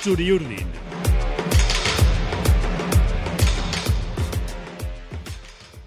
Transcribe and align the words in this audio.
Churiurdin. 0.00 0.68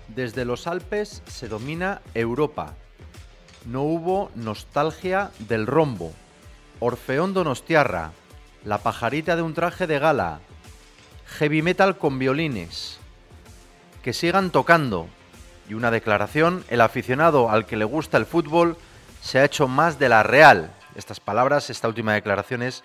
Desde 0.09 0.43
los 0.43 0.67
Alpes 0.67 1.23
se 1.27 1.47
domina 1.47 2.01
Europa. 2.13 2.73
No 3.65 3.83
hubo 3.83 4.31
nostalgia 4.35 5.31
del 5.39 5.65
rombo. 5.65 6.11
Orfeón 6.81 7.33
Donostiarra. 7.33 8.11
La 8.65 8.79
pajarita 8.79 9.37
de 9.37 9.43
un 9.43 9.53
traje 9.53 9.87
de 9.87 9.97
gala. 9.97 10.41
Heavy 11.37 11.61
metal 11.61 11.97
con 11.97 12.19
violines. 12.19 12.99
Que 14.03 14.11
sigan 14.11 14.51
tocando. 14.51 15.07
Y 15.69 15.75
una 15.75 15.89
declaración, 15.89 16.65
el 16.67 16.81
aficionado 16.81 17.49
al 17.49 17.65
que 17.65 17.77
le 17.77 17.85
gusta 17.85 18.17
el 18.17 18.25
fútbol 18.25 18.75
se 19.21 19.39
ha 19.39 19.45
hecho 19.45 19.69
más 19.69 19.99
de 19.99 20.09
la 20.09 20.21
Real. 20.21 20.73
Estas 20.95 21.21
palabras, 21.21 21.69
esta 21.69 21.87
última 21.87 22.13
declaración 22.13 22.61
es 22.61 22.83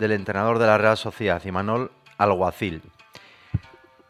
del 0.00 0.12
entrenador 0.12 0.58
de 0.58 0.66
la 0.66 0.78
Real 0.78 0.96
Sociedad, 0.96 1.44
Imanol 1.44 1.92
Alguacil. 2.18 2.82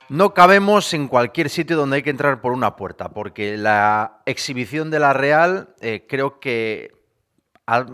No 0.08 0.34
cabemos 0.34 0.92
en 0.94 1.08
cualquier 1.08 1.50
sitio 1.50 1.76
donde 1.76 1.96
hay 1.96 2.02
que 2.02 2.10
entrar 2.10 2.40
por 2.40 2.52
una 2.52 2.76
puerta, 2.76 3.10
porque 3.10 3.56
la 3.56 4.22
exhibición 4.24 4.90
de 4.90 4.98
la 4.98 5.12
Real 5.12 5.74
eh, 5.80 6.06
creo 6.08 6.40
que 6.40 6.92
ha 7.66 7.86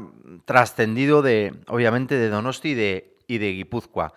trascendido 0.44 1.20
de, 1.20 1.54
obviamente, 1.68 2.14
de 2.14 2.30
Donosti 2.30 2.70
y 2.70 2.74
de, 2.74 3.16
y 3.26 3.38
de 3.38 3.52
Guipúzcoa. 3.52 4.14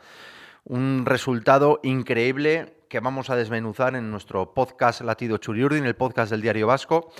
Un 0.64 1.06
resultado 1.06 1.80
increíble 1.84 2.78
que 2.90 3.00
vamos 3.00 3.30
a 3.30 3.36
desmenuzar 3.36 3.96
en 3.96 4.12
nuestro 4.12 4.54
podcast 4.54 5.02
Latido 5.02 5.38
Churiurdin, 5.38 5.86
el 5.86 5.96
podcast 5.96 6.32
del 6.32 6.42
Diario 6.42 6.68
Vasco, 6.68 7.12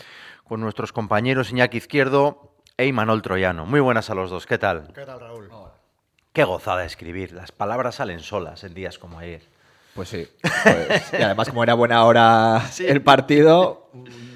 con 0.44 0.62
nuestros 0.62 0.94
compañeros 0.94 1.52
Iñaki 1.52 1.78
Izquierdo 1.78 2.54
e 2.78 2.86
Imanol 2.86 3.22
Troyano. 3.22 3.66
Muy 3.66 3.82
buenas 3.82 4.10
a 4.10 4.16
los 4.16 4.30
dos, 4.30 4.46
¿qué 4.46 4.58
tal? 4.58 4.92
¿Qué 4.94 5.06
tal, 5.06 5.20
Raúl? 5.20 5.50
Qué 6.40 6.46
gozada 6.46 6.86
escribir, 6.86 7.34
las 7.34 7.52
palabras 7.52 7.96
salen 7.96 8.22
solas 8.22 8.64
en 8.64 8.74
días 8.74 8.98
como 8.98 9.20
ayer. 9.20 9.42
Pues 9.94 10.08
sí. 10.08 10.26
Pues, 10.42 11.12
y 11.12 11.22
además, 11.22 11.50
como 11.50 11.64
era 11.64 11.74
buena 11.74 12.06
hora 12.06 12.62
el 12.80 13.02
partido, 13.02 13.90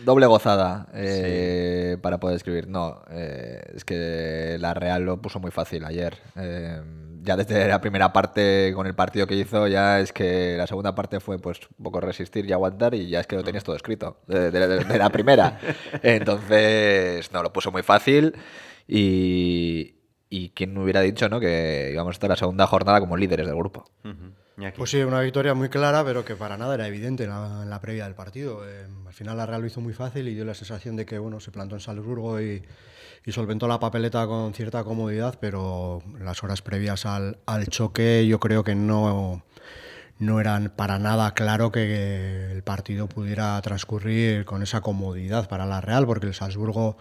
doble 0.04 0.26
gozada 0.26 0.88
eh, 0.94 1.96
para 2.02 2.20
poder 2.20 2.36
escribir. 2.36 2.68
No, 2.68 3.02
eh, 3.09 3.62
es 3.74 3.86
que 3.86 4.58
la 4.59 4.74
Real 4.74 5.06
lo 5.06 5.22
puso 5.22 5.40
muy 5.40 5.52
fácil 5.52 5.86
ayer. 5.86 6.18
Eh, 6.36 6.81
ya 7.22 7.38
desde 7.38 7.70
la 7.70 7.80
primera 7.80 8.12
parte 8.12 8.74
con 8.76 8.86
el 8.86 8.96
partido 8.96 9.26
que 9.26 9.36
hizo, 9.36 9.68
ya 9.70 10.02
es 10.02 10.12
que 10.12 10.56
la 10.58 10.68
segunda 10.68 10.94
parte 10.96 11.22
fue 11.22 11.40
pues 11.40 11.62
un 11.78 11.86
poco 11.86 12.02
resistir 12.02 12.46
y 12.46 12.52
aguantar 12.52 12.96
y 12.96 13.08
ya 13.08 13.22
es 13.22 13.28
que 13.28 13.38
lo 13.38 13.46
tenías 13.46 13.64
todo 13.64 13.78
escrito 13.78 14.18
de, 14.28 14.52
de- 14.52 14.84
de 14.84 14.98
la 14.98 15.09
primera. 15.09 15.58
Entonces, 16.04 17.31
no, 17.31 17.42
lo 17.42 17.54
puso 17.54 17.72
muy 17.72 17.81
fácil 17.81 18.36
y, 18.90 19.96
y 20.34 20.50
quién 20.50 20.76
hubiera 20.80 21.02
dicho 21.02 21.30
¿no? 21.30 21.39
que 21.39 21.92
íbamos 21.94 22.09
a 22.09 22.16
estar 22.16 22.28
la 22.28 22.36
segunda 22.36 22.66
jornada 22.66 23.00
como 23.00 23.17
líderes 23.17 23.45
del 23.45 23.56
grupo. 23.56 23.86
Pues 24.75 24.90
sí, 24.90 25.02
una 25.03 25.22
victoria 25.22 25.53
muy 25.53 25.70
clara, 25.70 26.03
pero 26.03 26.25
que 26.25 26.36
para 26.36 26.58
nada 26.58 26.73
era 26.73 26.88
evidente 26.88 27.25
en 27.25 27.30
la, 27.30 27.62
en 27.62 27.70
la 27.70 27.80
previa 27.80 28.06
del 28.06 28.16
partido. 28.16 28.67
Eh, 28.67 28.88
al 29.06 29.14
final 29.14 29.38
la 29.38 29.45
Real 29.45 29.62
lo 29.62 29.67
hizo 29.67 29.80
muy 29.80 29.94
fácil 29.94 30.28
y 30.28 30.34
dio 30.34 30.44
la 30.44 30.56
sensación 30.56 30.95
de 30.95 31.06
que 31.06 31.20
bueno, 31.20 31.40
se 31.40 31.52
plantó 31.52 31.75
en 31.75 31.81
Salzburgo 31.81 32.42
y, 32.42 32.64
y 33.23 33.31
solventó 33.31 33.67
la 33.67 33.80
papeleta 33.80 34.25
con 34.25 34.56
cierta 34.56 34.84
comodidad, 34.84 35.38
pero 35.40 36.02
las 36.20 36.44
horas 36.44 36.64
previas 36.64 37.06
al, 37.06 37.38
al 37.45 37.68
choque 37.68 38.25
yo 38.25 38.40
creo 38.40 38.64
que 38.64 38.73
no, 38.73 39.44
no 40.18 40.40
eran 40.40 40.73
para 40.75 40.97
nada 40.97 41.36
claro 41.36 41.72
que 41.72 42.52
el 42.52 42.64
partido 42.64 43.08
pudiera 43.08 43.62
transcurrir 43.62 44.45
con 44.45 44.64
esa 44.64 44.81
comodidad 44.81 45.47
para 45.47 45.68
la 45.68 45.80
Real, 45.80 46.08
porque 46.08 46.25
el 46.25 46.34
Salzburgo 46.34 46.97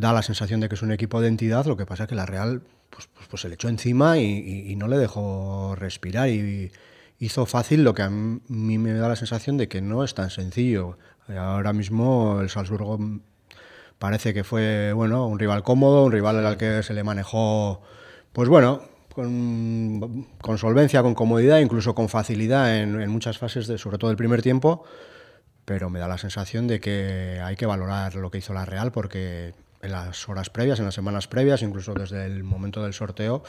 da 0.00 0.12
la 0.12 0.22
sensación 0.22 0.60
de 0.60 0.68
que 0.68 0.74
es 0.74 0.82
un 0.82 0.92
equipo 0.92 1.20
de 1.20 1.28
entidad, 1.28 1.66
lo 1.66 1.76
que 1.76 1.86
pasa 1.86 2.04
es 2.04 2.08
que 2.08 2.14
la 2.14 2.26
Real 2.26 2.62
pues, 2.90 3.08
pues, 3.14 3.28
pues 3.28 3.42
se 3.42 3.48
le 3.48 3.54
echó 3.54 3.68
encima 3.68 4.18
y, 4.18 4.74
no 4.76 4.88
le 4.88 4.98
dejó 4.98 5.74
respirar 5.76 6.28
y 6.28 6.72
hizo 7.20 7.46
fácil 7.46 7.84
lo 7.84 7.94
que 7.94 8.02
a 8.02 8.10
mí 8.10 8.78
me 8.78 8.92
da 8.94 9.08
la 9.08 9.16
sensación 9.16 9.56
de 9.58 9.68
que 9.68 9.80
no 9.80 10.02
es 10.02 10.14
tan 10.14 10.30
sencillo. 10.30 10.98
Ahora 11.28 11.72
mismo 11.72 12.40
el 12.40 12.48
Salzburgo 12.48 12.98
parece 13.98 14.34
que 14.34 14.42
fue 14.42 14.92
bueno 14.92 15.26
un 15.26 15.38
rival 15.38 15.62
cómodo, 15.62 16.04
un 16.04 16.12
rival 16.12 16.44
al 16.44 16.56
que 16.56 16.82
se 16.82 16.94
le 16.94 17.04
manejó, 17.04 17.82
pues 18.32 18.48
bueno, 18.48 18.82
con, 19.14 20.58
solvencia, 20.58 21.02
con 21.02 21.14
comodidad, 21.14 21.58
incluso 21.58 21.94
con 21.94 22.08
facilidad 22.08 22.78
en, 22.78 23.08
muchas 23.10 23.38
fases, 23.38 23.66
sobre 23.80 23.98
todo 23.98 24.10
el 24.10 24.16
primer 24.16 24.42
tiempo 24.42 24.84
pero 25.66 25.88
me 25.88 26.00
da 26.00 26.08
la 26.08 26.18
sensación 26.18 26.66
de 26.66 26.80
que 26.80 27.40
hay 27.44 27.54
que 27.54 27.64
valorar 27.64 28.16
lo 28.16 28.28
que 28.32 28.38
hizo 28.38 28.52
la 28.52 28.64
Real 28.64 28.90
porque 28.90 29.54
en 29.82 29.92
las 29.92 30.28
horas 30.28 30.50
previas, 30.50 30.78
en 30.78 30.84
las 30.84 30.94
semanas 30.94 31.28
previas, 31.28 31.62
incluso 31.62 31.94
desde 31.94 32.26
el 32.26 32.44
momento 32.44 32.82
del 32.82 32.92
sorteo, 32.92 33.42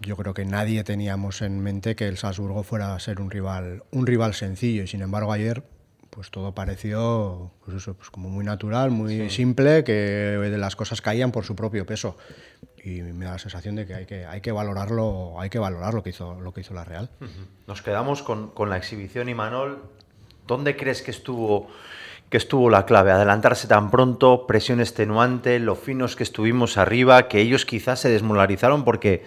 yo 0.00 0.16
creo 0.16 0.34
que 0.34 0.44
nadie 0.44 0.84
teníamos 0.84 1.42
en 1.42 1.60
mente 1.60 1.96
que 1.96 2.08
el 2.08 2.18
Salzburgo 2.18 2.62
fuera 2.62 2.94
a 2.94 3.00
ser 3.00 3.20
un 3.20 3.30
rival, 3.30 3.84
un 3.90 4.06
rival 4.06 4.34
sencillo 4.34 4.82
y 4.82 4.86
sin 4.86 5.02
embargo 5.02 5.32
ayer 5.32 5.62
pues 6.10 6.30
todo 6.30 6.54
pareció 6.54 7.52
pues 7.64 7.76
eso, 7.76 7.94
pues 7.94 8.10
como 8.10 8.30
muy 8.30 8.44
natural, 8.44 8.90
muy 8.90 9.28
simple, 9.28 9.84
que 9.84 9.92
de 9.92 10.58
las 10.58 10.74
cosas 10.74 11.02
caían 11.02 11.30
por 11.30 11.44
su 11.44 11.54
propio 11.54 11.84
peso 11.84 12.16
y 12.82 13.02
me 13.02 13.24
da 13.24 13.32
la 13.32 13.38
sensación 13.38 13.74
de 13.74 13.86
que 13.86 13.94
hay 13.94 14.06
que, 14.06 14.24
hay 14.24 14.40
que 14.40 14.52
valorarlo, 14.52 15.38
hay 15.40 15.50
que 15.50 15.58
valorar 15.58 15.92
lo 15.92 16.02
que 16.02 16.10
hizo, 16.10 16.40
lo 16.40 16.54
que 16.54 16.62
hizo 16.62 16.72
la 16.72 16.84
Real. 16.84 17.10
Nos 17.66 17.82
quedamos 17.82 18.22
con, 18.22 18.50
con 18.50 18.70
la 18.70 18.76
exhibición, 18.76 19.28
Imanol. 19.28 19.82
¿Dónde 20.46 20.76
crees 20.76 21.02
que 21.02 21.10
estuvo, 21.10 21.68
que 22.28 22.36
estuvo 22.36 22.70
la 22.70 22.86
clave? 22.86 23.12
Adelantarse 23.12 23.68
tan 23.68 23.90
pronto, 23.90 24.46
presión 24.46 24.80
extenuante, 24.80 25.58
lo 25.58 25.76
finos 25.76 26.16
que 26.16 26.22
estuvimos 26.22 26.76
arriba, 26.76 27.28
que 27.28 27.40
ellos 27.40 27.64
quizás 27.64 28.00
se 28.00 28.08
desmolarizaron 28.08 28.84
porque 28.84 29.24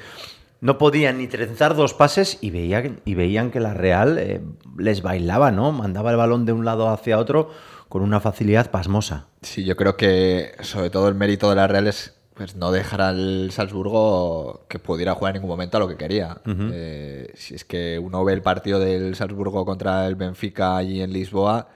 no 0.61 0.77
podían 0.77 1.17
ni 1.17 1.27
trenzar 1.27 1.75
dos 1.75 1.93
pases 1.93 2.37
y 2.41 2.51
veían, 2.51 2.99
y 3.05 3.15
veían 3.15 3.51
que 3.51 3.59
la 3.59 3.73
Real 3.73 4.17
eh, 4.17 4.41
les 4.77 5.01
bailaba, 5.01 5.51
¿no? 5.51 5.71
Mandaba 5.71 6.11
el 6.11 6.17
balón 6.17 6.45
de 6.45 6.53
un 6.53 6.65
lado 6.65 6.89
hacia 6.89 7.17
otro 7.17 7.51
con 7.87 8.01
una 8.01 8.19
facilidad 8.19 8.69
pasmosa. 8.69 9.27
Sí, 9.41 9.63
yo 9.65 9.75
creo 9.75 9.97
que 9.97 10.53
sobre 10.61 10.89
todo 10.89 11.07
el 11.07 11.15
mérito 11.15 11.49
de 11.49 11.55
la 11.55 11.67
Real 11.67 11.87
es 11.87 12.18
pues, 12.39 12.55
no 12.55 12.71
dejar 12.71 13.01
al 13.01 13.51
Salzburgo 13.51 14.65
que 14.69 14.79
pudiera 14.79 15.13
jugar 15.13 15.35
en 15.35 15.41
ningún 15.41 15.49
momento 15.53 15.75
a 15.75 15.81
lo 15.81 15.89
que 15.89 15.97
quería. 15.97 16.37
Eh, 16.45 17.33
si 17.35 17.53
es 17.53 17.65
que 17.65 17.99
uno 17.99 18.23
ve 18.23 18.31
el 18.31 18.41
partido 18.41 18.79
del 18.79 19.13
Salzburgo 19.15 19.65
contra 19.65 20.07
el 20.07 20.15
Benfica 20.15 20.77
allí 20.77 21.01
en 21.01 21.11
Lisboa, 21.11 21.67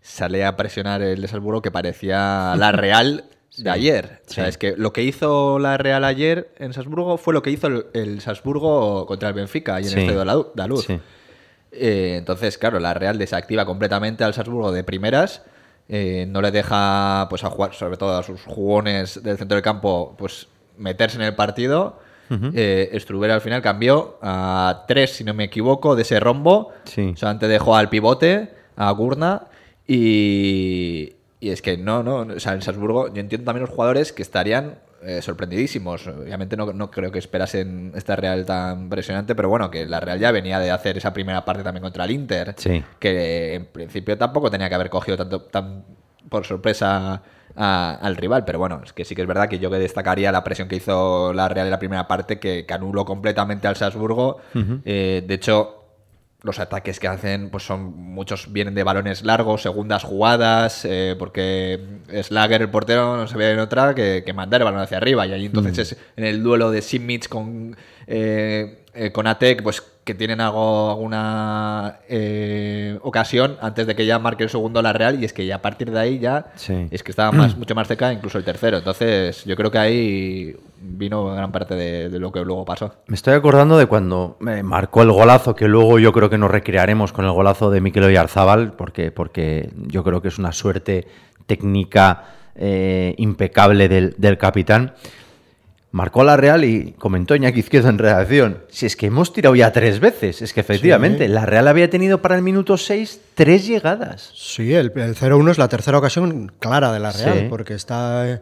sale 0.00 0.44
a 0.44 0.56
presionar 0.56 1.02
el 1.02 1.20
de 1.20 1.26
Salzburgo 1.26 1.60
que 1.60 1.72
parecía 1.72 2.54
la 2.56 2.70
Real 2.72 3.24
de 3.56 3.68
ayer. 3.68 4.22
O 4.28 4.32
sea, 4.32 4.46
es 4.46 4.58
que 4.58 4.76
lo 4.76 4.92
que 4.92 5.02
hizo 5.02 5.58
la 5.58 5.76
Real 5.76 6.04
ayer 6.04 6.52
en 6.58 6.72
Salzburgo 6.72 7.18
fue 7.18 7.34
lo 7.34 7.42
que 7.42 7.50
hizo 7.50 7.66
el, 7.66 7.86
el 7.92 8.20
Salzburgo 8.20 9.06
contra 9.06 9.28
el 9.30 9.34
Benfica 9.34 9.80
y 9.80 9.84
en 9.84 9.88
Sí. 9.88 9.94
el 9.94 10.00
Estadio 10.02 10.20
de 10.20 10.52
la 10.54 10.66
Luz. 10.68 10.86
Eh, 11.72 12.14
entonces, 12.16 12.58
claro, 12.58 12.78
la 12.78 12.94
Real 12.94 13.18
desactiva 13.18 13.66
completamente 13.66 14.22
al 14.22 14.34
Salzburgo 14.34 14.70
de 14.70 14.84
primeras. 14.84 15.42
Eh, 15.88 16.26
no 16.28 16.40
le 16.40 16.50
deja, 16.50 17.26
pues, 17.30 17.44
a 17.44 17.50
jugar, 17.50 17.74
sobre 17.74 17.96
todo 17.96 18.16
a 18.16 18.22
sus 18.22 18.42
jugones 18.44 19.22
del 19.22 19.38
centro 19.38 19.56
del 19.56 19.62
campo, 19.62 20.14
pues, 20.18 20.48
meterse 20.78 21.16
en 21.16 21.22
el 21.22 21.34
partido. 21.34 21.98
Eh, 22.28 22.90
Struber 22.98 23.30
al 23.30 23.40
final 23.40 23.62
cambió 23.62 24.18
a 24.20 24.84
tres, 24.88 25.12
si 25.12 25.22
no 25.22 25.32
me 25.32 25.44
equivoco, 25.44 25.94
de 25.94 26.02
ese 26.02 26.18
rombo. 26.18 26.72
Sí. 26.84 27.14
Solamente 27.16 27.46
dejó 27.46 27.76
al 27.76 27.88
pivote, 27.88 28.50
a 28.74 28.90
Gurna. 28.90 29.44
Y, 29.86 31.14
y 31.38 31.50
es 31.50 31.62
que 31.62 31.76
no, 31.78 32.02
no. 32.02 32.34
O 32.34 32.40
sea, 32.40 32.54
en 32.54 32.62
Salzburgo, 32.62 33.14
yo 33.14 33.20
entiendo 33.20 33.44
también 33.44 33.62
los 33.62 33.70
jugadores 33.70 34.12
que 34.12 34.22
estarían 34.22 34.80
eh, 35.02 35.20
sorprendidísimos. 35.22 36.06
Obviamente 36.06 36.56
no, 36.56 36.72
no 36.72 36.90
creo 36.90 37.10
que 37.12 37.18
esperasen 37.18 37.92
esta 37.94 38.16
Real 38.16 38.44
tan 38.46 38.82
impresionante, 38.84 39.34
pero 39.34 39.48
bueno, 39.48 39.70
que 39.70 39.86
la 39.86 40.00
Real 40.00 40.18
ya 40.18 40.30
venía 40.30 40.58
de 40.58 40.70
hacer 40.70 40.96
esa 40.98 41.12
primera 41.12 41.44
parte 41.44 41.62
también 41.62 41.82
contra 41.82 42.04
el 42.04 42.10
Inter. 42.10 42.54
Sí. 42.56 42.82
Que 42.98 43.54
en 43.54 43.66
principio 43.66 44.16
tampoco 44.18 44.50
tenía 44.50 44.68
que 44.68 44.74
haber 44.74 44.90
cogido 44.90 45.16
tanto 45.16 45.42
tan 45.42 45.84
por 46.28 46.44
sorpresa 46.44 47.22
a- 47.54 47.98
al 48.02 48.16
rival. 48.16 48.44
Pero 48.44 48.58
bueno, 48.58 48.80
es 48.84 48.92
que 48.92 49.04
sí 49.04 49.14
que 49.14 49.22
es 49.22 49.28
verdad 49.28 49.48
que 49.48 49.58
yo 49.58 49.70
que 49.70 49.78
destacaría 49.78 50.32
la 50.32 50.42
presión 50.42 50.66
que 50.68 50.76
hizo 50.76 51.32
la 51.32 51.48
Real 51.48 51.66
en 51.66 51.70
la 51.70 51.78
primera 51.78 52.08
parte, 52.08 52.38
que, 52.38 52.66
que 52.66 52.74
anuló 52.74 53.04
completamente 53.04 53.68
al 53.68 53.76
Salzburgo. 53.76 54.38
Eh, 54.84 55.22
de 55.26 55.34
hecho, 55.34 55.75
los 56.46 56.60
ataques 56.60 57.00
que 57.00 57.08
hacen 57.08 57.50
pues 57.50 57.64
son 57.64 57.94
muchos 57.96 58.52
vienen 58.52 58.74
de 58.74 58.84
balones 58.84 59.22
largos, 59.24 59.62
segundas 59.62 60.04
jugadas, 60.04 60.84
eh, 60.84 61.16
porque 61.18 61.80
Slager, 62.22 62.62
el 62.62 62.70
portero, 62.70 63.16
no 63.16 63.26
se 63.26 63.36
ve 63.36 63.50
en 63.50 63.58
otra 63.58 63.94
que, 63.94 64.22
que 64.24 64.32
mandar 64.32 64.60
el 64.60 64.64
balón 64.64 64.80
hacia 64.80 64.96
arriba. 64.96 65.26
Y 65.26 65.32
ahí 65.32 65.46
entonces 65.46 65.92
es 65.92 65.98
en 66.16 66.24
el 66.24 66.42
duelo 66.42 66.70
de 66.70 66.80
Simic 66.80 67.28
con, 67.28 67.76
eh, 68.06 68.85
eh, 68.96 69.12
con 69.12 69.26
Atek, 69.26 69.62
pues 69.62 69.82
que 70.04 70.14
tienen 70.14 70.40
algo, 70.40 70.90
alguna 70.90 71.98
eh, 72.08 72.96
ocasión 73.02 73.56
antes 73.60 73.86
de 73.88 73.96
que 73.96 74.06
ya 74.06 74.18
marque 74.20 74.44
el 74.44 74.50
segundo 74.50 74.80
la 74.80 74.92
Real. 74.92 75.20
Y 75.20 75.24
es 75.24 75.32
que 75.32 75.44
ya 75.46 75.56
a 75.56 75.62
partir 75.62 75.90
de 75.90 75.98
ahí 75.98 76.18
ya 76.20 76.46
Sí. 76.54 76.86
es 76.90 77.02
que 77.02 77.10
estaba 77.10 77.32
más, 77.32 77.56
mucho 77.58 77.74
más 77.74 77.88
cerca, 77.88 78.12
incluso 78.12 78.38
el 78.38 78.44
tercero. 78.44 78.78
Entonces 78.78 79.44
yo 79.44 79.56
creo 79.56 79.70
que 79.70 79.78
ahí 79.78 80.56
vino 80.80 81.24
gran 81.34 81.50
parte 81.50 81.74
de, 81.74 82.08
de 82.08 82.18
lo 82.20 82.30
que 82.30 82.40
luego 82.44 82.64
pasó. 82.64 82.94
Me 83.08 83.16
estoy 83.16 83.34
acordando 83.34 83.76
de 83.78 83.86
cuando 83.86 84.36
me 84.40 84.62
marcó 84.62 85.02
el 85.02 85.10
golazo, 85.10 85.54
que 85.56 85.66
luego 85.66 85.98
yo 85.98 86.12
creo 86.12 86.30
que 86.30 86.38
nos 86.38 86.50
recrearemos 86.50 87.12
con 87.12 87.24
el 87.24 87.32
golazo 87.32 87.70
de 87.70 87.80
Mikel 87.80 88.04
Oyarzábal, 88.04 88.72
porque, 88.74 89.10
porque 89.10 89.70
yo 89.88 90.04
creo 90.04 90.22
que 90.22 90.28
es 90.28 90.38
una 90.38 90.52
suerte 90.52 91.08
técnica 91.46 92.24
eh, 92.54 93.14
impecable 93.18 93.88
del, 93.88 94.14
del 94.18 94.38
capitán. 94.38 94.94
Marcó 95.92 96.24
la 96.24 96.36
Real 96.36 96.64
y 96.64 96.92
comentó 96.98 97.34
Iñaki 97.34 97.60
Izquierdo 97.60 97.88
en 97.88 97.98
redacción. 97.98 98.58
Si 98.68 98.84
es 98.86 98.96
que 98.96 99.06
hemos 99.06 99.32
tirado 99.32 99.54
ya 99.54 99.72
tres 99.72 99.98
veces. 100.00 100.42
Es 100.42 100.52
que 100.52 100.60
efectivamente, 100.60 101.26
Sí. 101.26 101.32
la 101.32 101.46
Real 101.46 101.68
había 101.68 101.88
tenido 101.88 102.20
para 102.20 102.36
el 102.36 102.42
minuto 102.42 102.76
6 102.76 103.20
tres 103.34 103.66
llegadas. 103.66 104.30
Sí, 104.34 104.74
el, 104.74 104.92
el 104.96 105.14
0-1 105.14 105.50
es 105.52 105.58
la 105.58 105.68
tercera 105.68 105.96
ocasión 105.98 106.52
clara 106.58 106.92
de 106.92 106.98
la 107.00 107.12
Real, 107.12 107.38
Sí. 107.40 107.46
porque 107.48 107.74
está 107.74 108.28
eh, 108.30 108.40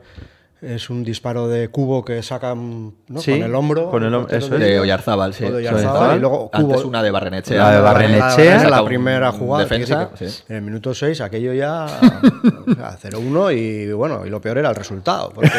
es 0.67 0.91
un 0.91 1.05
disparo 1.05 1.49
de 1.49 1.69
cubo 1.69 2.05
que 2.05 2.23
sacan 2.23 2.95
¿no? 3.09 3.21
Sí, 3.21 3.33
con 3.33 3.43
el 3.43 3.55
hombro. 3.55 3.91
con 3.91 4.03
el 4.05 4.13
hom- 4.13 4.21
portero 4.23 4.39
eso 4.47 4.55
es. 4.55 4.61
de- 4.61 4.81
Oyarzábal, 4.81 5.35
sí. 5.35 5.45
o 5.45 5.53
de 5.53 5.63
Eso 5.65 5.75
Oyarzábal, 5.75 6.11
es. 6.13 6.17
y 6.17 6.21
luego 6.21 6.51
Antes 6.53 6.85
una 6.85 7.03
de 7.03 7.11
Barrenechea. 7.11 7.57
La 7.59 7.71
de 7.73 7.81
Barrenechea. 7.81 8.69
La, 8.71 8.83
un 8.83 8.89
primera 8.89 9.33
jugada. 9.33 9.65
Defensa, 9.65 10.11
sí. 10.15 10.27
En 10.49 10.57
el 10.57 10.63
minuto 10.63 10.95
6 10.95 11.21
aquello 11.21 11.53
ya 11.53 11.85
o 12.67 12.75
sea, 12.75 12.99
0-1 12.99 13.57
y 13.57 13.93
bueno, 13.93 14.25
y 14.27 14.31
lo 14.31 14.41
peor 14.41 14.59
era 14.59 14.71
el 14.71 14.75
resultado, 14.77 15.31
porque 15.35 15.51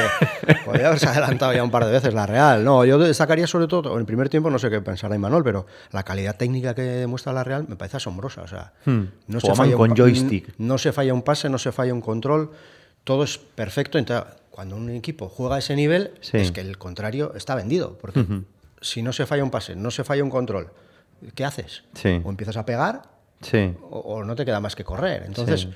podía 0.65 0.87
haberse 0.87 1.07
adelantado 1.07 1.53
ya 1.53 1.63
un 1.63 1.71
par 1.71 1.85
de 1.85 1.91
veces 1.91 2.13
la 2.13 2.25
Real. 2.25 2.63
No, 2.63 2.83
yo 2.85 2.97
destacaría 2.97 3.47
sobre 3.47 3.67
todo, 3.67 3.93
en 3.93 3.99
el 3.99 4.05
primer 4.05 4.29
tiempo 4.29 4.49
no 4.49 4.59
sé 4.59 4.69
qué 4.69 4.81
pensará 4.81 5.15
Imanol, 5.15 5.43
pero 5.43 5.65
la 5.91 6.03
calidad 6.03 6.35
técnica 6.35 6.73
que 6.73 7.05
muestra 7.07 7.33
la 7.33 7.43
Real 7.43 7.65
me 7.67 7.75
parece 7.75 7.97
asombrosa. 7.97 8.41
O 8.41 8.47
sea, 8.47 8.73
Hmm. 8.85 9.03
no 9.27 9.39
Jugaban 9.39 9.57
falla 9.57 9.75
un 9.75 9.77
con 9.77 9.89
pa- 9.89 9.95
joystick. 9.95 10.53
No 10.57 10.77
se 10.77 10.91
falla 10.91 11.13
un 11.13 11.21
pase, 11.21 11.49
no 11.49 11.57
se 11.57 11.71
falla 11.71 11.93
un 11.93 12.01
control, 12.01 12.51
todo 13.03 13.23
es 13.23 13.37
perfecto. 13.37 13.97
Entonces, 13.97 14.25
cuando 14.55 14.77
un 14.77 14.89
equipo 14.89 15.27
juega 15.27 15.55
a 15.57 15.59
ese 15.59 15.75
nivel, 15.75 16.13
Sí. 16.21 16.37
es 16.37 16.53
que 16.53 16.61
el 16.61 16.77
contrario 16.77 17.33
está 17.35 17.55
vendido, 17.55 17.97
porque 17.99 18.25
si 18.79 19.01
no 19.01 19.11
se 19.11 19.25
falla 19.25 19.43
un 19.43 19.51
pase, 19.51 19.75
no 19.75 19.91
se 19.91 20.05
falla 20.05 20.23
un 20.23 20.29
control, 20.29 20.71
¿qué 21.35 21.43
haces? 21.43 21.83
Sí. 21.93 22.21
O 22.23 22.29
empiezas 22.29 22.55
a 22.55 22.65
pegar 22.65 23.01
Sí. 23.41 23.73
o, 23.89 23.99
o 23.99 24.23
no 24.23 24.33
te 24.33 24.45
queda 24.45 24.61
más 24.61 24.73
que 24.77 24.85
correr. 24.85 25.23
Entonces, 25.25 25.67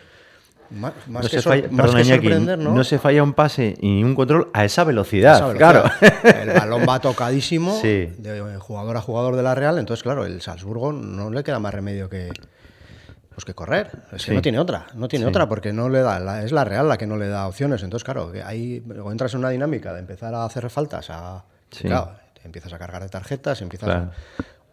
más, 0.70 0.94
no 1.08 1.20
que, 1.20 1.28
se 1.28 1.42
sor- 1.42 1.54
falla, 1.56 1.68
más 1.72 1.88
perdona, 1.88 2.00
que 2.04 2.08
Iñaki, 2.08 2.24
sorprender, 2.28 2.60
¿no? 2.60 2.72
no 2.74 2.84
se 2.86 3.00
falla 3.00 3.22
un 3.22 3.34
pase 3.34 3.76
y 3.82 4.02
un 4.02 4.16
control 4.16 4.50
a 4.54 4.64
esa 4.64 4.86
velocidad. 4.86 5.36
Esa 5.36 5.48
velocidad. 5.48 5.92
Claro. 6.22 6.42
El 6.42 6.54
balón 6.54 6.86
va 6.88 7.00
tocadísimo 7.02 7.78
Sí. 7.82 8.14
de 8.18 8.56
jugador 8.60 8.96
a 8.96 9.02
jugador 9.02 9.36
de 9.36 9.44
la 9.44 9.56
Real, 9.56 9.78
entonces 9.78 10.04
claro, 10.04 10.26
el 10.26 10.40
Salzburgo 10.42 10.94
no 10.94 11.30
le 11.32 11.44
queda 11.44 11.60
más 11.60 11.74
remedio 11.74 12.08
que 12.10 12.30
pues 13.40 13.46
que 13.46 13.54
correr. 13.54 13.90
Es 14.12 14.26
que 14.26 14.32
Sí. 14.32 14.36
no 14.36 14.42
tiene 14.42 14.60
otra, 14.60 14.88
no 14.96 15.08
tiene 15.08 15.24
Sí. 15.24 15.30
otra 15.30 15.48
porque 15.48 15.72
no 15.72 15.88
le 15.88 16.02
da, 16.02 16.20
la- 16.20 16.44
es 16.44 16.52
la 16.52 16.66
Real 16.66 16.90
la 16.90 16.98
que 16.98 17.08
no 17.08 17.16
le 17.16 17.30
da 17.30 17.48
opciones. 17.48 17.82
Entonces 17.84 18.04
claro, 18.04 18.34
que 18.34 18.44
ahí 18.44 18.84
luego 18.86 19.14
entras 19.14 19.34
en 19.34 19.40
una 19.40 19.50
dinámica 19.50 19.94
de 19.94 20.00
empezar 20.02 20.36
a 20.36 20.44
hacer 20.44 20.70
faltas, 20.70 21.10
a 21.10 21.46
Sí. 21.72 21.88
claro, 21.88 22.12
te 22.34 22.42
empiezas 22.46 22.74
a 22.74 22.78
cargar 22.78 23.02
de 23.02 23.08
tarjetas, 23.08 23.62
empiezas 23.62 23.88
a- 23.90 23.94
Claro. 23.94 24.12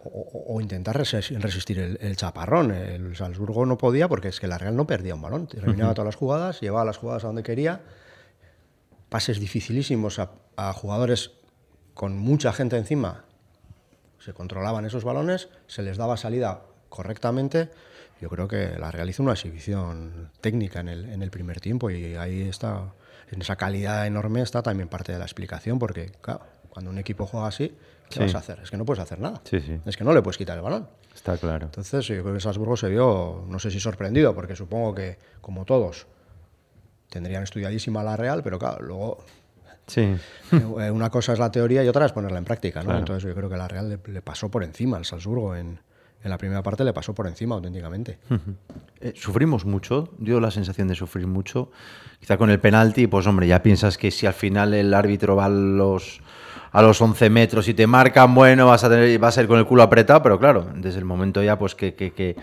o, 0.03 0.09
o- 0.09 0.55
o 0.57 0.61
intentar 0.61 0.99
resi- 0.99 1.39
resistir 1.41 1.79
el, 1.79 1.99
el 2.01 2.17
chaparrón. 2.17 2.73
El 2.73 3.15
Salzburgo 3.15 3.65
no 3.67 3.79
podía 3.79 4.09
porque 4.09 4.29
es 4.29 4.41
que 4.41 4.49
la 4.49 4.59
Real 4.59 4.75
no 4.75 4.85
perdía 4.87 5.15
un 5.15 5.23
balón. 5.23 5.47
Terminaba 5.47 5.95
todas 5.95 6.07
las 6.07 6.17
jugadas, 6.17 6.61
llevaba 6.61 6.85
las 6.85 6.97
jugadas 6.97 7.23
a 7.23 7.29
donde 7.29 7.45
quería. 7.45 7.83
Pases 9.09 9.39
dificilísimos 9.39 10.19
a, 10.19 10.31
a 10.57 10.73
jugadores 10.73 11.31
con 11.95 12.19
mucha 12.19 12.53
gente 12.53 12.77
encima. 12.77 13.25
Se 14.19 14.33
controlaban 14.33 14.85
esos 14.85 15.05
balones, 15.05 15.49
se 15.69 15.83
les 15.83 15.97
daba 15.99 16.17
salida 16.17 16.63
correctamente. 16.89 17.71
Yo 18.21 18.29
creo 18.31 18.49
que 18.49 18.79
la 18.79 18.91
Real 18.91 19.09
hizo 19.11 19.23
una 19.23 19.33
exhibición 19.33 20.31
técnica 20.41 20.81
en 20.81 20.89
el, 20.89 21.05
en 21.11 21.23
el 21.23 21.31
primer 21.31 21.61
tiempo 21.61 21.91
y 21.91 22.15
ahí 22.17 22.43
está, 22.43 22.93
en 23.31 23.41
esa 23.43 23.57
calidad 23.57 24.07
enorme 24.07 24.41
está 24.43 24.63
también 24.63 24.89
parte 24.89 25.13
de 25.13 25.19
la 25.19 25.25
explicación, 25.25 25.79
porque 25.79 26.13
claro, 26.21 26.41
cuando 26.71 26.91
un 26.91 26.99
equipo 26.99 27.27
juega 27.27 27.47
así, 27.49 27.77
¿qué 28.09 28.15
Sí. 28.15 28.21
vas 28.21 28.35
a 28.35 28.39
hacer? 28.39 28.61
Es 28.63 28.71
que 28.71 28.77
no 28.79 28.85
puedes 28.87 29.03
hacer 29.03 29.19
nada. 29.21 29.41
Sí, 29.45 29.61
sí. 29.61 29.79
Es 29.85 29.97
que 29.97 30.05
no 30.05 30.15
le 30.15 30.23
puedes 30.23 30.39
quitar 30.39 30.57
el 30.57 30.63
balón. 30.63 30.89
Está 31.15 31.37
claro. 31.37 31.67
Entonces, 31.67 32.07
yo 32.07 32.23
creo 32.23 32.35
que 32.35 32.41
Salzburgo 32.41 32.77
se 32.77 32.89
vio, 32.89 33.45
no 33.49 33.59
sé 33.59 33.71
si 33.71 33.81
sorprendido, 33.81 34.35
porque 34.35 34.55
supongo 34.57 34.95
que, 34.95 35.19
como 35.41 35.65
todos, 35.65 36.07
tendrían 37.11 37.43
estudiadísima 37.43 38.03
la 38.03 38.17
Real, 38.17 38.43
pero 38.43 38.59
claro, 38.59 38.83
luego 38.85 39.25
Sí. 39.87 40.01
eh, 40.53 40.91
una 40.91 41.11
cosa 41.11 41.33
es 41.33 41.39
la 41.39 41.51
teoría 41.51 41.85
y 41.85 41.89
otra 41.89 42.07
es 42.07 42.13
ponerla 42.13 42.39
en 42.39 42.45
práctica, 42.45 42.81
¿no? 42.81 42.87
Claro. 42.87 42.99
Entonces, 43.01 43.29
yo 43.29 43.35
creo 43.35 43.49
que 43.49 43.57
la 43.57 43.69
Real 43.69 43.89
le, 43.89 43.99
le 44.13 44.23
pasó 44.23 44.51
por 44.51 44.65
encima 44.65 44.97
al 44.97 45.05
Salzburgo 45.05 45.55
en, 45.55 45.81
en 46.23 46.31
la 46.31 46.39
primera 46.39 46.63
parte, 46.63 46.85
le 46.85 46.93
pasó 46.93 47.15
por 47.15 47.27
encima 47.27 47.55
auténticamente. 47.55 48.19
Eh, 49.01 49.13
sufrimos 49.15 49.65
mucho, 49.65 50.11
dio 50.19 50.41
la 50.41 50.51
sensación 50.51 50.89
de 50.89 50.95
sufrir 50.95 51.27
mucho. 51.27 51.71
Quizá 52.19 52.37
con 52.37 52.51
el 52.51 52.59
penalti, 52.59 53.07
pues 53.07 53.27
hombre, 53.27 53.47
ya 53.47 53.63
piensas 53.63 53.97
que 53.97 54.11
si 54.11 54.27
al 54.27 54.35
final 54.35 54.75
el 54.75 54.93
árbitro 54.93 55.37
va 55.37 55.45
a 55.45 55.49
los, 55.49 56.21
a 56.73 56.83
los 56.83 57.01
11 57.01 57.31
metros 57.31 57.69
y 57.69 57.75
te 57.75 57.87
marcan, 57.87 58.35
bueno, 58.35 58.67
vas 58.67 58.85
a, 58.85 58.89
tener, 58.89 59.19
vas 59.19 59.39
a 59.39 59.43
ir 59.43 59.49
con 59.49 59.59
el 59.59 59.67
culo 59.67 59.83
apretado, 59.83 60.23
pero 60.23 60.39
claro, 60.39 60.67
desde 60.75 60.99
el 60.99 61.05
momento 61.05 61.43
ya 61.43 61.59
pues 61.59 61.75
que, 61.75 62.37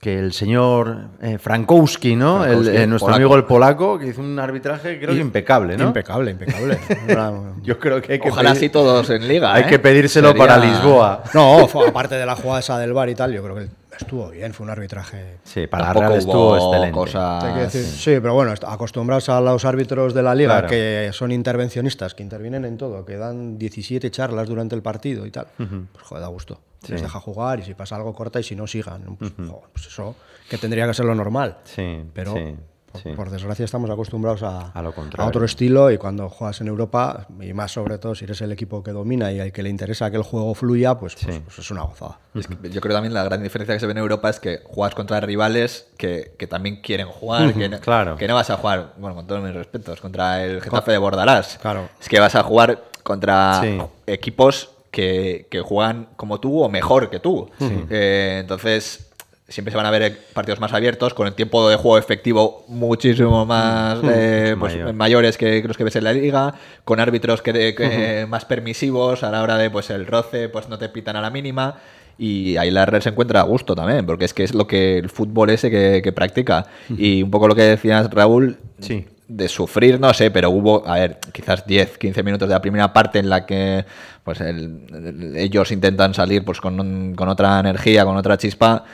que 0.00 0.18
el 0.18 0.32
señor 0.32 1.08
eh, 1.22 1.38
Frankowski, 1.38 2.16
¿no? 2.16 2.44
El- 2.44 2.68
eh, 2.68 2.86
nuestro 2.86 3.06
polaco. 3.06 3.14
amigo 3.16 3.36
el 3.36 3.44
polaco, 3.44 3.98
que 3.98 4.08
hizo 4.08 4.20
un 4.20 4.38
arbitraje 4.38 4.98
creo 5.00 5.14
que 5.14 5.20
impecable, 5.20 5.76
¿no? 5.76 5.84
Impecable, 5.86 6.30
impecable. 6.32 6.78
Yo 7.62 7.78
creo 7.78 8.00
que 8.02 8.14
hay 8.14 8.18
que, 8.20 8.30
Ojalá 8.30 8.50
pedir- 8.50 8.58
así 8.58 8.68
todos 8.68 9.10
en 9.10 9.26
liga. 9.26 9.52
hay 9.54 9.64
¿eh? 9.64 9.66
que 9.66 9.78
pedírselo 9.78 10.28
Sería- 10.28 10.46
para 10.46 10.58
Lisboa. 10.58 11.24
no, 11.34 11.66
fue- 11.66 11.88
aparte 11.88 12.14
de 12.16 12.26
la 12.26 12.36
jugada 12.36 12.60
esa 12.60 12.78
del 12.78 12.92
bar 12.92 13.08
y 13.08 13.14
tal, 13.14 13.32
yo 13.32 13.42
creo 13.42 13.54
que 13.56 13.68
estuvo 13.98 14.28
bien, 14.28 14.52
fue 14.52 14.64
un 14.64 14.70
arbitraje 14.70 15.38
Sí, 15.42 15.66
para 15.66 15.84
la 15.84 15.88
Tampoco 15.94 16.08
Real 16.08 16.18
estuvo 16.18 16.56
excelente. 16.56 16.92
cosas- 16.92 17.44
Hay 17.44 17.54
que 17.54 17.60
decir- 17.60 17.84
sí, 17.84 18.20
pero 18.20 18.34
bueno, 18.34 18.52
acostumbrados 18.66 19.28
a 19.30 19.40
los 19.40 19.64
árbitros 19.64 20.12
de 20.12 20.22
la 20.22 20.34
liga 20.34 20.52
Claro. 20.58 20.68
que 20.68 21.10
son 21.14 21.32
intervencionistas, 21.32 22.14
que 22.14 22.22
intervienen 22.22 22.64
en 22.66 22.76
todo, 22.76 23.04
que 23.06 23.16
dan 23.16 23.58
17 23.58 24.10
charlas 24.10 24.46
durante 24.48 24.74
el 24.76 24.82
partido 24.82 25.24
y 25.26 25.30
tal. 25.30 25.46
Pues 25.56 25.68
joder, 26.02 26.20
da 26.22 26.28
gusto. 26.28 26.60
Les 26.88 27.00
Sí. 27.00 27.04
deja 27.06 27.20
jugar 27.20 27.60
y 27.60 27.62
si 27.64 27.74
pasa 27.74 27.96
algo 27.96 28.14
corta 28.14 28.40
y 28.40 28.42
si 28.42 28.54
no 28.56 28.66
sigan. 28.66 29.16
Pues, 29.16 29.32
jo, 29.48 29.62
pues 29.72 29.86
eso 29.86 30.14
que 30.48 30.58
tendría 30.58 30.86
que 30.86 30.94
ser 30.94 31.04
lo 31.06 31.14
normal. 31.14 31.58
Sí, 31.64 32.04
Pero 32.14 32.34
sí, 32.34 32.56
por, 32.92 33.00
sí. 33.02 33.08
por 33.16 33.30
desgracia 33.30 33.64
estamos 33.64 33.90
acostumbrados 33.90 34.42
a, 34.44 34.68
A 34.70 34.80
lo 34.82 34.94
contrario. 34.94 35.28
otro 35.28 35.44
estilo 35.44 35.90
y 35.90 35.98
cuando 35.98 36.28
juegas 36.30 36.60
en 36.60 36.68
Europa, 36.68 37.26
y 37.40 37.52
más 37.52 37.72
sobre 37.72 37.98
todo 37.98 38.14
si 38.14 38.24
eres 38.24 38.40
el 38.42 38.52
equipo 38.52 38.82
que 38.82 38.92
domina 38.92 39.32
y 39.32 39.40
al 39.40 39.50
que 39.52 39.62
le 39.64 39.68
interesa 39.68 40.10
que 40.10 40.16
el 40.16 40.22
juego 40.22 40.54
fluya, 40.54 40.94
pues, 40.96 41.16
pues- 41.20 41.34
Sí. 41.34 41.42
pues 41.44 41.58
es 41.58 41.70
una 41.72 41.82
gozada. 41.82 42.20
Es 42.34 42.46
que 42.46 42.70
yo 42.70 42.80
creo 42.80 42.94
también 42.94 43.12
la 43.12 43.24
gran 43.24 43.42
diferencia 43.42 43.74
que 43.74 43.80
se 43.80 43.86
ve 43.86 43.92
en 43.92 43.98
Europa 43.98 44.30
es 44.30 44.38
que 44.40 44.60
juegas 44.64 44.94
contra 44.94 45.20
rivales 45.20 45.88
que, 45.98 46.34
que 46.38 46.46
también 46.46 46.80
quieren 46.80 47.08
jugar, 47.08 47.52
que, 47.54 47.68
no, 47.68 47.80
claro. 47.80 48.16
que 48.16 48.28
no 48.28 48.34
vas 48.36 48.50
a 48.50 48.56
jugar, 48.56 48.92
bueno, 48.98 49.16
con 49.16 49.26
todos 49.26 49.42
mis 49.42 49.52
respetos, 49.52 50.00
contra 50.00 50.44
el 50.44 50.60
Getafe 50.62 50.92
de 50.92 50.98
Bordalás. 50.98 51.58
Claro. 51.60 51.88
Es 52.00 52.08
que 52.08 52.20
vas 52.20 52.34
a 52.36 52.44
jugar 52.44 52.84
contra 53.02 53.60
Sí. 53.62 53.78
equipos 54.06 54.70
que, 54.90 55.46
que 55.50 55.60
juegan 55.60 56.08
como 56.16 56.40
tú 56.40 56.62
o 56.62 56.68
mejor 56.68 57.10
que 57.10 57.20
tú. 57.20 57.48
Eh, 57.90 58.38
entonces, 58.40 59.10
siempre 59.48 59.70
se 59.70 59.76
van 59.76 59.86
a 59.86 59.90
ver 59.90 60.18
partidos 60.32 60.58
más 60.60 60.72
abiertos, 60.72 61.14
con 61.14 61.26
el 61.26 61.34
tiempo 61.34 61.68
de 61.68 61.76
juego 61.76 61.98
efectivo 61.98 62.64
muchísimo 62.68 63.46
más 63.46 63.98
eh, 64.04 64.54
Mucho 64.56 64.60
pues, 64.60 64.74
mayor. 64.76 64.92
mayores 64.94 65.38
que 65.38 65.62
los 65.62 65.76
que 65.76 65.84
ves 65.84 65.96
en 65.96 66.04
la 66.04 66.12
liga, 66.12 66.54
con 66.84 66.98
árbitros 67.00 67.42
que, 67.42 67.74
que 67.74 68.26
más 68.28 68.44
permisivos 68.44 69.22
a 69.22 69.30
la 69.30 69.42
hora 69.42 69.56
de 69.56 69.70
pues 69.70 69.90
el 69.90 70.06
roce, 70.06 70.48
pues 70.48 70.68
no 70.68 70.78
te 70.78 70.88
pitan 70.88 71.16
a 71.16 71.20
la 71.20 71.30
mínima. 71.30 71.76
Y 72.18 72.56
ahí 72.56 72.70
la 72.70 72.86
red 72.86 73.02
se 73.02 73.10
encuentra 73.10 73.40
a 73.40 73.42
gusto 73.42 73.74
también, 73.74 74.06
porque 74.06 74.24
es 74.24 74.32
que 74.32 74.42
es 74.42 74.54
lo 74.54 74.66
que 74.66 74.96
el 74.96 75.10
fútbol 75.10 75.50
ese 75.50 75.70
que, 75.70 76.00
que 76.02 76.12
practica. 76.12 76.66
Y 76.88 77.22
un 77.22 77.30
poco 77.30 77.46
lo 77.46 77.54
que 77.54 77.62
decías, 77.62 78.10
Raúl, 78.10 78.56
Sí. 78.80 79.06
De 79.28 79.48
sufrir, 79.48 79.98
no 79.98 80.12
sé, 80.14 80.30
pero 80.30 80.50
hubo, 80.50 80.86
a 80.86 80.94
ver, 80.94 81.18
quizás 81.32 81.66
10, 81.66 81.98
15 81.98 82.22
minutos 82.22 82.48
de 82.48 82.54
la 82.54 82.60
primera 82.62 82.92
parte 82.92 83.18
en 83.18 83.28
la 83.28 83.44
que 83.46 83.84
pues 84.22 84.40
el- 84.40 84.82
el- 84.92 85.36
ellos 85.36 85.70
intentan 85.72 86.14
salir 86.14 86.44
pues 86.44 86.60
con, 86.60 86.78
un- 86.80 87.14
con 87.14 87.28
otra 87.28 87.58
energía, 87.60 88.04
con 88.04 88.16
otra 88.16 88.36
chispa 88.38 88.84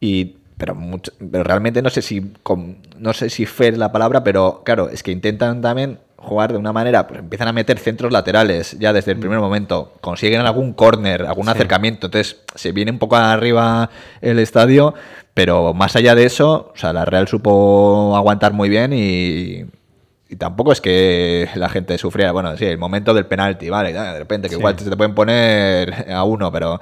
y 0.00 0.36
pero, 0.56 0.74
mucho- 0.74 1.10
pero 1.30 1.42
realmente 1.42 1.80
no 1.80 1.88
sé 1.88 2.02
si 2.02 2.34
con- 2.42 2.76
no 2.98 3.14
sé 3.14 3.30
si 3.30 3.46
fe 3.46 3.68
es 3.68 3.78
la 3.78 3.90
palabra, 3.92 4.22
pero 4.22 4.60
claro, 4.64 4.90
es 4.90 5.02
que 5.02 5.10
intentan 5.10 5.62
también 5.62 5.98
jugar 6.18 6.52
de 6.52 6.58
una 6.58 6.70
manera, 6.74 7.06
pues 7.08 7.18
empiezan 7.20 7.48
a 7.48 7.52
meter 7.54 7.78
centros 7.78 8.12
laterales 8.12 8.76
ya 8.78 8.92
desde 8.92 9.12
el 9.12 9.18
primer 9.18 9.38
momento, 9.40 9.94
consiguen 10.02 10.42
algún 10.42 10.74
córner, 10.74 11.22
algún 11.22 11.48
acercamiento, 11.48 12.08
entonces 12.08 12.42
se 12.54 12.72
viene 12.72 12.90
un 12.90 12.98
poco 12.98 13.16
arriba 13.16 13.88
el 14.20 14.38
estadio, 14.38 14.92
pero 15.32 15.72
más 15.72 15.96
allá 15.96 16.14
de 16.14 16.26
eso, 16.26 16.72
o 16.74 16.76
sea, 16.78 16.92
la 16.92 17.06
Real 17.06 17.26
supo 17.26 18.14
aguantar 18.14 18.52
muy 18.52 18.68
bien 18.68 18.92
y, 18.92 19.64
y 20.30 20.36
tampoco 20.36 20.72
es 20.72 20.80
que 20.80 21.48
la 21.56 21.68
gente 21.68 21.98
sufriera, 21.98 22.32
bueno, 22.32 22.56
sí, 22.56 22.64
el 22.64 22.78
momento 22.78 23.12
del 23.12 23.26
penalti, 23.26 23.68
vale, 23.68 23.92
de 23.92 24.18
repente 24.20 24.48
que 24.48 24.54
Sí. 24.54 24.60
igual 24.60 24.78
se 24.78 24.88
te 24.88 24.96
pueden 24.96 25.14
poner 25.14 26.06
a 26.12 26.24
uno, 26.24 26.50
pero 26.52 26.80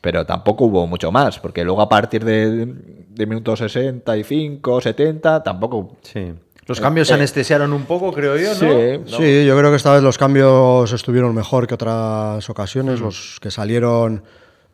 pero 0.00 0.24
tampoco 0.24 0.64
hubo 0.66 0.86
mucho 0.86 1.10
más, 1.10 1.38
porque 1.40 1.64
luego 1.64 1.82
a 1.82 1.88
partir 1.88 2.24
de, 2.24 2.66
de 3.10 3.26
minutos 3.26 3.58
65, 3.58 4.80
70, 4.80 5.42
tampoco 5.42 5.96
Sí. 6.02 6.32
Los 6.66 6.80
cambios 6.80 7.10
anestesiaron 7.10 7.72
un 7.72 7.84
poco, 7.84 8.12
creo 8.12 8.36
yo, 8.36 8.48
¿no? 8.50 8.54
Sí, 8.54 8.98
¿no? 9.10 9.16
Sí, 9.16 9.46
yo 9.46 9.56
creo 9.58 9.70
que 9.70 9.76
esta 9.76 9.92
vez 9.94 10.02
los 10.02 10.18
cambios 10.18 10.92
estuvieron 10.92 11.34
mejor 11.34 11.66
que 11.66 11.72
otras 11.74 12.48
ocasiones. 12.50 13.00
Los 13.00 13.38
que 13.40 13.50
salieron 13.50 14.22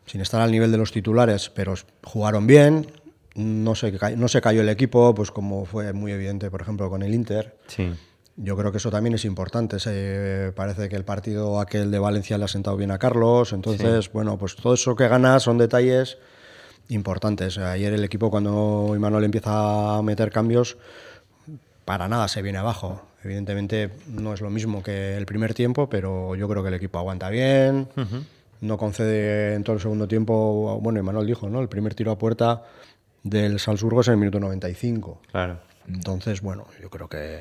sin 0.05 0.19
estar 0.19 0.41
al 0.41 0.51
nivel 0.51 0.73
de 0.73 0.77
los 0.77 0.91
titulares, 0.91 1.49
pero 1.49 1.73
jugaron 2.03 2.47
bien. 2.47 2.85
No 3.35 3.75
se, 3.75 3.91
no 4.15 4.27
se 4.27 4.41
cayó 4.41 4.61
el 4.61 4.69
equipo, 4.69 5.13
pues 5.13 5.29
como 5.29 5.65
fue 5.65 5.93
muy 5.93 6.11
evidente, 6.11 6.49
por 6.49 6.61
ejemplo, 6.61 6.89
con 6.89 7.03
el 7.03 7.13
Inter. 7.13 7.57
Sí. 7.67 7.91
Yo 8.37 8.57
creo 8.57 8.71
que 8.71 8.79
eso 8.79 8.91
también 8.91 9.15
es 9.15 9.23
importante. 9.25 9.79
Se, 9.79 10.51
parece 10.55 10.89
que 10.89 10.95
el 10.95 11.05
partido 11.05 11.59
aquel 11.59 11.91
de 11.91 11.99
Valencia 11.99 12.37
le 12.37 12.45
ha 12.45 12.47
sentado 12.49 12.75
bien 12.75 12.91
a 12.91 12.97
Carlos. 12.97 13.53
Entonces, 13.53 14.11
bueno, 14.11 14.37
pues 14.37 14.55
todo 14.55 14.73
eso 14.73 14.95
que 14.95 15.07
gana 15.07 15.39
son 15.39 15.57
detalles 15.57 16.17
importantes. 16.89 17.57
Ayer 17.57 17.93
el 17.93 18.03
equipo, 18.03 18.29
cuando 18.29 18.93
Imanol 18.95 19.23
empieza 19.23 19.97
a 19.97 20.01
meter 20.01 20.31
cambios, 20.31 20.77
para 21.85 22.07
nada 22.07 22.27
se 22.27 22.41
viene 22.41 22.57
abajo. 22.57 23.01
Evidentemente 23.23 23.89
no 24.07 24.33
es 24.33 24.41
lo 24.41 24.49
mismo 24.49 24.83
que 24.83 25.17
el 25.17 25.25
primer 25.25 25.53
tiempo, 25.53 25.89
pero 25.89 26.35
yo 26.35 26.47
creo 26.47 26.61
que 26.61 26.69
el 26.69 26.75
equipo 26.75 26.99
aguanta 26.99 27.29
bien, 27.29 27.87
no 28.61 28.77
concede 28.77 29.55
en 29.55 29.63
todo 29.63 29.77
el 29.77 29.81
segundo 29.81 30.07
tiempo, 30.07 30.79
bueno, 30.81 31.01
Manuel 31.01 31.25
dijo, 31.25 31.49
¿no? 31.49 31.59
El 31.59 31.67
primer 31.67 31.95
tiro 31.95 32.11
a 32.11 32.19
puerta 32.19 32.63
del 33.25 33.59
Salzburgo 33.59 34.01
es 34.01 34.07
en 34.07 34.13
el 34.13 34.19
minuto 34.19 34.39
95. 34.39 35.21
Claro. 35.31 35.59
Entonces, 35.87 36.41
bueno, 36.41 36.67
yo 36.79 36.89
creo 36.91 37.09
que 37.09 37.39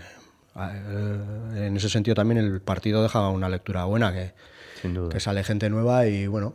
eh, 0.57 1.19
en 1.67 1.77
ese 1.77 1.91
sentido 1.91 2.15
también 2.15 2.39
el 2.39 2.63
partido 2.63 3.03
deja 3.03 3.29
una 3.29 3.51
lectura 3.51 3.85
buena, 3.85 4.13
que, 4.13 4.33
Sin 4.81 4.95
duda. 4.95 5.11
que 5.11 5.21
sale 5.21 5.45
gente 5.45 5.69
nueva 5.69 6.07
y 6.07 6.27
bueno, 6.27 6.55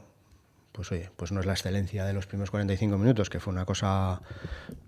pues 0.79 0.93
oye, 0.93 1.09
pues 1.17 1.33
no 1.33 1.41
es 1.41 1.45
la 1.45 1.51
excelencia 1.51 2.05
de 2.05 2.13
los 2.13 2.25
primeros 2.25 2.51
45 2.51 2.97
minutos, 2.97 3.29
que 3.29 3.41
fue 3.41 3.51
una 3.51 3.65
cosa 3.65 4.21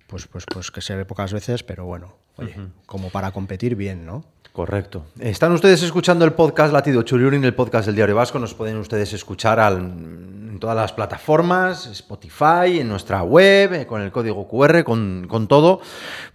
pues, 0.08 0.26
pues, 0.26 0.46
pues 0.46 0.72
que 0.72 0.80
se 0.80 0.96
ve 0.96 1.04
pocas 1.04 1.34
veces, 1.34 1.64
pero 1.64 1.84
bueno, 1.84 2.16
oye, 2.38 2.56
como 2.86 3.10
para 3.10 3.34
competir 3.34 3.76
bien, 3.76 4.06
¿no? 4.06 4.24
Correcto. 4.54 5.06
Están 5.20 5.52
ustedes 5.52 5.84
escuchando 5.84 6.24
el 6.24 6.32
podcast 6.32 6.72
Latido 6.72 7.04
Churiurin, 7.04 7.44
el 7.44 7.54
podcast 7.56 7.88
del 7.88 7.96
Diario 7.96 8.16
Vasco. 8.16 8.40
Nos 8.40 8.54
pueden 8.54 8.78
ustedes 8.78 9.12
escuchar 9.12 9.60
al- 9.60 9.80
en 9.80 10.58
todas 10.62 10.78
las 10.78 10.94
plataformas, 10.94 11.88
Spotify, 11.88 12.80
en 12.80 12.88
nuestra 12.88 13.22
web, 13.24 13.74
eh, 13.74 13.86
con 13.86 14.02
el 14.02 14.12
código 14.14 14.48
QR, 14.48 14.86
con, 14.86 15.26
con 15.30 15.50
todo. 15.50 15.82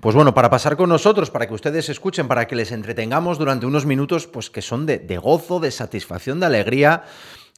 Pues 0.01 0.15
bueno, 0.15 0.35
para 0.35 0.51
pasar 0.51 0.77
con 0.77 0.91
nosotros, 0.91 1.31
para 1.31 1.47
que 1.47 1.55
ustedes 1.55 1.89
escuchen, 1.89 2.29
para 2.29 2.47
que 2.47 2.57
les 2.57 2.73
entretengamos 2.73 3.39
durante 3.39 3.65
unos 3.65 3.87
minutos, 3.87 4.27
pues 4.27 4.51
que 4.51 4.61
son 4.61 4.85
de, 4.85 4.99
de 4.99 5.17
gozo, 5.17 5.61
de 5.61 5.71
satisfacción, 5.71 6.41
de 6.41 6.47
alegría. 6.47 7.05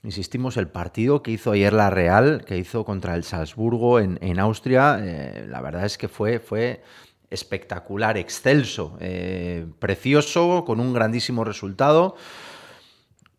Insistimos, 0.04 0.56
el 0.56 0.68
partido 0.68 1.22
que 1.22 1.32
hizo 1.32 1.50
ayer 1.50 1.72
la 1.72 1.90
Real, 1.90 2.44
que 2.46 2.56
hizo 2.56 2.84
contra 2.84 3.16
el 3.16 3.24
Salzburgo 3.24 3.98
en, 3.98 4.18
en 4.22 4.38
Austria, 4.38 4.98
eh, 5.02 5.46
la 5.48 5.60
verdad 5.60 5.84
es 5.84 5.98
que 5.98 6.06
fue, 6.08 6.38
fue 6.38 6.82
espectacular, 7.30 8.16
excelso, 8.16 8.96
eh, 9.00 9.66
precioso, 9.80 10.64
con 10.64 10.78
un 10.78 10.92
grandísimo 10.94 11.42
resultado. 11.44 12.14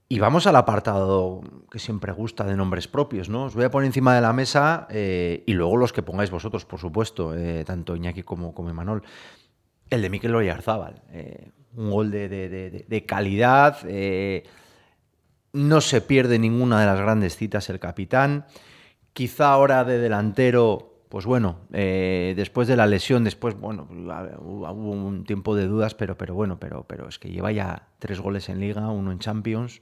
Y 0.10 0.20
vamos 0.20 0.48
al 0.48 0.56
apartado 0.58 1.42
que 1.72 1.80
siempre 1.80 2.12
gusta 2.12 2.44
de 2.44 2.56
nombres 2.58 2.88
propios, 2.88 3.30
¿no? 3.30 3.46
Os 3.46 3.56
voy 3.56 3.64
a 3.64 3.72
poner 3.72 3.88
encima 3.88 4.14
de 4.16 4.22
la 4.22 4.34
mesa 4.34 4.88
eh, 4.90 5.44
y 5.46 5.54
luego 5.54 5.78
los 5.78 5.94
que 5.94 6.02
pongáis 6.02 6.32
vosotros, 6.32 6.66
por 6.66 6.80
supuesto, 6.80 7.34
tanto 7.66 7.96
Iñaki 7.96 8.24
como, 8.24 8.54
como 8.54 8.70
Imanol. 8.70 9.04
El 9.90 10.02
de 10.02 10.10
Mikel 10.10 10.36
Oyarzábal. 10.36 11.04
un 11.76 11.92
gol 11.92 12.10
de- 12.12 12.28
de- 12.28 12.86
de 12.88 13.06
calidad. 13.06 13.78
No 15.54 15.82
se 15.82 16.02
pierde 16.02 16.40
ninguna 16.40 16.80
de 16.80 16.86
las 16.86 17.00
grandes 17.00 17.36
citas 17.36 17.70
el 17.70 17.80
capitán. 17.80 18.46
Quizá 19.14 19.50
ahora 19.52 19.84
de 19.84 19.98
delantero, 19.98 21.02
pues 21.10 21.26
bueno, 21.26 21.60
eh, 21.74 22.34
después 22.36 22.68
de 22.68 22.76
la 22.78 22.86
lesión, 22.86 23.24
después, 23.24 23.56
bueno, 23.60 23.88
hubo 23.90 24.92
un 24.92 25.24
tiempo 25.26 25.56
de 25.56 25.66
dudas, 25.68 25.96
pero, 25.96 26.18
pero 26.18 26.36
bueno, 26.36 26.60
pero, 26.60 26.84
pero 26.84 27.08
es 27.10 27.18
que 27.20 27.30
lleva 27.30 27.52
ya 27.52 27.88
tres 28.00 28.20
goles 28.20 28.48
en 28.50 28.60
liga, 28.60 28.88
uno 28.90 29.12
en 29.12 29.20
Champions. 29.20 29.82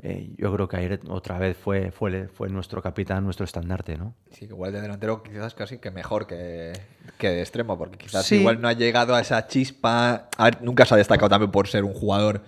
Eh, 0.00 0.30
yo 0.38 0.54
creo 0.54 0.68
que 0.68 0.76
ayer 0.76 1.00
otra 1.08 1.38
vez 1.38 1.56
fue, 1.56 1.90
fue, 1.90 2.28
fue 2.28 2.48
nuestro 2.48 2.80
capitán, 2.80 3.24
nuestro 3.24 3.44
estandarte, 3.44 3.98
¿no? 3.98 4.14
Sí, 4.30 4.44
igual 4.44 4.72
de 4.72 4.80
delantero 4.80 5.24
quizás 5.24 5.54
casi 5.54 5.78
que 5.78 5.90
mejor 5.90 6.28
que, 6.28 6.72
que 7.18 7.28
de 7.30 7.40
extremo, 7.40 7.76
porque 7.76 7.98
quizás 7.98 8.24
Sí. 8.24 8.36
igual 8.36 8.60
no 8.60 8.68
ha 8.68 8.74
llegado 8.74 9.16
a 9.16 9.20
esa 9.20 9.48
chispa. 9.48 10.28
A 10.36 10.44
ver, 10.44 10.62
nunca 10.62 10.84
se 10.86 10.94
ha 10.94 10.96
destacado 10.96 11.28
también 11.28 11.50
por 11.50 11.66
ser 11.66 11.82
un 11.82 11.94
jugador 11.94 12.42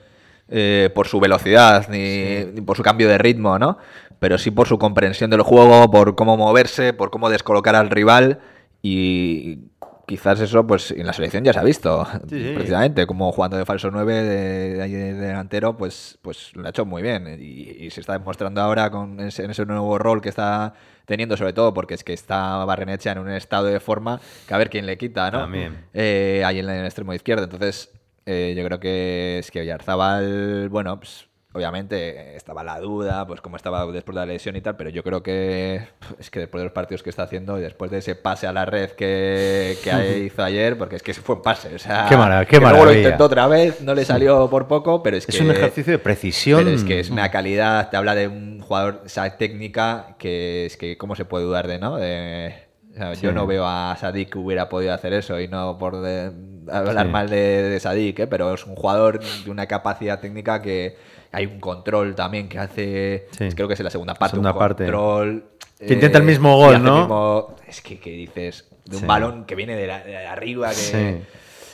eh, 0.51 0.91
por 0.95 1.07
su 1.07 1.21
velocidad 1.21 1.89
ni, 1.89 2.45
ni 2.53 2.61
por 2.61 2.77
su 2.77 2.83
cambio 2.83 3.09
de 3.09 3.19
ritmo, 3.19 3.59
¿no? 3.59 3.79
Pero 4.19 4.37
sí 4.37 4.51
por 4.51 4.69
su 4.69 4.79
comprensión 4.79 5.31
del 5.31 5.43
juego, 5.43 5.91
por 5.91 6.15
cómo 6.15 6.37
moverse, 6.37 6.93
por 6.93 7.11
cómo 7.11 7.31
descolocar 7.31 7.75
al 7.77 7.89
rival 7.91 8.41
y 8.83 9.71
quizás 10.07 10.41
eso, 10.41 10.67
pues 10.67 10.91
en 10.91 11.07
la 11.07 11.13
selección 11.13 11.45
ya 11.45 11.53
se 11.53 11.61
ha 11.61 11.63
visto, 11.63 12.05
Sí, 12.29 12.43
sí. 12.43 12.53
precisamente, 12.53 13.07
como 13.07 13.31
jugando 13.31 13.57
de 13.57 13.65
falso 13.65 13.93
9 13.93 14.13
de, 14.25 15.15
delantero, 15.15 15.77
pues, 15.77 16.19
pues 16.21 16.51
lo 16.57 16.67
ha 16.67 16.71
hecho 16.71 16.85
muy 16.85 17.01
bien 17.01 17.39
y, 17.41 17.85
y 17.87 17.91
se 17.91 18.01
está 18.01 18.15
demostrando 18.15 18.61
ahora 18.61 18.91
con 18.91 19.21
ese, 19.21 19.45
en 19.45 19.53
ese 19.53 19.65
nuevo 19.67 19.99
rol 19.99 20.21
que 20.21 20.29
está 20.29 20.75
teniendo, 21.05 21.37
sobre 21.37 21.53
todo 21.53 21.73
porque 21.73 21.95
es 21.95 22.03
que 22.03 22.13
está 22.13 22.65
Barrenechea 22.65 23.13
en 23.13 23.19
un 23.19 23.31
estado 23.31 23.67
de 23.67 23.79
forma 23.79 24.21
que 24.49 24.55
a 24.55 24.59
ver 24.59 24.69
quién 24.69 24.85
le 24.85 24.99
quita, 24.99 25.31
¿no? 25.31 25.41
También. 25.43 25.87
Eh, 25.95 26.43
ahí 26.45 26.59
en 26.59 26.69
el 26.69 26.85
extremo 26.85 27.15
izquierdo. 27.15 27.45
Entonces, 27.45 27.91
eh, 28.31 28.55
yo 28.57 28.65
creo 28.65 28.81
que 28.81 29.39
es 29.41 29.51
que 29.51 29.61
Oyarzabal, 29.61 30.69
bueno, 30.71 30.99
pues 30.99 31.27
obviamente 31.53 32.37
estaba 32.37 32.63
la 32.63 32.79
duda, 32.79 33.27
pues 33.27 33.41
cómo 33.41 33.57
estaba 33.57 33.85
después 33.91 34.15
de 34.15 34.21
la 34.21 34.27
lesión 34.27 34.55
y 34.55 34.61
tal, 34.61 34.77
pero 34.77 34.89
yo 34.91 35.03
creo 35.03 35.21
que 35.23 35.81
es 36.21 36.31
que 36.31 36.39
después 36.39 36.61
de 36.61 36.65
los 36.67 36.73
partidos 36.73 37.03
que 37.03 37.11
está 37.11 37.25
haciendo 37.25 37.59
y 37.59 37.63
después 37.63 37.91
de 37.91 37.99
ese 37.99 38.15
pase 38.15 38.47
a 38.47 38.53
la 38.53 38.67
red 38.67 38.91
que, 38.91 39.77
que 39.83 40.19
hizo 40.27 40.45
ayer, 40.45 40.79
porque 40.79 40.95
es 40.97 41.03
que 41.03 41.13
fue 41.13 41.35
un 41.35 41.43
pase, 41.43 41.75
o 41.75 41.79
sea, 41.81 42.07
Qué 42.09 42.17
mara- 42.17 42.45
qué 42.45 42.51
que 42.53 42.61
luego 42.61 42.73
lo 42.77 42.79
maravilla. 42.85 43.03
intentó 43.03 43.25
otra 43.25 43.49
vez, 43.49 43.81
no 43.81 43.95
le 43.95 44.05
salió 44.05 44.49
por 44.49 44.69
poco, 44.69 45.03
pero 45.03 45.17
es, 45.17 45.29
Es 45.29 45.37
que 45.37 45.43
un 45.43 45.51
ejercicio 45.51 45.93
de 45.93 45.99
precisión. 45.99 46.63
pero 46.65 46.77
es 46.77 46.85
que 46.85 47.01
es 47.01 47.11
una 47.11 47.31
calidad, 47.33 47.91
te 47.91 47.97
habla 47.97 48.15
de 48.15 48.29
un 48.29 48.61
jugador, 48.61 49.03
esa 49.07 49.29
técnica 49.37 50.15
que 50.19 50.67
es 50.67 50.77
que 50.77 50.97
cómo 50.97 51.17
se 51.17 51.25
puede 51.25 51.45
dudar 51.47 51.67
de, 51.67 51.79
¿no? 51.81 51.97
De- 51.97 52.55
o 52.93 52.95
sea, 52.97 53.15
Sí. 53.15 53.23
Yo 53.23 53.33
no 53.33 53.47
veo 53.47 53.65
a 53.67 53.97
Sadik 53.99 54.31
que 54.33 54.39
hubiera 54.39 54.69
podido 54.69 54.93
hacer 54.93 55.13
eso 55.13 55.41
y 55.41 55.47
no 55.49 55.79
por 55.79 56.01
de- 56.01 56.31
hablar 56.71 57.07
Sí. 57.07 57.13
mal 57.13 57.31
de, 57.31 57.37
de 57.63 57.81
Sadik, 57.81 58.19
¿eh? 58.21 58.27
pero 58.27 58.53
es 58.55 58.67
un 58.67 58.75
jugador 58.77 59.21
de 59.45 59.51
una 59.51 59.67
capacidad 59.67 60.21
técnica 60.21 60.61
que 60.61 60.97
hay 61.33 61.47
un 61.47 61.61
control 61.61 62.15
también 62.15 62.49
que 62.49 62.59
hace, 62.59 63.29
Sí. 63.39 63.49
creo 63.55 63.69
que 63.69 63.75
es 63.75 63.81
en 63.81 63.85
la 63.85 63.91
segunda 63.91 64.15
parte, 64.15 64.33
Segunda 64.33 64.53
un 64.53 64.59
parte. 64.59 64.85
control. 64.85 65.45
eh, 65.79 65.87
Que 65.87 65.95
intenta 65.95 66.19
el 66.19 66.25
mismo 66.25 66.51
y 66.51 66.65
gol, 66.75 66.83
¿no? 66.83 66.99
mismo- 67.01 67.57
es 67.67 67.81
que, 67.81 67.99
que 67.99 68.11
dices, 68.11 68.69
de 68.85 68.97
un 68.97 69.03
Sí. 69.03 69.07
balón 69.07 69.45
que 69.47 69.55
viene 69.55 69.77
de, 69.77 69.87
la- 69.87 70.03
de 70.03 70.17
arriba, 70.27 70.69
que... 70.71 70.75
Sí. 70.75 71.21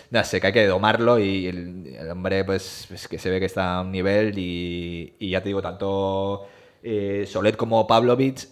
No 0.09 0.23
sé, 0.23 0.41
que 0.41 0.47
hay 0.47 0.53
que 0.53 0.67
domarlo 0.67 1.19
y 1.19 1.49
el, 1.49 1.97
el 1.99 2.09
hombre, 2.13 2.45
pues, 2.45 2.89
es 2.93 3.09
que 3.09 3.19
se 3.19 3.29
ve 3.29 3.41
que 3.41 3.47
está 3.47 3.79
a 3.79 3.81
un 3.81 3.91
nivel 3.91 4.39
y, 4.39 5.15
y 5.19 5.31
ya 5.31 5.43
te 5.43 5.49
digo, 5.49 5.61
tanto 5.61 6.47
eh, 6.85 7.25
Solet 7.27 7.57
como 7.57 7.89
Pavlovic, 7.89 8.47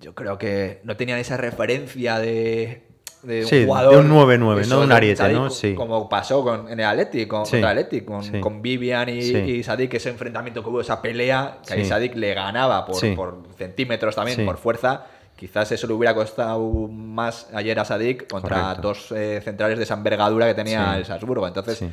yo 0.00 0.16
creo 0.16 0.36
que 0.36 0.80
no 0.82 0.96
tenían 0.96 1.20
esa 1.20 1.36
referencia 1.36 2.18
de, 2.18 2.82
de 3.22 3.42
un 3.42 3.46
Sí, 3.48 3.56
de 3.60 3.66
jugador. 3.66 3.96
un 3.96 4.08
9-9, 4.10 4.60
eso, 4.60 4.74
¿no? 4.76 4.82
Un 4.82 4.88
de 4.88 4.94
ariete, 4.94 5.16
Sadik, 5.16 5.36
¿no? 5.36 5.50
Sí. 5.50 5.74
Como 5.74 6.08
pasó 6.08 6.42
con, 6.42 6.68
en 6.70 6.78
el 6.80 6.86
Athletic, 6.86 7.28
con, 7.28 7.44
Sí. 7.46 7.52
contra 7.52 7.72
el 7.72 7.78
Athletic, 7.78 8.04
con, 8.04 8.22
Sí. 8.22 8.40
con 8.40 8.62
Vivian 8.62 9.08
y, 9.08 9.22
Sí. 9.22 9.36
y 9.36 9.62
Sadik, 9.62 9.94
ese 9.94 10.10
enfrentamiento 10.10 10.62
que 10.62 10.68
hubo, 10.68 10.80
esa 10.80 11.00
pelea, 11.02 11.58
que 11.66 11.74
ahí. 11.74 11.84
Sadik 11.84 12.14
le 12.14 12.34
ganaba 12.34 12.84
por, 12.86 12.96
Sí. 12.96 13.12
por 13.16 13.42
centímetros 13.56 14.14
también, 14.14 14.36
Sí. 14.38 14.44
por 14.44 14.56
fuerza. 14.58 15.06
Quizás 15.36 15.70
eso 15.72 15.86
le 15.86 15.92
hubiera 15.92 16.14
costado 16.14 16.60
más 16.88 17.48
ayer 17.52 17.78
a 17.78 17.84
Sadik 17.84 18.26
contra 18.30 18.60
Correcto. 18.62 18.82
dos 18.88 19.12
eh, 19.12 19.40
centrales 19.44 19.76
de 19.76 19.84
esa 19.84 19.94
envergadura 19.94 20.46
que 20.46 20.54
tenía 20.54 20.92
Sí. 20.94 20.98
el 21.00 21.04
Salzburgo. 21.04 21.46
Entonces, 21.46 21.84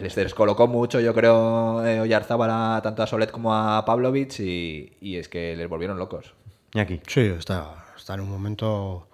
Les 0.00 0.14
descolocó 0.14 0.68
mucho, 0.68 1.00
yo 1.00 1.12
creo, 1.12 1.84
eh, 1.84 1.98
Oyarzábal 2.00 2.50
a- 2.52 2.80
tanto 2.84 3.02
a 3.02 3.06
Solet 3.08 3.32
como 3.32 3.52
a 3.52 3.84
Pavlovic 3.84 4.38
y, 4.38 4.92
y 5.00 5.16
es 5.16 5.28
que 5.28 5.56
les 5.56 5.68
volvieron 5.68 5.98
locos. 5.98 6.34
Iñaki. 6.72 7.00
Sí, 7.08 7.20
está, 7.36 7.86
está 7.96 8.14
en 8.14 8.20
un 8.20 8.30
momento 8.30 9.08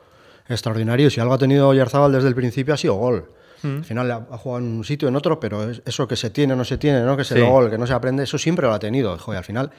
extraordinario. 0.49 1.11
Si 1.11 1.21
algo 1.21 1.35
ha 1.35 1.39
tenido 1.39 1.73
Yarzábal 1.75 2.13
desde 2.13 2.29
el 2.29 2.35
principio 2.35 2.75
ha 2.75 2.77
sido 2.77 2.95
gol. 2.95 3.33
Al 3.65 3.85
final 3.85 4.09
ha, 4.13 4.21
jugado 4.39 4.65
en 4.65 4.77
un 4.77 4.85
sitio, 4.85 5.09
en 5.09 5.17
otro, 5.17 5.41
pero 5.41 5.69
es- 5.69 5.83
eso 5.85 6.07
que 6.07 6.15
se 6.15 6.31
tiene 6.31 6.53
o 6.53 6.57
no 6.57 6.65
se 6.65 6.79
tiene, 6.79 7.01
¿no? 7.03 7.17
que 7.17 7.23
es 7.23 7.33
el 7.33 7.39
Sí. 7.43 7.45
gol, 7.49 7.69
que 7.71 7.77
no 7.77 7.89
se 7.89 7.93
aprende, 7.93 8.23
eso 8.23 8.39
siempre 8.39 8.67
lo 8.69 8.73
ha 8.73 8.79
tenido. 8.79 9.19
Al 9.27 9.45
final, 9.45 9.73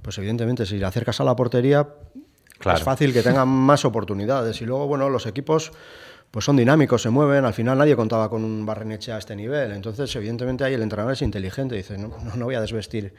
pues 0.00 0.16
evidentemente, 0.16 0.64
si 0.64 0.78
le 0.78 0.86
acercas 0.86 1.20
a 1.20 1.24
la 1.24 1.36
portería, 1.36 1.86
Claro. 2.58 2.78
es 2.78 2.84
fácil 2.84 3.12
que 3.12 3.22
tengan 3.22 3.46
más 3.48 3.84
oportunidades. 3.84 4.62
Y 4.62 4.64
luego, 4.64 4.86
bueno, 4.86 5.10
los 5.10 5.26
equipos 5.26 5.70
pues 6.30 6.44
son 6.46 6.56
dinámicos, 6.56 7.02
se 7.02 7.10
mueven. 7.10 7.44
Al 7.44 7.52
final 7.54 7.76
nadie 7.78 7.94
contaba 7.94 8.28
con 8.30 8.42
un 8.42 8.64
Barreneche 8.66 9.12
a 9.12 9.18
este 9.18 9.36
nivel. 9.36 9.72
Entonces, 9.72 10.14
evidentemente, 10.16 10.64
ahí 10.64 10.74
el 10.74 10.82
entrenador 10.82 11.12
es 11.12 11.22
inteligente. 11.22 11.76
Dice, 11.76 11.96
no, 11.98 12.08
no, 12.24 12.34
no 12.36 12.44
voy 12.46 12.54
a 12.54 12.60
desvestir 12.60 13.14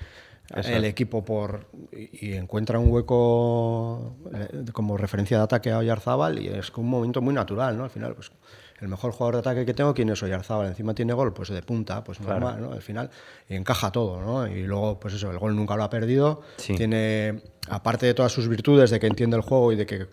el 0.55 0.85
equipo 0.85 1.25
por 1.25 1.67
y, 1.91 2.33
encuentra 2.33 2.79
un 2.79 2.89
hueco 2.89 4.15
eh, 4.33 4.65
como 4.71 4.97
referencia 4.97 5.37
de 5.37 5.43
ataque 5.43 5.71
a 5.71 5.79
Oyarzábal 5.79 6.39
y 6.39 6.47
es 6.47 6.71
un 6.77 6.89
momento 6.89 7.21
muy 7.21 7.33
natural, 7.33 7.77
¿no? 7.77 7.83
Al 7.83 7.89
final, 7.89 8.15
pues 8.15 8.31
el 8.79 8.87
mejor 8.87 9.11
jugador 9.11 9.35
de 9.35 9.39
ataque 9.39 9.65
que 9.65 9.73
tengo, 9.73 9.93
¿quién 9.93 10.09
es 10.09 10.21
Oyarzábal? 10.21 10.67
Encima 10.67 10.93
tiene 10.93 11.13
gol, 11.13 11.33
pues 11.33 11.49
de 11.49 11.61
punta, 11.63 12.03
pues 12.03 12.21
normal, 12.21 12.61
¿no? 12.61 12.71
Al 12.71 12.81
final 12.81 13.09
y 13.49 13.55
encaja 13.55 13.91
todo, 13.91 14.21
¿no? 14.21 14.47
Y 14.47 14.63
luego, 14.63 14.99
pues 14.99 15.15
eso, 15.15 15.31
el 15.31 15.39
gol 15.39 15.55
nunca 15.55 15.75
lo 15.75 15.83
ha 15.83 15.89
perdido. 15.89 16.41
Sí. 16.57 16.75
Tiene, 16.75 17.41
aparte 17.69 18.05
de 18.05 18.13
todas 18.13 18.31
sus 18.31 18.47
virtudes, 18.47 18.89
de 18.91 18.99
que 18.99 19.07
entiende 19.07 19.35
el 19.35 19.41
juego 19.41 19.71
y 19.71 19.75
de 19.75 19.85
que 19.85 20.07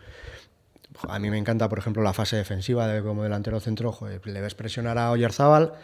a 1.09 1.19
mí 1.19 1.31
me 1.31 1.39
encanta, 1.39 1.69
por 1.69 1.79
ejemplo, 1.79 2.03
la 2.03 2.13
fase 2.13 2.37
defensiva 2.37 2.87
de 2.87 3.03
como 3.03 3.23
delantero 3.23 3.61
centro. 3.61 3.93
joder, 3.93 4.27
le 4.27 4.41
ves 4.41 4.55
presionar 4.55 4.99
a 4.99 5.11
Oyarzábal 5.11 5.75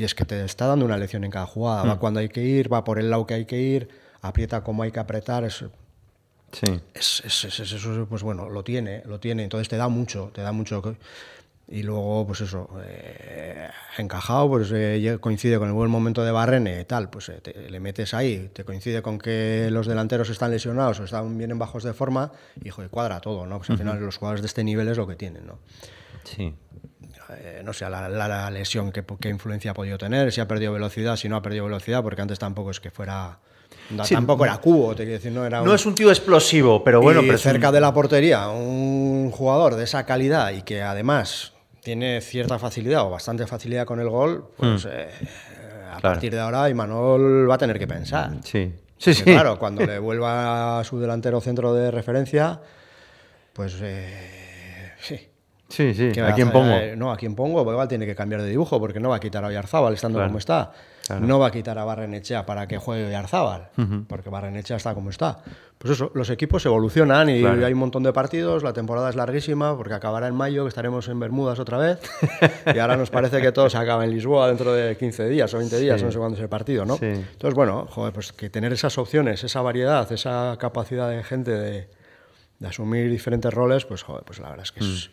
y 0.00 0.04
es 0.04 0.14
que 0.14 0.24
te 0.24 0.42
está 0.44 0.66
dando 0.66 0.86
una 0.86 0.96
lección 0.96 1.24
en 1.24 1.30
cada 1.30 1.44
jugada. 1.46 1.82
Va 1.84 1.98
cuando 1.98 2.20
hay 2.20 2.30
que 2.30 2.42
ir, 2.42 2.72
va 2.72 2.84
por 2.84 2.98
el 2.98 3.10
lado 3.10 3.26
que 3.26 3.34
hay 3.34 3.44
que 3.44 3.60
ir, 3.60 3.88
aprieta 4.22 4.62
como 4.62 4.82
hay 4.82 4.90
que 4.92 4.98
apretar. 5.00 5.44
Es, 5.44 5.64
Sí. 6.52 6.80
es- 6.94 7.22
es- 7.24 7.44
es- 7.44 7.60
es- 7.60 7.72
eso, 7.72 8.06
pues 8.08 8.22
bueno, 8.22 8.48
lo 8.48 8.64
tiene, 8.64 9.02
lo 9.04 9.20
tiene. 9.20 9.42
Entonces 9.44 9.68
te 9.68 9.76
da 9.76 9.88
mucho, 9.88 10.30
te 10.34 10.40
da 10.40 10.52
mucho. 10.52 10.96
Y 11.68 11.82
luego, 11.84 12.26
pues 12.26 12.40
eso, 12.40 12.68
eh, 12.84 13.68
encajado, 13.98 14.48
pues 14.48 14.70
eh, 14.72 15.18
coincide 15.20 15.58
con 15.58 15.68
el 15.68 15.74
buen 15.74 15.90
momento 15.90 16.24
de 16.24 16.32
Barrene, 16.32 16.84
tal, 16.86 17.10
pues 17.10 17.28
eh, 17.28 17.40
te- 17.42 17.70
le 17.70 17.78
metes 17.78 18.14
ahí, 18.14 18.50
te 18.54 18.64
coincide 18.64 19.02
con 19.02 19.18
que 19.18 19.68
los 19.70 19.86
delanteros 19.86 20.30
están 20.30 20.50
lesionados 20.50 20.98
o 20.98 21.04
están 21.04 21.36
bien 21.38 21.50
en 21.52 21.58
bajos 21.58 21.84
de 21.84 21.92
forma, 21.92 22.32
y 22.64 22.70
joder, 22.70 22.90
cuadra 22.90 23.20
todo, 23.20 23.46
¿no? 23.46 23.58
Pues 23.58 23.68
al 23.70 23.76
final 23.78 24.00
los 24.00 24.16
jugadores 24.16 24.40
de 24.42 24.46
este 24.46 24.64
nivel 24.64 24.88
es 24.88 24.96
lo 24.96 25.06
que 25.06 25.14
tienen, 25.14 25.46
¿no? 25.46 25.58
Sí. 26.24 26.54
Eh, 27.38 27.62
no 27.64 27.72
sé, 27.72 27.88
la, 27.88 28.08
la- 28.08 28.28
la 28.28 28.50
lesión, 28.50 28.92
qué, 28.92 29.04
qué 29.20 29.28
influencia 29.28 29.70
ha 29.72 29.74
podido 29.74 29.98
tener, 29.98 30.32
si 30.32 30.40
ha 30.40 30.48
perdido 30.48 30.72
velocidad, 30.72 31.16
si 31.16 31.28
no 31.28 31.36
ha 31.36 31.42
perdido 31.42 31.64
velocidad, 31.64 32.02
porque 32.02 32.22
antes 32.22 32.38
tampoco 32.38 32.70
es 32.70 32.80
que 32.80 32.90
fuera. 32.90 33.38
no, 33.90 34.04
Sí, 34.04 34.14
tampoco 34.14 34.44
era 34.44 34.58
cubo, 34.58 34.90
te 34.94 35.04
quiero 35.04 35.18
decir, 35.18 35.32
no 35.32 35.44
era 35.44 35.60
No 35.62 35.74
es 35.74 35.84
un 35.86 35.94
tío 35.94 36.10
explosivo, 36.10 36.82
pero 36.84 37.00
bueno, 37.00 37.20
y 37.20 37.26
pero 37.26 37.34
un- 37.34 37.38
cerca 37.38 37.72
de 37.72 37.80
la 37.80 37.92
portería, 37.94 38.48
un 38.48 39.30
jugador 39.32 39.76
de 39.76 39.84
esa 39.84 40.04
calidad 40.06 40.52
y 40.52 40.62
que 40.62 40.82
además 40.82 41.52
tiene 41.82 42.20
cierta 42.20 42.58
facilidad 42.58 43.02
o 43.04 43.10
bastante 43.10 43.46
facilidad 43.46 43.86
con 43.86 44.00
el 44.00 44.08
gol, 44.08 44.50
pues 44.56 44.86
eh, 44.90 45.08
a. 45.92 45.98
Claro. 46.00 46.14
partir 46.14 46.32
de 46.32 46.38
ahora 46.40 46.68
Imanol 46.70 47.50
va 47.50 47.54
a 47.54 47.58
tener 47.58 47.78
que 47.78 47.86
pensar. 47.86 48.30
Sí, 48.44 48.72
sí, 48.98 49.10
Que 49.10 49.14
sí. 49.14 49.22
Claro, 49.24 49.58
cuando 49.58 49.84
le 49.86 49.98
vuelva 49.98 50.78
a 50.80 50.84
su 50.84 50.98
delantero 51.00 51.40
centro 51.40 51.72
de 51.74 51.90
referencia, 51.90 52.60
pues 53.54 53.76
eh, 53.82 54.92
sí. 55.00 55.29
Sí, 55.70 55.94
sí. 55.94 56.10
¿Qué 56.12 56.20
¿A 56.20 56.34
quién 56.34 56.50
pongo? 56.50 56.74
No, 56.96 57.10
a 57.12 57.16
quién 57.16 57.34
pongo, 57.34 57.60
igual 57.62 57.88
tiene 57.88 58.04
que 58.04 58.14
cambiar 58.14 58.42
de 58.42 58.48
dibujo, 58.50 58.78
porque 58.78 59.00
no 59.00 59.08
va 59.08 59.16
a 59.16 59.20
quitar 59.20 59.44
a 59.44 59.48
Oyarzábal 59.48 59.94
estando 59.94 60.18
Claro, 60.18 60.28
como 60.28 60.38
está. 60.38 60.72
claro. 61.06 61.26
No 61.26 61.38
va 61.38 61.46
a 61.46 61.50
quitar 61.50 61.78
a 61.78 61.84
Barrenechea 61.84 62.44
para 62.44 62.66
que 62.68 62.76
juegue 62.78 63.06
Oyarzábal, 63.06 63.68
porque 64.08 64.28
Barrenechea 64.30 64.76
está 64.76 64.94
como 64.94 65.10
está. 65.10 65.38
Pues 65.78 65.92
eso, 65.94 66.10
los 66.14 66.28
equipos 66.28 66.66
evolucionan 66.66 67.30
y 67.30 67.40
Claro. 67.40 67.64
hay 67.64 67.72
un 67.72 67.78
montón 67.78 68.02
de 68.02 68.12
partidos, 68.12 68.62
la 68.62 68.72
temporada 68.74 69.08
es 69.08 69.16
larguísima, 69.16 69.76
porque 69.78 69.94
acabará 69.94 70.26
en 70.28 70.34
mayo, 70.34 70.64
que 70.64 70.68
estaremos 70.68 71.08
en 71.08 71.18
Bermudas 71.20 71.58
otra 71.58 71.78
vez, 71.78 72.00
y 72.74 72.78
ahora 72.78 72.96
nos 72.98 73.08
parece 73.10 73.40
que 73.40 73.50
todo 73.52 73.70
se 73.70 73.78
acaba 73.78 74.04
en 74.04 74.10
Lisboa 74.10 74.48
dentro 74.48 74.74
de 74.74 74.96
15 74.96 75.28
días 75.28 75.54
o 75.54 75.58
20 75.58 75.78
días, 75.78 76.00
Sí. 76.00 76.04
no 76.06 76.12
sé 76.12 76.18
cuándo 76.18 76.36
es 76.36 76.42
el 76.42 76.48
partido, 76.50 76.84
¿no? 76.84 76.96
Sí. 76.96 77.06
Entonces, 77.06 77.54
bueno, 77.54 77.86
joder, 77.88 78.12
pues 78.12 78.32
que 78.32 78.50
tener 78.50 78.72
esas 78.72 78.98
opciones, 78.98 79.42
esa 79.44 79.62
variedad, 79.62 80.10
esa 80.12 80.56
capacidad 80.60 81.08
de 81.08 81.22
gente 81.24 81.52
de, 81.52 81.88
de 82.58 82.68
asumir 82.68 83.08
diferentes 83.10 83.52
roles, 83.54 83.86
pues 83.86 84.02
joder, 84.02 84.22
pues 84.24 84.38
la 84.38 84.50
verdad 84.50 84.64
es 84.64 84.72
que 84.72 84.80
es, 84.80 85.10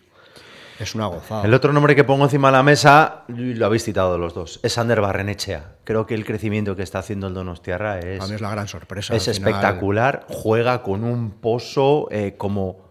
es 0.80 0.96
una 0.96 1.08
gozada. 1.08 1.44
El 1.44 1.54
otro 1.54 1.74
nombre 1.74 1.96
que 1.96 2.04
pongo 2.04 2.24
encima 2.26 2.50
de 2.50 2.52
la 2.54 2.64
mesa, 2.64 3.24
lo 3.28 3.66
habéis 3.66 3.84
citado 3.84 4.18
los 4.18 4.34
dos, 4.34 4.60
es 4.64 4.78
Ander 4.78 5.02
Barrenechea. 5.02 5.76
Creo 5.84 6.06
que 6.06 6.14
el 6.14 6.26
crecimiento 6.26 6.76
que 6.76 6.84
está 6.84 7.00
haciendo 7.00 7.28
el 7.28 7.34
Donostiarra 7.34 8.00
es, 8.00 8.22
A 8.22 8.28
mí 8.28 8.36
es 8.36 8.42
la 8.42 8.50
gran 8.52 8.68
sorpresa. 8.68 9.16
es 9.16 9.28
espectacular. 9.28 10.26
Juega 10.30 10.84
con 10.84 11.04
un 11.04 11.32
pozo 11.32 12.08
eh, 12.12 12.36
como, 12.38 12.86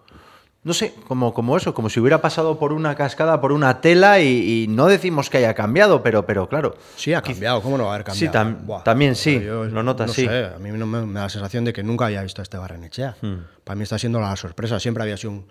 no 0.64 0.72
sé, 0.74 0.94
como, 1.06 1.32
como 1.32 1.56
eso, 1.56 1.74
como 1.74 1.88
si 1.88 2.00
hubiera 2.00 2.20
pasado 2.20 2.58
por 2.58 2.72
una 2.72 2.94
cascada, 2.96 3.40
por 3.40 3.52
una 3.52 3.80
tela 3.80 4.18
y, 4.20 4.64
y 4.64 4.68
no 4.68 4.86
decimos 4.86 5.30
que 5.30 5.38
haya 5.38 5.54
cambiado, 5.54 6.02
pero, 6.02 6.26
pero 6.26 6.48
claro. 6.48 6.74
Sí, 6.96 7.14
ha 7.14 7.22
cambiado. 7.22 7.62
¿Cómo 7.62 7.78
no 7.78 7.84
va 7.84 7.92
a 7.92 7.94
haber 7.96 8.10
Sí, 8.14 8.26
cambiado? 8.28 8.66
tam- 8.66 8.82
también 8.82 9.14
sí, 9.14 9.38
lo 9.38 9.82
notas, 9.84 10.08
no 10.08 10.12
sí. 10.14 10.26
sé, 10.26 10.44
a 10.46 10.58
mí 10.58 10.72
me, 10.72 10.84
me 10.84 11.12
da 11.14 11.22
la 11.24 11.28
sensación 11.28 11.64
de 11.64 11.72
que 11.72 11.82
nunca 11.84 12.06
haya 12.06 12.22
visto 12.22 12.40
a 12.40 12.44
este 12.44 12.56
Barrenechea. 12.58 13.14
Hmm. 13.22 13.36
Para 13.62 13.76
mí 13.76 13.82
está 13.84 13.98
siendo 13.98 14.18
la 14.20 14.34
sorpresa. 14.36 14.80
Siempre 14.80 15.02
había 15.04 15.16
sido 15.16 15.32
un, 15.32 15.46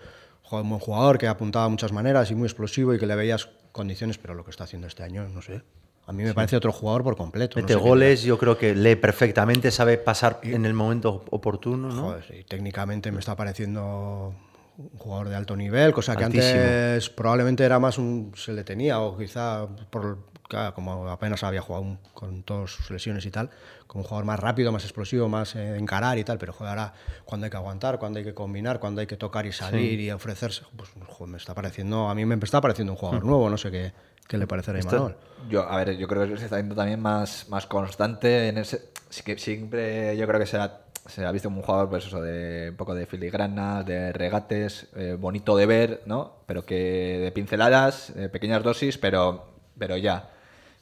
un 0.52 0.70
buen 0.70 0.80
jugador 0.80 1.18
que 1.18 1.28
apuntaba 1.28 1.66
a 1.66 1.70
muchas 1.70 1.92
maneras 1.92 2.32
y 2.32 2.36
muy 2.36 2.46
explosivo 2.46 2.94
y 2.94 3.00
que 3.00 3.06
le 3.06 3.16
veías 3.16 3.50
condiciones, 3.72 4.18
pero 4.18 4.34
lo 4.36 4.44
que 4.46 4.52
está 4.52 4.64
haciendo 4.64 4.88
este 4.88 5.04
año, 5.04 5.28
no 5.28 5.42
sé. 5.42 5.62
A 6.08 6.14
mí 6.14 6.24
me 6.24 6.34
parece 6.36 6.56
otro 6.56 6.72
jugador 6.72 7.04
por 7.04 7.18
completo. 7.18 7.58
no 7.60 7.64
Mete 7.64 7.74
sé 7.74 7.80
qué- 7.80 7.86
goles, 7.90 8.24
yo 8.24 8.38
creo 8.38 8.58
que 8.58 8.75
lee 8.75 8.96
perfectamente, 8.96 9.72
sabe 9.72 9.98
pasar 9.98 10.40
en 10.44 10.66
el 10.66 10.74
momento 10.74 11.25
oportuno, 11.32 11.90
¿no? 11.90 12.02
Joder, 12.04 12.24
sí, 12.25 12.46
técnicamente 12.48 13.12
me 13.12 13.20
está 13.20 13.36
pareciendo 13.36 14.36
un 14.78 14.90
jugador 15.00 15.30
de 15.30 15.36
alto 15.36 15.56
nivel, 15.56 15.94
cosa 15.94 16.16
que 16.16 16.24
antes 16.25 17.10
probablemente 17.10 17.64
era 17.64 17.80
más 17.80 17.98
un 17.98 18.34
se 18.36 18.54
le 18.54 18.64
tenía 18.64 19.00
o 19.00 19.18
quizá 19.18 19.66
por 19.90 20.20
claro, 20.48 20.74
como 20.74 21.10
apenas 21.10 21.44
había 21.44 21.62
jugado 21.62 21.84
un- 21.86 22.00
con 22.14 22.44
todas 22.44 22.72
sus 22.72 22.90
lesiones 22.92 23.25
y 23.25 23.32
tal, 23.32 23.50
como 23.88 24.04
un 24.04 24.08
jugador 24.08 24.25
más 24.25 24.40
rápido, 24.40 24.72
más 24.72 24.84
explosivo, 24.84 25.28
más 25.30 25.56
eh, 25.56 25.78
encarar 25.78 26.18
y 26.18 26.24
tal, 26.24 26.38
pero 26.38 26.54
joder, 26.54 26.70
ahora 26.72 26.94
cuando 27.25 27.46
hay 27.46 27.52
que 27.52 27.58
aguantar, 27.58 28.00
cuando 28.00 28.20
hay 28.20 28.25
que 28.25 28.34
combinar, 28.34 28.80
cuando 28.80 29.02
hay 29.02 29.08
que 29.08 29.18
tocar 29.18 29.46
y 29.46 29.52
salir 29.52 30.00
y 30.00 30.12
ofrecerse, 30.12 30.64
pues 30.75 30.90
joder, 31.08 31.32
me 31.32 31.38
está 31.38 31.54
pareciendo, 31.54 32.10
a 32.10 32.16
mí 32.16 32.25
me 32.25 32.36
está 32.36 32.62
pareciendo 32.62 32.94
un 32.94 32.98
jugador 32.98 33.25
nuevo, 33.25 33.50
no 33.50 33.58
sé 33.58 33.72
qué, 33.72 33.92
qué 34.28 34.38
le 34.38 34.48
parecerá 34.48 34.78
a 34.78 34.82
Imanol. 34.82 35.18
Yo, 35.50 35.64
a 35.70 35.78
ver, 35.78 35.98
yo 35.98 36.08
creo 36.08 36.28
que 36.28 36.38
se 36.38 36.46
está 36.46 36.58
viendo 36.58 36.75
también 36.75 37.00
más, 37.00 37.48
más 37.50 37.66
constante 37.68 38.48
en 38.50 38.58
ese. 38.58 38.90
Sí 39.10 39.22
que 39.24 39.38
siempre 39.38 40.18
yo 40.18 40.28
creo 40.28 40.40
que 40.40 40.48
se 40.48 40.58
ha, 40.58 40.82
se 41.08 41.24
ha 41.25 41.31
visto 41.31 41.48
como 41.50 41.60
un 41.62 41.66
jugador, 41.66 41.90
pues 41.90 42.05
eso, 42.08 42.20
de 42.22 42.70
un 42.72 42.75
poco 42.75 42.96
de 42.96 43.05
filigranas, 43.05 43.86
de 43.86 44.12
regates, 44.12 44.88
eh, 44.96 45.16
bonito 45.20 45.55
de 45.55 45.66
ver, 45.68 46.01
¿no? 46.08 46.38
Pero 46.48 46.66
que 46.66 47.20
de 47.22 47.31
pinceladas, 47.31 48.10
eh, 48.16 48.29
pequeñas 48.29 48.64
dosis, 48.64 48.98
pero, 48.98 49.46
pero 49.77 49.98
ya. 49.98 50.31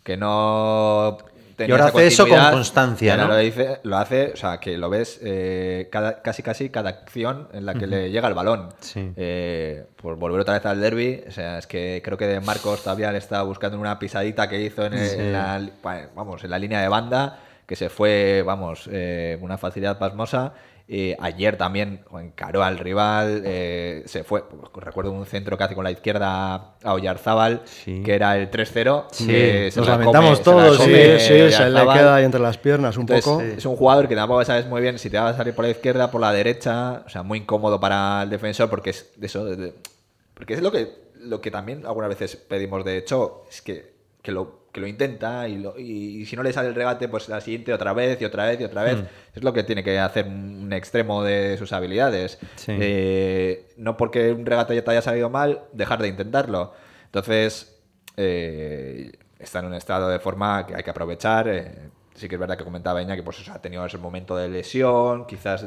Que 0.04 0.18
no. 0.18 1.18
tenía 1.56 1.76
ahora 1.76 1.86
hace 1.88 2.08
eso 2.08 2.28
con 2.28 2.40
constancia, 2.52 3.14
y 3.14 3.18
¿no? 3.18 3.28
Lo, 3.28 3.38
dice, 3.38 3.80
lo 3.84 3.98
hace, 3.98 4.32
o 4.34 4.36
sea, 4.36 4.60
que 4.60 4.78
lo 4.78 4.90
ves 4.90 5.20
eh, 5.24 5.88
cada, 5.92 6.22
casi 6.22 6.44
casi 6.44 6.70
cada 6.70 6.90
acción 6.90 7.48
en 7.54 7.66
la 7.66 7.74
que 7.74 7.88
le 7.88 8.10
llega 8.12 8.28
el 8.28 8.34
balón. 8.34 8.70
Sí. 8.80 9.12
Eh, 9.16 9.86
por 10.02 10.16
volver 10.18 10.42
otra 10.42 10.56
vez 10.56 10.66
al 10.66 10.82
derby, 10.82 11.24
o 11.28 11.32
sea, 11.32 11.58
es 11.60 11.68
que 11.68 12.02
creo 12.04 12.18
que 12.18 12.28
de 12.28 12.40
Marcos 12.42 12.84
todavía 12.84 13.12
le 13.12 13.20
está 13.20 13.42
buscando 13.44 13.80
una 13.80 13.98
pisadita 14.00 14.50
que 14.50 14.60
hizo 14.62 14.86
en, 14.86 14.94
el- 14.94 15.08
Sí. 15.10 15.16
en 15.20 15.34
la, 15.34 15.62
vamos, 16.16 16.44
en 16.44 16.50
la 16.50 16.60
línea 16.60 16.82
de 16.82 16.88
banda, 16.90 17.40
que 17.66 17.76
se 17.78 17.90
fue, 17.90 18.44
vamos, 18.46 18.90
eh, 18.92 19.38
una 19.42 19.58
facilidad 19.58 19.98
pasmosa. 19.98 20.54
Eh, 20.88 21.16
ayer 21.22 21.56
también 21.58 22.04
encaró 22.20 22.62
al 22.62 22.78
rival, 22.78 23.42
eh, 23.46 24.04
se 24.06 24.26
fue, 24.26 24.44
recuerdo 24.76 25.12
un 25.14 25.26
centro 25.26 25.58
que 25.58 25.64
hace 25.64 25.76
con 25.76 25.86
la 25.86 25.92
izquierda 25.92 26.76
a 26.84 26.94
Oyarzábal, 26.94 27.62
Sí. 27.64 28.04
que 28.04 28.14
era 28.16 28.36
el 28.38 28.50
3-0. 28.52 29.08
Sí, 29.10 29.26
que 29.28 29.70
se 29.72 29.80
nos 29.80 29.88
la 29.88 29.94
lamentamos 29.98 30.42
come- 30.42 30.44
se 30.44 30.62
la 30.62 30.68
todos, 30.68 30.78
Sí, 30.86 30.94
sí, 31.20 31.52
se 31.54 31.70
le 31.70 31.82
queda 31.82 32.16
ahí 32.16 32.26
entre 32.26 32.42
las 32.42 32.58
piernas 32.58 32.98
un 32.98 33.04
Entonces, 33.04 33.24
poco. 33.26 33.42
Es 33.42 33.66
un 33.66 33.78
jugador 33.78 34.10
que 34.10 34.16
tampoco 34.16 34.44
sabes 34.44 34.68
muy 34.68 34.82
bien 34.82 35.00
si 35.00 35.10
te 35.10 35.18
va 35.18 35.30
a 35.30 35.38
salir 35.38 35.56
por 35.56 35.64
la 35.64 35.72
izquierda, 35.72 36.12
por 36.12 36.20
la 36.20 36.34
derecha, 36.34 37.04
o 37.06 37.10
sea, 37.10 37.24
muy 37.24 37.40
incómodo 37.40 37.80
para 37.80 38.24
el 38.24 38.30
defensor 38.30 38.70
porque 38.70 38.90
es 38.90 39.10
de 39.16 39.26
eso, 39.28 39.46
de- 39.46 39.56
de- 39.56 39.74
porque 40.34 40.54
es 40.56 40.62
lo 40.62 40.72
que 40.72 41.02
lo 41.22 41.40
que 41.40 41.50
también 41.52 41.86
algunas 41.86 42.10
veces 42.10 42.36
pedimos 42.36 42.84
de 42.84 42.98
hecho, 42.98 43.44
es 43.50 43.62
que, 43.62 43.94
que 44.22 44.34
lo 44.34 44.63
que 44.74 44.82
lo 44.82 44.88
intenta 44.88 45.48
y, 45.48 45.58
lo- 45.60 45.80
y- 45.80 46.22
y 46.22 46.26
si 46.26 46.36
no 46.36 46.44
le 46.44 46.52
sale 46.52 46.68
el 46.70 46.76
regate, 46.76 47.08
pues 47.08 47.30
la 47.30 47.40
siguiente 47.40 47.74
otra 47.74 47.94
vez 47.94 48.20
y 48.22 48.26
otra 48.26 48.46
vez 48.48 48.60
y 48.60 48.64
otra 48.66 48.84
vez. 48.84 48.98
Es 49.34 49.44
lo 49.44 49.54
que 49.54 49.64
tiene 49.64 49.84
que 49.84 49.98
hacer 50.00 50.26
un 50.28 50.74
extremo 50.74 51.24
de 51.24 51.56
sus 51.58 51.72
habilidades. 51.72 52.40
Sí. 52.56 52.74
Eh, 52.80 53.68
no 53.78 53.96
porque 53.96 54.32
un 54.34 54.46
regate 54.46 54.76
ya 54.76 54.84
te 54.84 54.92
haya 54.92 55.02
salido 55.02 55.30
mal, 55.30 55.62
dejar 55.72 56.02
de 56.02 56.10
intentarlo. 56.10 56.74
Entonces, 57.06 57.80
eh, 58.18 59.12
está 59.40 59.60
en 59.60 59.66
un 59.66 59.74
estado 59.76 60.10
de 60.10 60.20
forma 60.20 60.66
que 60.66 60.76
hay 60.76 60.84
que 60.84 60.90
aprovechar. 60.90 61.48
eh, 61.48 61.90
sí 62.16 62.28
que 62.28 62.36
es 62.36 62.40
verdad 62.42 62.58
que 62.58 62.64
comentaba 62.64 63.02
Iñaki 63.02 63.18
que 63.22 63.24
pues, 63.24 63.48
ha 63.50 63.62
tenido 63.62 63.86
ese 63.86 63.98
momento 63.98 64.36
de 64.36 64.48
lesión, 64.50 65.26
quizás 65.26 65.66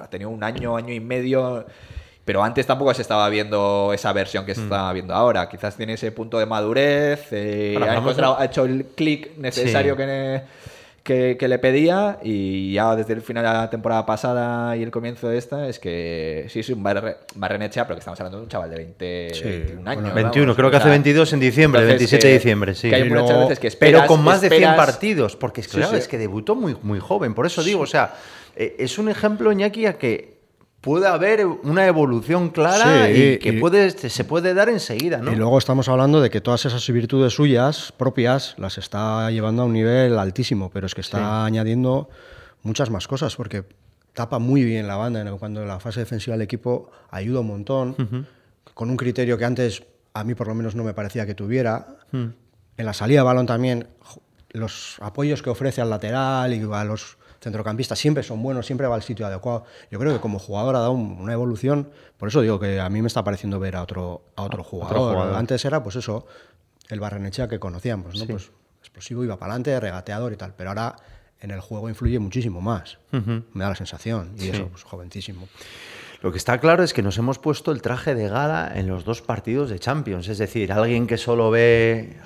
ha 0.00 0.10
tenido 0.10 0.30
un 0.30 0.42
año, 0.42 0.76
año 0.76 0.92
y 0.92 1.00
medio, 1.00 1.64
pero 2.24 2.42
antes 2.42 2.66
tampoco 2.66 2.94
se 2.94 3.02
estaba 3.02 3.28
viendo 3.28 3.92
esa 3.92 4.12
versión 4.12 4.46
que 4.46 4.54
se 4.54 4.62
estaba 4.62 4.92
viendo 4.92 5.14
ahora. 5.14 5.48
Quizás 5.48 5.76
tiene 5.76 5.94
ese 5.94 6.10
punto 6.12 6.38
de 6.38 6.46
madurez, 6.46 7.28
eh, 7.32 7.76
ha, 7.80 7.96
encontrado- 7.96 8.36
de- 8.36 8.42
ha 8.42 8.46
hecho 8.46 8.64
el 8.64 8.86
clic 8.94 9.36
necesario 9.36 9.94
Sí. 9.94 9.98
que, 9.98 10.42
que, 11.02 11.36
que 11.38 11.48
le 11.48 11.58
pedía 11.58 12.18
y 12.22 12.72
ya 12.72 12.96
desde 12.96 13.12
el 13.12 13.20
final 13.20 13.44
de 13.44 13.50
la 13.52 13.68
temporada 13.68 14.06
pasada 14.06 14.74
y 14.74 14.82
el 14.82 14.90
comienzo 14.90 15.28
de 15.28 15.36
esta 15.36 15.68
es 15.68 15.78
que 15.78 16.46
sí, 16.48 16.62
sí, 16.62 16.72
un 16.72 16.82
Barre- 16.82 17.18
Barrenechea, 17.34 17.84
pero 17.84 17.96
que 17.96 17.98
estamos 17.98 18.18
hablando 18.20 18.38
de 18.38 18.44
un 18.44 18.48
chaval 18.48 18.70
de 18.70 18.76
20, 18.76 19.30
Sí, 19.34 19.42
21 19.44 19.90
años. 19.90 20.02
bueno, 20.02 20.14
21, 20.14 20.46
vamos, 20.46 20.56
creo 20.56 20.70
que 20.70 20.76
hace 20.78 20.84
sea, 20.84 20.92
22 20.92 21.32
en 21.34 21.40
diciembre, 21.40 21.82
el 21.82 21.88
entonces, 21.90 22.10
27 22.10 22.26
de 22.26 22.32
que- 22.32 22.38
diciembre, 22.38 22.74
sí. 22.74 22.88
que 22.88 22.94
hay 22.94 23.04
muchas 23.10 23.38
veces 23.38 23.58
que 23.58 23.66
esperas, 23.66 24.00
pero 24.00 24.08
con 24.08 24.24
más 24.24 24.40
de 24.40 24.48
100 24.48 24.62
esperas- 24.62 24.76
partidos, 24.76 25.36
porque 25.36 25.60
es 25.60 25.68
claro, 25.68 25.94
es 25.94 26.08
que 26.08 26.16
debutó 26.16 26.54
muy, 26.54 26.74
muy 26.80 27.00
joven. 27.00 27.34
Por 27.34 27.44
eso 27.44 27.62
digo, 27.62 27.82
o 27.82 27.86
sea, 27.86 28.14
eh, 28.56 28.76
es 28.78 28.96
un 28.96 29.10
ejemplo, 29.10 29.52
Iñaki, 29.52 29.84
a 29.84 29.98
que 29.98 30.33
puede 30.84 31.06
haber 31.06 31.46
una 31.46 31.86
evolución 31.86 32.50
clara 32.50 33.06
Sí, 33.06 33.12
y 33.34 33.38
que 33.38 33.48
y- 33.54 33.58
puede, 33.60 33.90
se 33.90 34.24
puede 34.24 34.52
dar 34.52 34.68
enseguida, 34.68 35.18
¿no? 35.18 35.32
Y 35.32 35.36
luego 35.36 35.56
estamos 35.56 35.88
hablando 35.88 36.20
de 36.20 36.28
que 36.28 36.42
todas 36.42 36.66
esas 36.66 36.86
virtudes 36.90 37.32
suyas 37.32 37.90
propias 37.96 38.54
las 38.58 38.76
está 38.76 39.30
llevando 39.30 39.62
a 39.62 39.64
un 39.64 39.72
nivel 39.72 40.18
altísimo, 40.18 40.70
pero 40.70 40.86
es 40.86 40.94
que 40.94 41.00
está 41.00 41.46
añadiendo 41.46 42.10
muchas 42.62 42.90
más 42.90 43.08
cosas 43.08 43.34
porque 43.34 43.64
tapa 44.12 44.38
muy 44.38 44.62
bien 44.62 44.86
la 44.86 44.96
banda 44.96 45.24
cuando 45.38 45.62
en 45.62 45.68
la 45.68 45.80
fase 45.80 46.00
defensiva 46.00 46.34
del 46.36 46.42
equipo 46.42 46.90
ayuda 47.10 47.40
un 47.40 47.46
montón 47.48 48.26
con 48.74 48.90
un 48.90 48.96
criterio 48.96 49.38
que 49.38 49.44
antes 49.46 49.82
a 50.12 50.22
mí 50.22 50.34
por 50.34 50.48
lo 50.48 50.54
menos 50.54 50.74
no 50.74 50.84
me 50.84 50.92
parecía 50.92 51.24
que 51.26 51.34
tuviera. 51.34 51.96
Mm. 52.12 52.26
En 52.76 52.86
la 52.86 52.92
salida 52.92 53.20
de 53.20 53.24
balón 53.24 53.46
también 53.46 53.88
los 54.50 54.96
apoyos 55.00 55.42
que 55.42 55.50
ofrece 55.50 55.80
al 55.80 55.90
lateral 55.90 56.52
y 56.52 56.62
a 56.72 56.84
los 56.84 57.16
centrocampistas 57.44 57.98
siempre 57.98 58.22
son 58.24 58.42
buenos, 58.42 58.66
siempre 58.66 58.86
va 58.88 58.96
al 58.96 59.02
sitio 59.02 59.24
adecuado. 59.26 59.64
Yo 59.90 59.98
creo 60.00 60.12
que 60.12 60.20
como 60.20 60.38
jugador 60.40 60.74
ha 60.74 60.80
dado 60.80 60.90
un- 60.92 61.18
una 61.20 61.32
evolución, 61.32 61.90
por 62.16 62.28
eso 62.28 62.40
digo 62.40 62.58
que 62.58 62.80
a 62.80 62.88
mí 62.90 63.00
me 63.02 63.06
está 63.06 63.22
pareciendo 63.22 63.60
ver 63.60 63.76
a 63.76 63.82
otro, 63.82 64.24
a 64.34 64.42
otro 64.42 64.64
jugador. 64.64 64.98
jugador. 65.12 65.36
Antes 65.36 65.64
era 65.64 65.82
pues 65.82 65.94
eso, 65.96 66.26
el 66.88 66.98
Barrenechea 66.98 67.46
que 67.46 67.60
conocíamos, 67.60 68.18
¿no? 68.18 68.26
Pues 68.26 68.50
explosivo, 68.80 69.22
iba 69.22 69.38
para 69.38 69.52
adelante, 69.52 69.78
regateador 69.78 70.32
y 70.32 70.36
tal, 70.36 70.54
pero 70.56 70.70
ahora 70.70 70.96
en 71.40 71.50
el 71.52 71.60
juego 71.60 71.88
influye 71.88 72.18
muchísimo 72.18 72.60
más. 72.60 72.98
Me 73.12 73.62
da 73.64 73.68
la 73.70 73.74
sensación, 73.76 74.34
y 74.38 74.48
eso, 74.48 74.68
pues 74.68 74.82
jovencísimo. 74.82 75.46
Lo 76.24 76.32
que 76.32 76.38
está 76.38 76.56
claro 76.56 76.82
es 76.82 76.94
que 76.94 77.02
nos 77.02 77.18
hemos 77.18 77.38
puesto 77.38 77.70
el 77.70 77.82
traje 77.82 78.14
de 78.14 78.30
gala 78.30 78.72
en 78.74 78.88
los 78.88 79.04
dos 79.04 79.20
partidos 79.20 79.68
de 79.68 79.78
Champions. 79.78 80.26
Es 80.28 80.38
decir, 80.38 80.72
alguien 80.72 81.06
que 81.06 81.18
solo 81.18 81.50
ve 81.50 82.16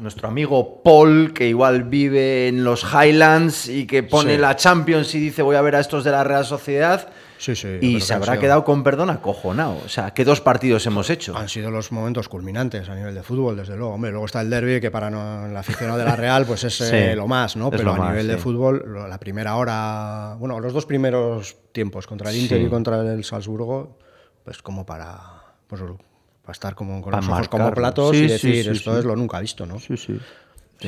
nuestro 0.00 0.26
amigo 0.28 0.80
Paul, 0.82 1.34
que 1.34 1.48
igual 1.48 1.82
vive 1.82 2.48
en 2.48 2.64
los 2.64 2.82
Highlands 2.82 3.68
y 3.68 3.86
que 3.86 4.02
pone 4.04 4.36
Sí. 4.36 4.40
la 4.40 4.56
Champions 4.56 5.14
y 5.14 5.20
dice 5.20 5.42
voy 5.42 5.56
a 5.56 5.60
ver 5.60 5.76
a 5.76 5.80
estos 5.80 6.02
de 6.02 6.12
la 6.12 6.24
Real 6.24 6.46
Sociedad. 6.46 7.10
Sí, 7.42 7.56
sí, 7.56 7.78
y 7.80 8.00
se 8.00 8.06
que 8.06 8.12
habrá 8.14 8.32
sido- 8.34 8.40
quedado 8.40 8.64
con 8.64 8.84
perdón 8.84 9.10
acojonado. 9.10 9.76
O 9.84 9.88
sea, 9.88 10.12
¿qué 10.14 10.24
dos 10.24 10.40
partidos 10.40 10.86
hemos 10.86 11.10
hecho? 11.10 11.36
Han 11.36 11.48
sido 11.48 11.72
los 11.72 11.90
momentos 11.90 12.28
culminantes 12.28 12.88
a 12.88 12.94
nivel 12.94 13.16
de 13.16 13.24
fútbol, 13.24 13.56
desde 13.56 13.76
luego. 13.76 13.94
Hombre, 13.94 14.12
luego 14.12 14.26
está 14.26 14.40
el 14.42 14.48
derby, 14.48 14.80
que 14.80 14.92
para 14.92 15.10
no, 15.10 15.46
el 15.46 15.56
aficionado 15.56 15.98
de 15.98 16.04
la 16.04 16.14
Real, 16.14 16.46
pues 16.46 16.62
es 16.62 16.74
Sí, 16.78 16.84
eh, 16.94 17.16
lo 17.16 17.26
más, 17.26 17.56
¿no? 17.56 17.68
Pero 17.68 17.94
a 17.94 17.96
más, 17.98 18.10
nivel 18.10 18.28
de 18.28 18.36
fútbol, 18.38 18.84
la 19.08 19.18
primera 19.18 19.56
hora, 19.56 20.36
bueno, 20.38 20.60
los 20.60 20.72
dos 20.72 20.86
primeros 20.86 21.56
tiempos, 21.72 22.06
contra 22.06 22.30
el 22.30 22.36
Inter 22.36 22.60
y 22.60 22.68
contra 22.68 23.00
el 23.00 23.24
Salzburgo, 23.24 23.98
pues 24.44 24.62
como 24.62 24.86
para, 24.86 25.18
pues, 25.66 25.82
para 26.42 26.52
estar 26.52 26.76
como 26.76 27.02
con 27.02 27.10
Para 27.10 27.22
los 27.26 27.28
ojos 27.34 27.48
como 27.48 27.72
platos 27.72 28.14
y 28.14 28.28
decir, 28.28 28.68
esto 28.70 28.96
es 28.96 29.04
lo 29.04 29.16
nunca 29.16 29.40
visto, 29.40 29.66
¿no? 29.66 29.80
Sí, 29.80 29.96
sí. 29.96 30.16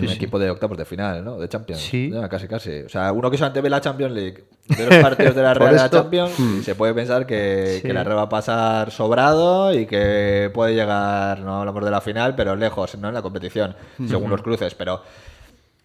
Un 0.00 0.09
equipo 0.11 0.38
de 0.38 0.50
octavos 0.50 0.76
de 0.78 0.85
final, 0.85 1.24
¿no? 1.24 1.38
De 1.38 1.48
Champions. 1.48 1.80
Sí. 1.83 2.12
Casi, 2.30 2.48
casi. 2.48 2.83
O 2.83 2.88
sea, 2.88 3.12
uno 3.12 3.30
que 3.30 3.37
solamente 3.38 3.61
ve 3.61 3.70
la 3.70 3.80
Champions 3.80 4.12
League, 4.12 4.44
ve 4.68 4.87
los 4.87 4.96
partidos 5.02 5.35
de 5.35 5.42
la 5.42 5.54
Real 5.54 5.70
de 5.72 5.76
la 5.76 5.85
esto- 5.87 5.98
Champions, 6.02 6.38
y 6.40 6.62
se 6.62 6.74
puede 6.74 6.94
pensar 6.94 7.26
que, 7.26 7.80
la 7.85 8.04
Real 8.04 8.18
va 8.18 8.22
a 8.22 8.28
pasar 8.28 8.90
sobrado 8.90 9.72
y 9.74 9.87
que 9.87 10.50
puede 10.54 10.74
llegar, 10.74 11.40
no 11.40 11.61
hablamos 11.61 11.85
de 11.85 11.90
la 11.90 12.00
final, 12.00 12.35
pero 12.35 12.57
lejos, 12.57 12.96
¿no? 12.98 13.09
En 13.09 13.14
la 13.14 13.22
competición, 13.22 13.74
según 14.09 14.30
los 14.30 14.42
cruces. 14.42 14.74
Pero, 14.74 15.02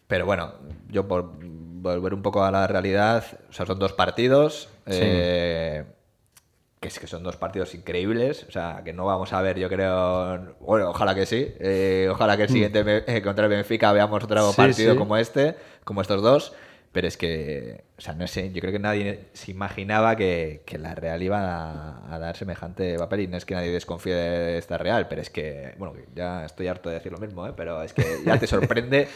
pero 0.07 0.25
bueno, 0.25 0.53
yo 0.89 1.07
por 1.07 1.29
volver 1.41 2.13
un 2.13 2.21
poco 2.21 2.43
a 2.43 2.51
la 2.51 2.67
realidad, 2.67 3.23
o 3.49 3.53
sea, 3.53 3.65
son 3.65 3.79
dos 3.79 3.93
partidos. 3.93 4.69
eh, 4.85 5.83
que 6.79 6.87
es 6.87 6.97
que 6.99 7.07
son 7.07 7.23
dos 7.23 7.35
partidos 7.35 7.75
increíbles, 7.75 8.45
o 8.47 8.51
sea, 8.51 8.81
que 8.85 8.93
no 8.93 9.05
vamos 9.05 9.33
a 9.33 9.41
ver, 9.41 9.59
yo 9.59 9.67
creo, 9.67 10.55
bueno, 10.61 10.89
ojalá 10.91 11.13
que 11.13 11.25
sí, 11.25 11.53
eh, 11.59 12.07
ojalá 12.09 12.37
que 12.37 12.43
el 12.43 12.49
siguiente 12.49 13.03
eh, 13.05 13.21
contra 13.21 13.45
el 13.45 13.51
Benfica 13.51 13.91
veamos 13.91 14.23
otro 14.23 14.47
Mm. 14.47 14.51
Sí, 14.51 14.55
partido 14.55 14.93
sí. 14.93 14.97
como 14.97 15.17
este, 15.17 15.55
como 15.83 16.01
estos 16.01 16.21
dos, 16.21 16.53
pero 16.91 17.07
es 17.07 17.17
que, 17.17 17.83
o 17.97 18.01
sea, 18.01 18.13
no 18.13 18.25
sé, 18.27 18.51
yo 18.53 18.61
creo 18.61 18.71
que 18.71 18.79
nadie 18.79 19.25
se 19.33 19.51
imaginaba 19.51 20.15
que, 20.15 20.63
que 20.65 20.77
la 20.77 20.95
Real 20.95 21.21
iba 21.21 21.39
a, 21.41 22.15
a 22.15 22.17
dar 22.17 22.35
semejante 22.37 22.97
papel 22.97 23.19
y 23.19 23.27
no 23.27 23.35
es 23.37 23.45
que 23.45 23.53
nadie 23.55 23.71
desconfíe 23.71 24.15
de 24.15 24.57
esta 24.57 24.77
Real, 24.77 25.07
pero 25.09 25.21
es 25.21 25.29
que, 25.29 25.75
bueno, 25.77 25.93
ya 26.15 26.45
estoy 26.45 26.67
harto 26.67 26.89
de 26.89 26.95
decir 26.95 27.11
lo 27.11 27.19
mismo, 27.19 27.45
¿eh? 27.45 27.53
pero 27.55 27.83
es 27.83 27.93
que 27.93 28.03
ya 28.25 28.39
te 28.39 28.47
sorprende 28.47 29.07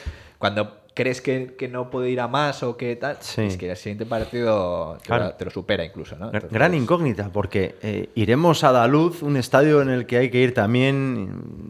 cuando 0.43 0.75
crees 0.93 1.21
que, 1.21 1.55
que 1.57 1.69
no 1.69 1.89
puede 1.89 2.09
ir 2.09 2.19
a 2.19 2.27
más 2.27 2.63
o 2.63 2.75
que 2.75 2.97
tal, 2.97 3.15
Sí. 3.21 3.43
es 3.43 3.55
que 3.55 3.71
el 3.71 3.77
siguiente 3.77 4.05
partido 4.05 4.97
te, 5.01 5.07
Claro. 5.07 5.23
lo- 5.27 5.31
te 5.35 5.45
lo 5.45 5.51
supera 5.51 5.85
incluso, 5.85 6.15
¿no? 6.17 6.25
Gran- 6.27 6.35
Entonces, 6.35 6.51
Gran 6.51 6.73
incógnita, 6.73 7.29
porque 7.31 7.75
eh, 7.81 8.09
iremos 8.15 8.65
a 8.65 8.73
Daluz, 8.73 9.23
un 9.23 9.37
estadio 9.37 9.81
en 9.81 9.89
el 9.89 10.05
que 10.05 10.17
hay 10.17 10.29
que 10.29 10.39
ir 10.41 10.53
también, 10.53 11.29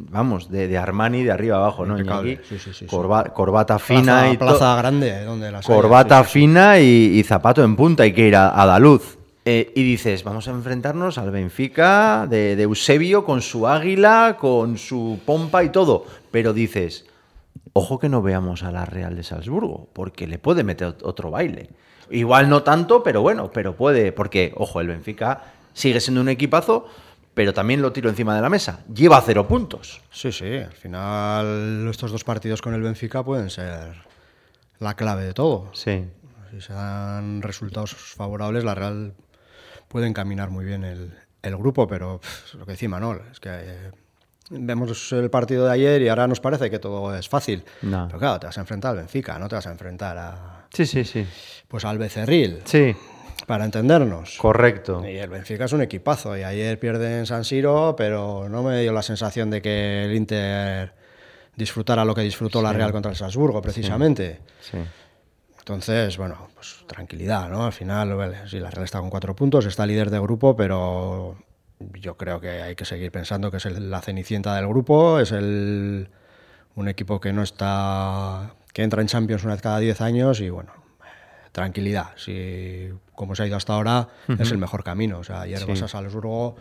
vamos, 0.09 0.49
de, 0.49 0.67
de 0.67 0.77
Armani 0.79 1.21
de 1.23 1.31
arriba 1.31 1.57
abajo, 1.57 1.85
¿no? 1.85 1.99
Iñaki? 1.99 2.39
sí, 2.49 2.57
sí. 2.73 2.85
Corba- 2.87 3.25
corbata 3.31 3.77
fina 3.77 4.01
Plaza, 4.01 4.29
y 4.29 4.37
to- 4.37 4.45
plaza 4.47 4.75
grande, 4.77 5.23
donde 5.23 5.51
las 5.51 5.69
haya, 5.69 5.75
corbata 5.75 6.17
sí, 6.23 6.25
sí, 6.25 6.33
sí. 6.33 6.39
fina 6.39 6.79
y, 6.79 7.19
y 7.19 7.23
zapato 7.23 7.63
en 7.63 7.75
punta, 7.75 8.01
hay 8.03 8.13
que 8.13 8.27
ir 8.27 8.35
a, 8.35 8.59
a 8.59 8.65
Daluz. 8.65 9.19
Eh, 9.45 9.71
y 9.75 9.83
dices, 9.83 10.23
vamos 10.23 10.47
a 10.47 10.51
enfrentarnos 10.51 11.17
al 11.19 11.29
Benfica 11.29 12.25
de, 12.29 12.55
de 12.55 12.63
Eusebio 12.63 13.23
con 13.23 13.41
su 13.43 13.67
águila, 13.67 14.37
con 14.39 14.77
su 14.79 15.19
pompa 15.25 15.63
y 15.63 15.69
todo. 15.69 16.05
Pero 16.31 16.51
dices, 16.53 17.05
ojo 17.73 17.99
que 17.99 18.09
no 18.09 18.21
veamos 18.21 18.63
a 18.63 18.71
la 18.71 18.85
Real 18.85 19.15
de 19.15 19.23
Salzburgo, 19.23 19.89
porque 19.93 20.27
le 20.27 20.37
puede 20.39 20.63
meter 20.63 20.89
ot- 20.89 21.01
otro 21.03 21.31
baile. 21.31 21.69
Igual 22.09 22.49
no 22.49 22.63
tanto, 22.63 23.01
pero 23.03 23.21
bueno, 23.21 23.51
pero 23.51 23.75
puede, 23.75 24.11
porque, 24.11 24.53
ojo, 24.57 24.81
el 24.81 24.87
Benfica 24.87 25.43
sigue 25.73 25.99
siendo 25.99 26.21
un 26.21 26.29
equipazo, 26.29 26.85
pero 27.33 27.53
también 27.53 27.81
lo 27.81 27.91
tiro 27.93 28.09
encima 28.09 28.35
de 28.35 28.41
la 28.41 28.49
mesa. 28.49 28.81
Lleva 28.93 29.19
cero 29.21 29.47
puntos. 29.47 30.01
Sí, 30.11 30.31
sí, 30.31 30.57
al 30.57 30.73
final 30.73 31.87
estos 31.89 32.11
dos 32.11 32.23
partidos 32.23 32.61
con 32.61 32.73
el 32.75 32.81
Benfica 32.81 33.23
pueden 33.23 33.49
ser 33.49 33.95
la 34.79 34.95
clave 34.95 35.23
de 35.23 35.33
todo. 35.33 35.71
Sí. 35.73 36.05
Si 36.51 36.61
se 36.61 36.73
dan 36.73 37.41
resultados 37.41 37.95
favorables, 37.95 38.63
la 38.63 38.75
Real 38.75 39.13
puede 39.87 40.05
encaminar 40.07 40.51
muy 40.51 40.65
bien 40.65 40.83
el, 40.83 41.17
el 41.41 41.57
grupo, 41.57 41.87
pero 41.87 42.19
pff, 42.19 42.53
lo 42.55 42.65
que 42.65 42.73
decía 42.73 42.89
Manol, 42.89 43.23
es 43.31 43.39
que 43.39 43.49
eh, 43.51 43.91
vemos 44.49 45.11
el 45.13 45.29
partido 45.29 45.65
de 45.65 45.71
ayer 45.73 46.01
y 46.01 46.07
ahora 46.09 46.27
nos 46.27 46.39
parece 46.39 46.69
que 46.69 46.79
todo 46.79 47.15
es 47.15 47.27
fácil. 47.29 47.63
No. 47.81 48.05
Pero 48.07 48.19
claro, 48.19 48.39
te 48.39 48.47
vas 48.47 48.57
a 48.57 48.61
enfrentar 48.61 48.91
al 48.91 48.97
Benfica, 48.97 49.37
no 49.39 49.47
te 49.47 49.55
vas 49.55 49.67
a 49.67 49.71
enfrentar 49.71 50.17
a, 50.17 50.65
Sí, 50.73 50.85
sí, 50.85 51.03
sí. 51.05 51.25
pues 51.67 51.85
al 51.85 51.97
Becerril, 51.97 52.61
Sí, 52.65 52.95
para 53.47 53.65
entendernos. 53.65 54.37
correcto. 54.37 55.03
Y 55.07 55.17
el 55.17 55.29
Benfica 55.29 55.65
es 55.65 55.73
un 55.73 55.81
equipazo. 55.81 56.37
Y 56.37 56.43
ayer 56.43 56.79
pierde 56.79 57.19
en 57.19 57.25
San 57.25 57.43
Siro, 57.43 57.95
pero 57.97 58.47
no 58.49 58.63
me 58.63 58.81
dio 58.81 58.91
la 58.93 59.01
sensación 59.01 59.49
de 59.49 59.61
que 59.61 60.05
el 60.05 60.15
Inter 60.15 60.93
disfrutara 61.55 62.03
lo 62.05 62.15
que 62.15 62.21
disfrutó 62.21 62.61
la 62.61 62.73
Real 62.73 62.91
contra 62.91 63.11
el 63.11 63.17
Salzburgo, 63.17 63.61
precisamente. 63.61 64.39
Sí. 64.61 64.77
Entonces, 65.59 66.17
bueno, 66.17 66.49
pues 66.55 66.83
tranquilidad, 66.87 67.47
¿no? 67.49 67.65
Al 67.65 67.71
final, 67.73 68.15
vale, 68.15 68.47
sí, 68.49 68.59
la 68.59 68.69
Real 68.69 68.83
está 68.85 68.99
con 68.99 69.09
cuatro 69.09 69.35
puntos, 69.35 69.65
está 69.65 69.85
líder 69.85 70.09
de 70.09 70.19
grupo, 70.19 70.55
pero 70.55 71.37
yo 71.79 72.15
creo 72.17 72.39
que 72.39 72.61
hay 72.61 72.75
que 72.75 72.85
seguir 72.85 73.11
pensando 73.11 73.51
que 73.51 73.57
es 73.57 73.65
el- 73.65 73.89
la 73.91 74.01
cenicienta 74.01 74.55
del 74.55 74.67
grupo, 74.67 75.19
es 75.19 75.31
el, 75.31 76.09
un 76.75 76.87
equipo 76.87 77.19
que 77.19 77.33
no 77.33 77.43
está, 77.43 78.53
que 78.73 78.83
entra 78.83 79.01
en 79.01 79.07
Champions 79.07 79.43
una 79.43 79.53
vez 79.53 79.61
cada 79.61 79.79
10 79.79 79.99
años 80.01 80.39
y 80.41 80.49
bueno, 80.49 80.71
tranquilidad. 81.51 82.07
Si, 82.15 82.89
como 83.15 83.35
se 83.35 83.43
ha 83.43 83.47
ido 83.47 83.57
hasta 83.57 83.73
ahora, 83.73 84.07
es 84.39 84.51
el 84.51 84.57
mejor 84.57 84.83
camino. 84.83 85.19
O 85.19 85.23
sea, 85.23 85.41
ayer 85.41 85.63
vas 85.67 85.81
a 85.83 85.87
Salzburgo, 85.87 86.55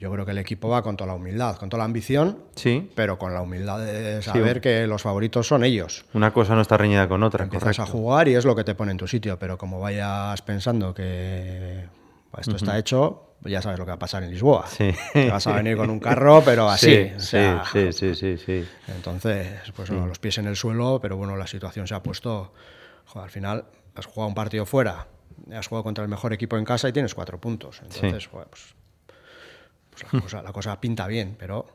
yo 0.00 0.10
creo 0.10 0.24
que 0.24 0.32
el 0.32 0.38
equipo 0.38 0.68
va 0.68 0.82
con 0.82 0.96
toda 0.96 1.08
la 1.08 1.14
humildad, 1.14 1.56
con 1.56 1.68
toda 1.68 1.78
la 1.78 1.84
ambición, 1.84 2.38
Sí. 2.56 2.90
pero 2.96 3.18
con 3.18 3.32
la 3.34 3.40
humildad 3.42 3.78
de 3.78 4.20
saber 4.22 4.60
que 4.60 4.86
los 4.88 5.02
favoritos 5.02 5.46
son 5.46 5.62
ellos. 5.64 6.04
Una 6.12 6.32
cosa 6.32 6.54
no 6.56 6.60
está 6.62 6.76
reñida 6.76 7.06
con 7.08 7.22
otra, 7.22 7.44
Empiezas 7.44 7.78
a 7.78 7.82
correcto. 7.82 7.92
jugar 7.98 8.26
y 8.28 8.34
es 8.34 8.44
lo 8.44 8.56
que 8.56 8.64
te 8.64 8.74
pone 8.74 8.90
en 8.90 8.98
tu 8.98 9.06
sitio, 9.06 9.38
pero 9.38 9.56
como 9.58 9.78
vayas 9.78 10.42
pensando 10.42 10.92
que 10.92 11.84
esto 12.38 12.56
está 12.56 12.76
hecho, 12.78 13.25
ya 13.44 13.62
sabes 13.62 13.78
lo 13.78 13.84
que 13.84 13.90
va 13.90 13.96
a 13.96 13.98
pasar 13.98 14.22
en 14.22 14.30
Lisboa. 14.30 14.66
Sí. 14.66 14.92
Te 15.12 15.30
vas 15.30 15.46
a 15.46 15.52
venir 15.52 15.76
con 15.76 15.90
un 15.90 16.00
carro, 16.00 16.42
pero 16.44 16.68
así. 16.70 16.86
Sí, 16.86 17.12
o 17.16 17.20
sí, 17.20 17.26
sea, 17.26 17.64
sí, 17.70 17.92
sí, 17.92 18.14
sí, 18.14 18.38
sí. 18.38 18.68
Entonces, 18.88 19.72
pues 19.74 19.90
bueno, 19.90 20.06
los 20.06 20.18
pies 20.18 20.38
en 20.38 20.46
el 20.46 20.56
suelo, 20.56 20.98
pero 21.00 21.16
bueno, 21.16 21.36
la 21.36 21.46
situación 21.46 21.86
se 21.86 21.94
ha 21.94 22.02
puesto. 22.02 22.52
joder, 23.06 23.24
al 23.24 23.30
final 23.30 23.64
has 23.94 24.06
jugado 24.06 24.28
un 24.28 24.34
partido 24.34 24.66
fuera, 24.66 25.06
has 25.52 25.66
jugado 25.66 25.84
contra 25.84 26.02
el 26.02 26.10
mejor 26.10 26.32
equipo 26.32 26.56
en 26.56 26.64
casa 26.64 26.88
y 26.88 26.92
tienes 26.92 27.14
cuatro 27.14 27.40
puntos. 27.40 27.80
Entonces, 27.82 28.26
joder, 28.26 28.48
pues, 28.48 28.74
pues 29.90 30.12
la, 30.12 30.20
cosa, 30.22 30.42
la 30.42 30.52
cosa 30.52 30.80
pinta 30.80 31.06
bien, 31.06 31.36
pero 31.38 31.66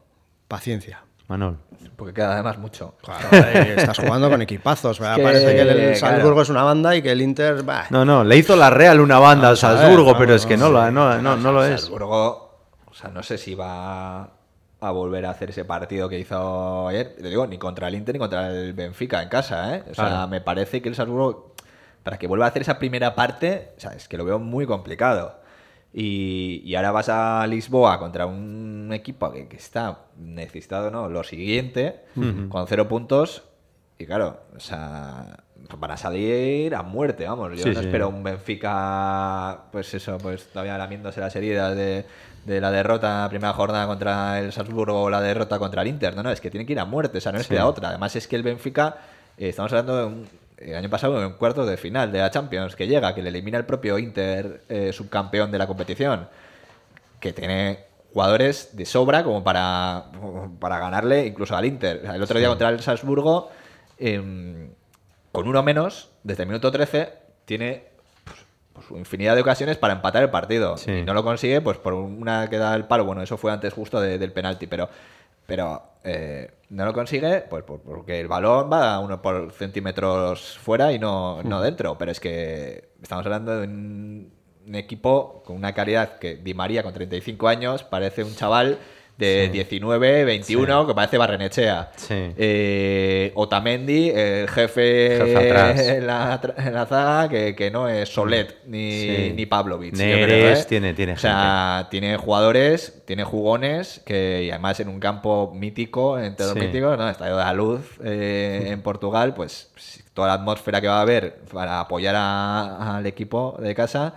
paciencia. 0.48 1.04
Manol. 1.32 1.58
Porque 1.96 2.14
queda 2.14 2.34
además 2.34 2.58
mucho. 2.58 2.96
Joder, 3.04 3.80
estás 3.80 3.98
jugando 4.00 4.30
con 4.30 4.42
equipazos. 4.42 4.98
que, 5.00 5.04
Parece 5.04 5.56
que 5.56 5.62
el 5.62 5.68
claro. 5.78 5.96
Salzburgo 5.96 6.42
es 6.42 6.50
una 6.50 6.64
banda 6.64 6.96
y 6.96 7.02
que 7.02 7.12
el 7.12 7.22
Inter. 7.22 7.64
bah, 7.64 7.86
No, 7.90 8.04
no, 8.06 8.24
le 8.24 8.38
hizo 8.38 8.56
la 8.56 8.70
Real 8.70 9.00
una 9.00 9.18
banda 9.20 9.48
al 9.48 9.54
ver, 9.54 9.58
Salzburgo, 9.60 10.18
pero 10.18 10.36
es 10.36 10.46
que 10.46 10.58
no, 10.58 10.70
lo, 10.70 10.92
no, 10.92 11.22
no, 11.22 11.38
no 11.38 11.52
lo 11.52 11.64
es. 11.64 11.82
Salzburgo, 11.82 12.60
o 12.86 12.94
sea, 12.94 13.10
no 13.12 13.24
sé 13.24 13.38
si 13.38 13.56
va 13.56 14.24
a 14.24 14.90
volver 14.92 15.26
a 15.28 15.30
hacer 15.30 15.52
ese 15.52 15.64
partido 15.64 16.10
que 16.10 16.18
hizo 16.20 16.88
ayer. 16.88 17.16
Te 17.16 17.30
digo, 17.30 17.46
ni 17.48 17.58
contra 17.58 17.88
el 17.88 17.96
Inter 17.96 18.16
ni 18.16 18.20
contra 18.20 18.48
el 18.50 18.74
Benfica 18.74 19.22
en 19.22 19.30
casa, 19.30 19.76
¿eh? 19.76 19.84
O 19.92 19.94
sea, 19.94 20.08
Claro. 20.08 20.28
me 20.28 20.42
parece 20.42 20.82
que 20.82 20.90
el 20.90 20.96
Salzburgo, 20.96 21.54
para 22.04 22.18
que 22.18 22.26
vuelva 22.28 22.46
a 22.46 22.50
hacer 22.50 22.64
esa 22.64 22.80
primera 22.80 23.14
parte, 23.16 23.74
o 23.78 23.80
sea, 23.80 23.92
es 23.92 24.08
que 24.08 24.18
lo 24.18 24.26
veo 24.26 24.40
muy 24.40 24.66
complicado. 24.66 25.40
Y, 25.94 26.62
y 26.66 26.76
ahora 26.76 26.92
vas 26.92 27.10
a 27.10 27.46
Lisboa 27.48 28.00
contra 28.00 28.26
un 28.26 28.90
equipo 28.94 29.32
que, 29.32 29.48
que 29.48 29.58
está 29.58 30.06
necesitado, 30.18 30.90
¿no? 30.92 31.10
Lo 31.10 31.24
siguiente, 31.24 32.02
con 32.50 32.66
cero 32.68 32.88
puntos. 32.88 33.44
Y 33.98 34.06
claro, 34.06 34.40
o 34.56 34.60
sea, 34.60 35.38
van 35.78 35.92
a 35.92 35.98
salir 35.98 36.74
a 36.76 36.82
muerte, 36.82 37.28
vamos. 37.28 37.52
Yo 37.58 37.64
Sí, 37.64 37.70
no 37.70 37.80
sí. 37.82 37.86
espero 37.86 38.10
un 38.10 38.24
Benfica, 38.24 39.64
pues 39.72 39.94
eso, 39.94 40.18
pues 40.18 40.48
todavía 40.52 40.78
lamiéndose 40.78 41.20
las 41.20 41.36
heridas 41.36 41.76
de, 41.76 42.06
de 42.46 42.62
la 42.62 42.72
derrota 42.72 43.08
en 43.14 43.22
la 43.24 43.30
primera 43.30 43.54
jornada 43.54 43.86
contra 43.88 44.40
el 44.40 44.52
Salzburgo 44.52 45.04
o 45.04 45.10
la 45.10 45.22
derrota 45.22 45.60
contra 45.60 45.82
el 45.82 45.90
Inter. 45.90 46.16
No, 46.16 46.24
no, 46.24 46.32
es 46.32 46.42
que 46.42 46.50
tiene 46.50 46.66
que 46.66 46.74
ir 46.74 46.80
a 46.80 46.86
muerte, 46.86 47.18
o 47.18 47.22
sea, 47.22 47.32
no 47.32 47.38
les 47.38 47.48
Sí. 47.48 47.54
queda 47.54 47.68
otra. 47.68 47.90
Además 47.90 48.16
es 48.16 48.28
que 48.28 48.36
el 48.38 48.44
Benfica, 48.44 48.98
eh, 49.38 49.50
estamos 49.50 49.72
hablando 49.72 49.98
de 49.98 50.06
un, 50.06 50.28
el 50.64 50.76
año 50.76 50.90
pasado 50.90 51.24
en 51.24 51.34
cuartos 51.34 51.68
de 51.68 51.78
final 51.78 52.12
de 52.12 52.20
la 52.20 52.30
Champions, 52.32 52.76
que 52.76 52.88
llega, 52.88 53.14
que 53.16 53.22
le 53.22 53.30
elimina 53.30 53.58
el 53.58 53.66
propio 53.66 53.98
Inter, 53.98 54.62
eh, 54.70 54.92
subcampeón 54.94 55.52
de 55.52 55.58
la 55.58 55.68
competición, 55.68 56.28
que 57.20 57.34
tiene 57.34 57.86
jugadores 58.14 58.76
de 58.76 58.86
sobra 58.86 59.24
como 59.24 59.44
para, 59.44 60.06
para 60.60 60.80
ganarle 60.80 61.26
incluso 61.28 61.56
al 61.56 61.66
Inter. 61.66 62.02
El 62.14 62.22
otro 62.22 62.38
día 62.40 62.48
contra 62.50 62.70
el 62.70 62.80
Salzburgo, 62.82 63.50
em, 63.98 64.70
con 65.32 65.48
uno 65.48 65.64
menos, 65.64 66.10
desde 66.24 66.44
el 66.44 66.50
minuto 66.50 66.72
13, 66.72 67.14
tiene 67.46 67.86
pues, 68.26 68.38
pues, 68.74 69.00
infinidad 69.00 69.36
de 69.36 69.42
ocasiones 69.42 69.78
para 69.78 69.94
empatar 69.94 70.24
el 70.24 70.30
partido. 70.30 70.78
Sí. 70.78 70.92
Y 70.92 71.04
no 71.04 71.14
lo 71.14 71.24
consigue, 71.24 71.62
pues 71.62 71.78
por 71.78 71.94
una 71.94 72.50
que 72.50 72.58
da 72.58 72.76
el 72.76 72.86
palo. 72.86 73.06
Bueno, 73.06 73.22
eso 73.22 73.38
fue 73.38 73.52
antes 73.52 73.74
justo 73.74 74.00
de- 74.02 74.18
del 74.18 74.32
penalti, 74.34 74.68
pero, 74.68 74.90
pero 75.52 75.82
eh, 76.06 76.50
no 76.70 76.86
lo 76.86 76.94
consigue 76.94 77.42
pues 77.50 77.66
por- 77.66 77.82
porque 77.82 78.22
el 78.22 78.30
balón 78.30 78.70
va 78.72 79.00
uno 79.00 79.22
por 79.22 79.52
centímetros 79.52 80.58
fuera 80.58 80.94
y 80.94 80.98
no, 80.98 81.44
no 81.44 81.60
dentro. 81.62 81.98
Pero 81.98 82.10
es 82.10 82.22
que 82.22 82.94
estamos 83.02 83.26
hablando 83.26 83.60
de 83.60 83.68
un, 83.68 84.32
un 84.66 84.76
equipo 84.76 85.44
con 85.46 85.58
una 85.58 85.74
calidad 85.74 86.20
que 86.20 86.38
Di 86.38 86.54
María 86.54 86.84
con 86.84 86.94
35 86.94 87.50
años 87.50 87.84
parece 87.84 88.24
un 88.24 88.34
chaval 88.34 88.78
de 89.22 89.50
19, 89.50 90.26
21, 90.26 90.88
que 90.88 90.94
parece 90.96 91.18
Barrenechea. 91.18 91.92
Sí. 91.96 92.34
Eh, 92.38 93.32
Otamendi, 93.36 94.10
el 94.10 94.50
jefe, 94.50 95.18
Jefe 95.18 95.38
atrás. 95.38 95.80
En, 95.88 96.08
la, 96.08 96.42
en 96.58 96.74
la 96.74 96.86
zaga, 96.88 97.30
que, 97.30 97.56
que 97.56 97.70
no 97.70 97.88
es 97.88 98.10
Solet 98.10 98.58
ni, 98.66 98.92
Sí. 98.92 99.34
ni 99.36 99.46
Pavlovic. 99.46 99.94
yo 99.96 100.04
Neres, 100.04 100.26
creo, 100.26 100.54
¿eh? 100.54 100.66
tiene- 100.68 100.94
tiene 100.94 101.14
O 101.14 101.18
sea, 101.18 101.88
tiene 101.92 102.18
jugadores, 102.18 103.04
tiene 103.06 103.24
jugones, 103.24 104.02
que 104.06 104.44
y 104.46 104.50
además 104.50 104.80
en 104.80 104.88
un 104.90 105.00
campo 105.00 105.52
mítico, 105.56 106.18
entre 106.20 106.46
los 106.48 106.56
Sí. 106.56 106.60
míticos, 106.62 106.98
¿no? 106.98 107.08
Estadio 107.08 107.38
de 107.38 107.44
la 107.44 107.54
Luz 107.54 107.82
eh, 108.04 108.70
en 108.70 108.82
Portugal, 108.82 109.34
pues 109.36 109.70
toda 110.14 110.28
la 110.30 110.34
atmósfera 110.34 110.82
que 110.82 110.88
va 110.88 110.98
a 110.98 111.02
haber 111.02 111.36
para 111.54 111.80
apoyar 111.80 112.16
a- 112.18 112.98
al 112.98 113.06
equipo 113.06 113.56
de 113.62 113.76
casa. 113.76 114.16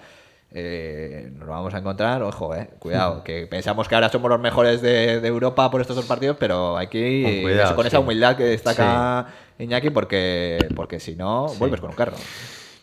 Eh, 0.55 1.31
nos 1.35 1.47
lo 1.47 1.53
vamos 1.53 1.75
a 1.75 1.79
encontrar, 1.79 2.23
ojo, 2.23 2.55
eh, 2.55 2.71
cuidado, 2.79 3.25
que 3.25 3.47
pensamos 3.49 3.89
que 3.89 3.95
ahora 3.97 4.09
somos 4.09 4.31
los 4.31 4.41
mejores 4.41 4.81
de, 4.81 5.21
de 5.21 5.29
Europa 5.29 5.71
por 5.71 5.81
estos 5.81 5.97
dos 5.97 6.05
partidos, 6.07 6.37
pero 6.39 6.77
hay 6.79 6.87
que 6.87 6.99
ir 7.11 7.25
Con 7.25 7.43
cuidado, 7.43 7.65
eso- 7.67 7.77
con 7.77 7.87
esa 7.87 7.97
sí. 7.99 8.03
humildad 8.03 8.37
que 8.37 8.45
destaca 8.45 9.27
Iñaki, 9.59 9.91
porque, 9.91 10.69
porque 10.77 11.01
si 11.01 11.17
no, 11.17 11.47
vuelves 11.59 11.81
con 11.81 11.91
un 11.91 11.97
carro. 11.97 12.17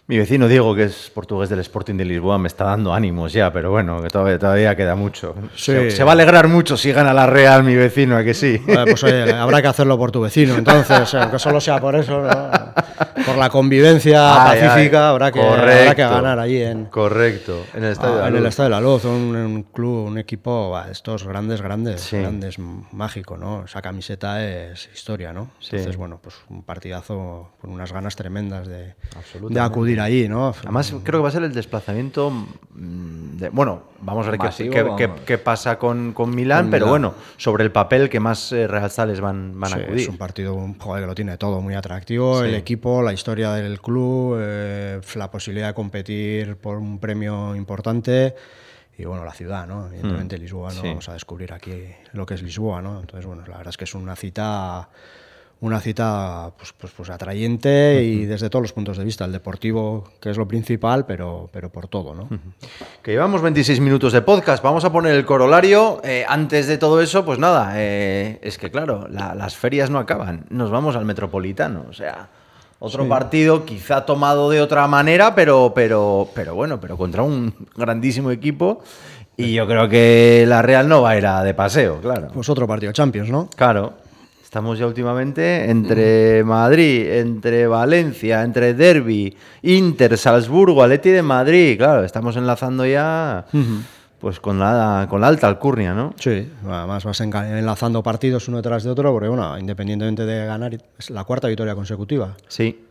Mi 0.08 0.18
vecino 0.18 0.50
Diego, 0.50 0.76
que 0.76 0.84
es 0.86 1.10
portugués 1.14 1.48
del 1.50 1.60
Sporting 1.60 1.96
de 1.96 2.04
Lisboa, 2.04 2.38
me 2.38 2.48
está 2.48 2.66
dando 2.66 2.94
ánimos 2.94 3.32
ya, 3.32 3.54
pero 3.54 3.72
bueno, 3.72 4.02
que 4.02 4.10
todavía, 4.10 4.38
todavía 4.38 4.76
queda 4.76 4.96
mucho. 4.96 5.34
Sí. 5.56 5.72
Se, 5.72 5.92
se 5.92 6.04
va 6.04 6.12
a 6.12 6.14
alegrar 6.14 6.50
mucho 6.50 6.76
si 6.76 6.92
gana 6.92 7.14
la 7.14 7.28
Real, 7.28 7.64
mi 7.64 7.76
vecino, 7.76 8.18
¿a 8.18 8.24
que 8.24 8.34
sí? 8.34 8.58
Bueno, 8.66 8.86
pues 8.88 9.02
oye, 9.06 9.32
habrá 9.32 9.62
que 9.62 9.70
hacerlo 9.70 9.98
por 9.98 10.12
tu 10.12 10.20
vecino, 10.20 10.56
entonces, 10.56 11.14
aunque 11.14 11.40
solo 11.40 11.62
sea 11.62 11.80
por 11.80 11.96
eso, 11.96 12.20
¿no? 12.24 12.71
por 13.26 13.38
la 13.38 13.50
convivencia 13.50 14.44
Ay, 14.52 14.60
ay, 14.62 14.68
pacífica, 14.68 15.10
habrá, 15.10 15.32
que, 15.32 15.42
habrá 15.42 15.62
que 15.66 15.78
correcto. 16.04 16.10
ganar 16.10 16.40
allí 16.40 16.62
en, 16.62 16.86
Correcto, 16.86 17.66
en 17.74 17.84
el 17.84 17.92
estadio. 17.92 18.16
de 18.16 18.20
Ah, 18.20 18.24
la 18.24 18.28
en 18.30 18.36
el 18.36 18.42
Luz. 18.44 18.50
Estadio 18.50 18.70
de 18.70 18.76
la 18.76 18.82
Luz, 18.82 19.06
un, 19.06 19.36
un 19.36 19.64
club, 19.64 20.06
un 20.08 20.18
equipo, 20.18 20.70
bah, 20.72 20.88
estos 20.92 21.26
grandes, 21.26 21.62
grandes, 21.62 22.02
Sí. 22.02 22.18
grandes, 22.18 22.58
mágico, 22.92 23.38
¿no? 23.38 23.66
Esa 23.66 23.82
camiseta 23.82 24.44
es 24.46 24.90
historia, 24.94 25.34
¿no? 25.34 25.52
Sí. 25.60 25.70
Entonces, 25.76 25.98
bueno, 25.98 26.20
pues 26.22 26.36
un 26.50 26.64
partidazo 26.64 27.52
con 27.62 27.72
unas 27.72 27.92
ganas 27.94 28.16
tremendas 28.16 28.68
de, 28.68 28.96
de 29.50 29.60
acudir 29.60 30.00
allí, 30.02 30.28
¿no? 30.30 30.54
Además, 30.64 30.94
creo 31.04 31.20
que 31.20 31.24
va 31.24 31.30
a 31.30 31.32
ser 31.32 31.44
el 31.44 31.54
desplazamiento. 31.54 32.30
mm, 32.32 33.38
de- 33.38 33.50
bueno, 33.50 33.84
vamos 34.02 34.26
a 34.28 34.32
ver 34.32 34.40
qué, 34.40 34.46
Masivo, 34.46 34.72
qué- 34.74 34.84
vamos. 34.84 34.98
qué- 34.98 35.10
qué 35.26 35.38
pasa 35.38 35.78
con, 35.78 36.14
con 36.14 36.34
Milán, 36.34 36.64
Con 36.66 36.72
pero 36.72 36.86
Milán. 36.88 37.02
bueno, 37.02 37.14
sobre 37.38 37.64
el 37.64 37.72
papel 37.72 38.10
que 38.10 38.20
más 38.20 38.52
eh, 38.52 38.68
realzales 38.68 39.20
van, 39.22 39.60
van 39.60 39.72
Sí, 39.72 39.80
a 39.80 39.84
acudir. 39.84 40.00
es 40.02 40.08
un 40.08 40.18
partido 40.18 40.56
joder, 40.80 41.04
que 41.04 41.08
lo 41.08 41.16
tiene 41.16 41.38
todo 41.38 41.62
muy 41.62 41.74
atractivo, 41.76 42.40
Sí. 42.42 42.48
el 42.48 42.56
equipo, 42.56 42.71
la 43.04 43.14
historia 43.14 43.52
del 43.54 43.80
club, 43.82 44.38
eh, 44.40 45.02
la 45.16 45.30
posibilidad 45.32 45.68
de 45.70 45.74
competir 45.74 46.56
por 46.58 46.78
un 46.78 47.00
premio 47.00 47.56
importante 47.56 48.36
y 48.98 49.06
bueno, 49.06 49.26
la 49.26 49.34
ciudad, 49.34 49.66
¿no? 49.68 49.88
Evidentemente 49.88 50.38
Lisboa, 50.38 50.70
¿no? 50.74 50.80
Mm. 50.80 50.82
Sí. 50.84 50.88
Vamos 50.90 51.10
a 51.10 51.14
descubrir 51.14 51.54
aquí 51.54 51.74
lo 52.14 52.26
que 52.26 52.36
es 52.36 52.44
Lisboa, 52.44 52.82
¿no? 52.82 53.00
Entonces, 53.00 53.26
bueno, 53.26 53.42
la 53.48 53.58
verdad 53.58 53.70
es 53.70 53.78
que 53.78 53.86
es 53.86 53.96
una 53.96 54.16
cita 54.16 54.90
una 55.64 55.80
cita 55.80 56.52
pues, 56.58 56.74
pues, 56.74 56.92
pues 56.92 57.12
atrayente 57.12 58.02
y 58.04 58.26
desde 58.26 58.50
todos 58.50 58.64
los 58.64 58.74
puntos 58.74 58.98
de 58.98 59.04
vista, 59.04 59.26
el 59.26 59.32
deportivo 59.32 60.06
que 60.20 60.32
es 60.32 60.38
lo 60.38 60.48
principal, 60.48 61.06
pero, 61.06 61.52
pero 61.54 61.72
por 61.72 61.88
todo, 61.88 62.16
¿no? 62.16 62.28
Que 63.04 63.12
llevamos 63.12 63.44
26 63.44 63.80
minutos 63.80 64.12
de 64.12 64.24
podcast, 64.24 64.64
vamos 64.64 64.86
a 64.86 64.92
poner 64.92 65.14
el 65.14 65.24
corolario. 65.24 66.02
Eh, 66.04 66.26
antes 66.28 66.66
de 66.66 66.80
todo 66.80 67.00
eso, 67.00 67.24
pues 67.24 67.38
nada, 67.38 67.74
eh, 67.76 68.40
es 68.42 68.58
que 68.58 68.72
claro, 68.72 69.08
la- 69.08 69.36
las 69.36 69.56
ferias 69.56 69.92
no 69.92 70.00
acaban, 70.00 70.46
nos 70.50 70.72
vamos 70.72 70.96
al 70.96 71.06
Metropolitano, 71.06 71.86
o 71.88 71.94
sea, 71.94 72.30
otro 72.84 73.08
partido 73.08 73.64
quizá 73.64 74.06
tomado 74.08 74.50
de 74.50 74.60
otra 74.60 74.88
manera, 74.88 75.36
pero, 75.36 75.72
pero, 75.76 76.28
pero 76.34 76.56
bueno, 76.56 76.80
pero 76.80 76.98
contra 76.98 77.22
un 77.22 77.54
grandísimo 77.76 78.32
equipo. 78.32 78.82
Y 79.38 79.54
yo 79.54 79.68
creo 79.68 79.88
que 79.88 80.46
la 80.48 80.64
Real 80.64 80.90
no 80.90 81.04
va 81.04 81.12
a 81.12 81.18
ir 81.18 81.28
a 81.28 81.44
de 81.44 81.54
paseo, 81.54 82.02
claro. 82.02 82.30
Pues 82.34 82.50
otro 82.50 82.68
partido 82.68 82.92
Champions, 82.92 83.30
¿no? 83.30 83.50
Claro. 83.56 83.94
Estamos 84.44 84.80
ya 84.80 84.88
últimamente 84.88 85.70
entre 85.70 86.44
Madrid, 86.44 87.08
entre 87.08 87.68
Valencia, 87.68 88.42
entre 88.42 88.74
Derby, 88.74 89.38
Inter, 89.62 90.18
Salzburgo, 90.18 90.84
Atleti 90.84 91.10
de 91.12 91.22
Madrid. 91.22 91.78
Claro, 91.78 92.04
estamos 92.04 92.36
enlazando 92.36 92.86
ya 92.86 93.46
pues 94.22 94.40
con 94.40 94.60
la, 94.60 95.08
con 95.10 95.20
la 95.20 95.28
alta 95.28 95.48
alcurnia, 95.48 95.94
¿no? 95.94 96.14
Sí, 96.20 96.48
además 96.68 97.04
vas 97.04 97.20
enlazando 97.22 98.04
partidos 98.04 98.48
uno 98.48 98.62
tras 98.62 98.84
de 98.84 98.92
otro, 98.92 99.12
porque 99.12 99.28
bueno, 99.28 99.58
independientemente 99.58 100.26
de 100.26 100.46
ganar, 100.46 100.78
es 100.98 101.10
la 101.10 101.24
cuarta 101.24 101.48
victoria 101.48 101.74
consecutiva. 101.76 102.36
Sí. 102.48 102.86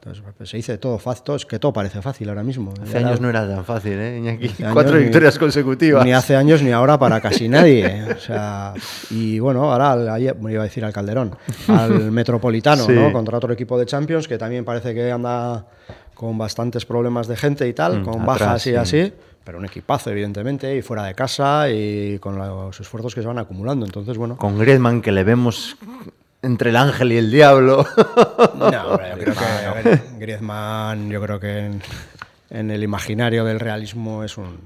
Entonces, 0.00 0.22
pues, 0.36 0.48
se 0.48 0.56
dice 0.58 0.78
todo 0.78 0.96
fácil, 1.00 1.34
es 1.34 1.44
que 1.44 1.58
todo 1.58 1.72
parece 1.72 2.00
fácil 2.00 2.28
ahora 2.28 2.44
mismo. 2.44 2.72
Hace 2.80 2.98
años 2.98 3.20
no 3.20 3.28
era 3.28 3.46
tan 3.48 3.64
fácil, 3.64 3.94
¿eh, 3.94 4.18
Iñaki? 4.18 4.46
hace 4.46 4.62
años 4.62 4.74
Cuatro 4.74 4.96
ni- 4.96 5.02
victorias 5.02 5.36
consecutivas. 5.36 6.04
Ni 6.04 6.12
hace 6.12 6.36
años 6.36 6.62
ni 6.62 6.70
ahora 6.70 6.96
para 7.00 7.20
casi 7.20 7.48
nadie. 7.48 7.84
¿eh? 7.84 8.12
O 8.16 8.20
sea, 8.20 8.74
y 9.10 9.40
bueno, 9.40 9.64
ahora 9.72 9.90
al- 9.92 10.08
ayer- 10.08 10.36
me 10.40 10.52
iba 10.52 10.62
a 10.62 10.64
decir 10.66 10.84
al 10.84 10.92
Calderón, 10.92 11.34
al 11.66 11.90
Metropolitano, 12.12 12.84
Sí. 12.84 12.92
¿no? 12.92 13.12
Contra 13.12 13.38
otro 13.38 13.52
equipo 13.52 13.76
de 13.76 13.86
Champions 13.86 14.28
que 14.28 14.38
también 14.38 14.64
parece 14.64 14.94
que 14.94 15.10
anda 15.10 15.66
con 16.14 16.38
bastantes 16.38 16.86
problemas 16.86 17.26
de 17.26 17.36
gente 17.36 17.66
y 17.66 17.72
tal, 17.72 18.00
Mm, 18.00 18.04
con 18.04 18.14
atrás, 18.22 18.26
bajas 18.40 18.66
y 18.68 18.70
sí. 18.70 18.76
así. 18.76 19.12
Pero 19.48 19.56
un 19.60 19.64
equipazo, 19.64 20.10
evidentemente, 20.10 20.76
y 20.76 20.82
fuera 20.82 21.04
de 21.04 21.14
casa 21.14 21.70
y 21.70 22.18
con 22.18 22.36
los 22.36 22.78
esfuerzos 22.78 23.14
que 23.14 23.22
se 23.22 23.26
van 23.26 23.38
acumulando. 23.38 23.86
Entonces, 23.86 24.18
bueno. 24.18 24.36
Con 24.36 24.58
Griezmann, 24.58 25.00
que 25.00 25.10
le 25.10 25.24
vemos 25.24 25.78
entre 26.42 26.68
el 26.68 26.76
ángel 26.76 27.12
y 27.12 27.16
el 27.16 27.30
diablo. 27.30 27.86
No, 28.58 28.66
hombre, 28.66 29.06
yo 29.16 29.18
creo 29.24 29.34
que 29.34 29.66
a 29.66 29.72
ver, 29.72 30.00
Griezmann, 30.18 31.08
yo 31.08 31.22
creo 31.22 31.40
que 31.40 31.60
en, 31.60 31.82
en 32.50 32.70
el 32.70 32.82
imaginario 32.82 33.42
del 33.46 33.58
realismo 33.58 34.22
es 34.22 34.36
un, 34.36 34.58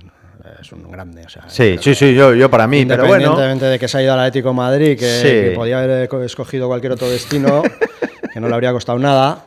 es 0.61 0.73
un 0.73 0.91
grande. 0.91 1.27
O 1.27 1.29
sea, 1.29 1.45
sí, 1.49 1.77
sí, 1.81 1.95
sí, 1.95 2.13
yo, 2.13 2.35
yo 2.35 2.51
para 2.51 2.67
mí, 2.67 2.85
pero 2.85 3.07
bueno. 3.07 3.23
Independientemente 3.27 3.67
de 3.67 3.79
que 3.79 3.87
se 3.87 3.99
ha 3.99 4.03
ido 4.03 4.15
al 4.15 4.19
Atlético 4.19 4.49
de 4.49 4.55
Madrid, 4.57 4.99
que, 4.99 5.07
Sí. 5.21 5.29
que 5.29 5.53
podía 5.55 5.79
haber 5.81 6.09
co- 6.09 6.25
escogido 6.25 6.67
cualquier 6.67 6.91
otro 6.95 7.09
destino, 7.09 7.63
que 8.33 8.41
no 8.41 8.49
le 8.49 8.55
habría 8.55 8.73
costado 8.73 8.99
nada. 8.99 9.43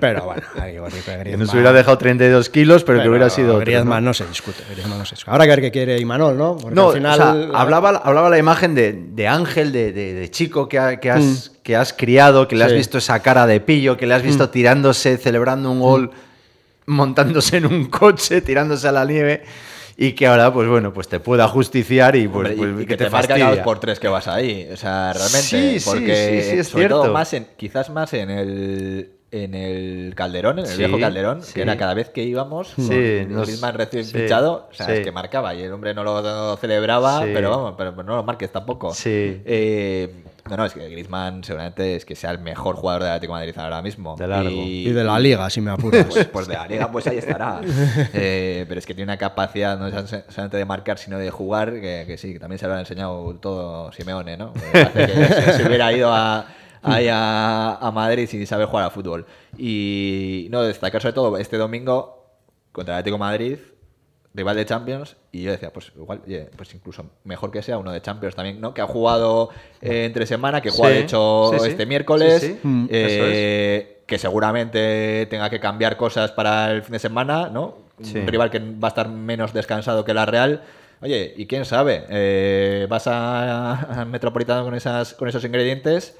Pero 0.00 0.24
bueno, 0.24 0.42
que 0.54 0.60
Que 0.60 1.16
Griezmann, 1.18 1.38
nos 1.40 1.52
hubiera 1.54 1.72
dejado 1.72 1.96
32 1.98 2.50
kilos, 2.50 2.84
pero, 2.84 2.98
que 2.98 3.02
pero 3.02 3.10
hubiera 3.12 3.30
sido. 3.30 3.54
otro, 3.54 3.60
Griezmann 3.60 4.04
¿no? 4.04 4.10
¿no? 4.10 4.14
se 4.14 4.26
discute. 4.26 4.62
Griezmann 4.70 4.98
no 4.98 5.04
se 5.06 5.14
discute. 5.14 5.30
Habrá 5.32 5.44
que 5.44 5.50
ver 5.50 5.60
qué 5.62 5.70
quiere 5.70 5.98
Imanol, 5.98 6.36
¿no? 6.36 6.56
Porque 6.56 6.74
No, 6.74 6.88
al 6.90 6.94
final. 6.94 7.20
o 7.20 7.50
sea, 7.50 7.60
hablaba, 7.60 7.90
hablaba 8.04 8.28
la 8.30 8.38
imagen 8.38 8.74
de, 8.74 8.92
de 8.92 9.28
Ángel, 9.28 9.72
de, 9.72 9.92
de- 9.92 10.12
de 10.14 10.30
chico 10.30 10.68
que, 10.68 10.78
ha- 10.78 11.00
que 11.00 11.10
has, 11.10 11.52
que 11.62 11.74
has 11.76 11.92
criado, 11.92 12.46
que 12.48 12.56
le 12.56 12.64
has 12.64 12.70
Mm. 12.70 12.72
Sí. 12.72 12.76
Mm. 12.76 12.78
visto 12.78 12.98
esa 12.98 13.20
cara 13.20 13.46
de 13.46 13.60
pillo, 13.60 13.96
que 13.96 14.06
le 14.06 14.14
has 14.14 14.22
visto 14.22 14.50
tirándose, 14.50 15.16
celebrando 15.16 15.70
un 15.70 15.80
gol, 15.80 16.10
montándose 16.86 17.56
en 17.56 17.66
un 17.66 17.86
coche, 17.86 18.40
tirándose 18.42 18.86
a 18.88 18.92
la 18.92 19.04
nieve, 19.04 19.42
y 19.96 20.12
que 20.12 20.26
ahora, 20.26 20.52
pues 20.52 20.68
bueno, 20.68 20.92
pues 20.92 21.08
te 21.08 21.20
pueda 21.20 21.48
justiciar 21.48 22.16
y 22.16 22.28
pues, 22.28 22.50
Hombre, 22.50 22.56
pues 22.56 22.82
y 22.82 22.86
que, 22.86 22.96
que, 22.96 23.04
te, 23.04 23.10
marca 23.10 23.62
por 23.64 23.80
tres 23.80 23.98
que 23.98 24.08
vas 24.08 24.28
ahí. 24.28 24.68
O 24.70 24.76
sea, 24.76 25.12
realmente. 25.14 25.78
Sí, 25.78 25.78
porque 25.84 26.42
sí, 26.42 26.50
sí, 26.50 26.58
es 26.58 26.68
sobre 26.68 26.88
todo 26.88 27.12
más 27.12 27.32
en, 27.32 27.46
quizás 27.56 27.88
más 27.88 28.12
en 28.12 28.30
el 28.30 29.15
en 29.32 29.54
el 29.54 30.12
Calderón, 30.14 30.60
en 30.60 30.66
el 30.66 30.70
Sí, 30.70 30.78
viejo 30.78 30.98
Calderón, 31.00 31.42
sí. 31.42 31.54
que 31.54 31.62
era 31.62 31.76
cada 31.76 31.94
vez 31.94 32.10
que 32.10 32.22
íbamos, 32.22 32.68
Sí, 32.76 33.26
nos- 33.28 33.46
Griezmann 33.46 33.74
recién 33.74 34.04
sí, 34.04 34.16
fichado, 34.18 34.68
o 34.70 34.74
sea, 34.74 34.86
sí. 34.86 34.92
es 34.92 35.00
que 35.00 35.10
marcaba 35.12 35.54
y 35.54 35.62
el 35.62 35.72
hombre 35.72 35.94
no 35.94 36.04
lo, 36.04 36.22
no 36.22 36.50
lo 36.52 36.56
celebraba, 36.56 37.22
Sí. 37.24 37.30
pero 37.34 37.50
vamos, 37.50 37.74
pero, 37.76 37.90
no 37.92 38.16
lo 38.16 38.22
marques 38.22 38.50
tampoco. 38.52 38.94
Sí. 38.94 39.42
Eh, 39.44 40.22
no, 40.48 40.56
no, 40.56 40.64
es 40.64 40.74
que 40.74 40.88
Griezmann 40.88 41.42
seguramente 41.42 41.96
es 41.96 42.04
que 42.04 42.14
sea 42.14 42.30
el 42.30 42.38
mejor 42.38 42.76
jugador 42.76 43.02
del 43.02 43.10
Atlético 43.10 43.34
de 43.34 43.40
Madrid 43.40 43.58
ahora 43.58 43.82
mismo. 43.82 44.14
De 44.16 44.28
largo. 44.28 44.48
Y 44.48 44.92
de 44.92 45.02
la 45.02 45.18
liga, 45.18 45.50
si 45.50 45.60
me 45.60 45.72
apuras. 45.72 46.06
Pues, 46.06 46.24
pues 46.26 46.46
de 46.46 46.54
la 46.54 46.68
liga, 46.68 46.92
pues 46.92 47.04
ahí 47.08 47.18
estará. 47.18 47.60
Eh, 48.14 48.64
pero 48.68 48.78
es 48.78 48.86
que 48.86 48.94
tiene 48.94 49.10
una 49.10 49.18
capacidad 49.18 49.76
no 49.76 49.90
solamente 49.90 50.56
de 50.56 50.64
marcar, 50.64 50.98
sino 50.98 51.18
de 51.18 51.30
jugar, 51.30 51.72
que, 51.72 52.04
que 52.06 52.16
sí, 52.16 52.32
que 52.32 52.38
también 52.38 52.60
se 52.60 52.68
lo 52.68 52.74
ha 52.74 52.78
enseñado 52.80 53.34
todo 53.40 53.90
Simeone, 53.92 54.36
¿no? 54.36 54.52
Que 54.52 54.60
parece 54.86 55.06
que 55.12 55.24
se, 55.34 55.52
se 55.54 55.66
hubiera 55.66 55.92
ido 55.92 56.12
a, 56.12 56.46
ahí 56.86 57.08
a, 57.08 57.74
a 57.74 57.90
Madrid 57.90 58.26
sin 58.28 58.46
saber 58.46 58.66
jugar 58.66 58.84
a 58.86 58.90
fútbol. 58.90 59.26
Y 59.58 60.48
no, 60.50 60.62
destacar 60.62 61.00
sobre 61.02 61.12
todo 61.14 61.36
este 61.38 61.56
domingo 61.56 62.24
contra 62.72 62.94
el 62.94 62.98
Atlético 63.00 63.16
de 63.16 63.20
Madrid, 63.20 63.58
rival 64.34 64.56
de 64.56 64.66
Champions, 64.66 65.16
y 65.32 65.42
yo 65.44 65.50
decía, 65.50 65.72
pues 65.72 65.92
igual, 65.96 66.20
oye, 66.26 66.50
pues 66.56 66.74
incluso 66.74 67.06
mejor 67.24 67.50
que 67.50 67.62
sea 67.62 67.78
uno 67.78 67.90
de 67.90 68.02
Champions 68.02 68.34
también, 68.36 68.60
¿no? 68.60 68.74
Que 68.74 68.82
ha 68.82 68.86
jugado 68.86 69.48
eh, 69.80 70.04
entre 70.04 70.26
semana, 70.26 70.60
que 70.60 70.68
juega 70.70 70.88
Sí, 70.90 70.98
de 70.98 71.04
hecho 71.04 71.50
sí, 71.54 71.58
sí. 71.60 71.68
este 71.68 71.86
miércoles, 71.86 72.40
Sí, 72.42 72.48
sí. 72.48 72.58
Mm. 72.62 72.88
eh, 72.90 74.02
que 74.06 74.18
seguramente 74.18 75.26
tenga 75.30 75.48
que 75.50 75.58
cambiar 75.58 75.96
cosas 75.96 76.32
para 76.32 76.70
el 76.70 76.82
fin 76.82 76.92
de 76.92 76.98
semana, 76.98 77.48
¿no? 77.48 77.78
Sí. 78.02 78.18
Un 78.18 78.26
rival 78.26 78.50
que 78.50 78.58
va 78.58 78.88
a 78.88 78.90
estar 78.90 79.08
menos 79.08 79.52
descansado 79.54 80.04
que 80.04 80.12
la 80.12 80.26
Real. 80.26 80.62
Oye, 81.00 81.32
y 81.36 81.46
quién 81.46 81.64
sabe, 81.64 82.04
Eh, 82.10 82.86
vas 82.90 83.06
a, 83.06 84.00
a 84.00 84.04
Metropolitano 84.04 84.64
con, 84.64 84.74
esas, 84.74 85.14
con 85.14 85.28
esos 85.28 85.42
ingredientes. 85.44 86.16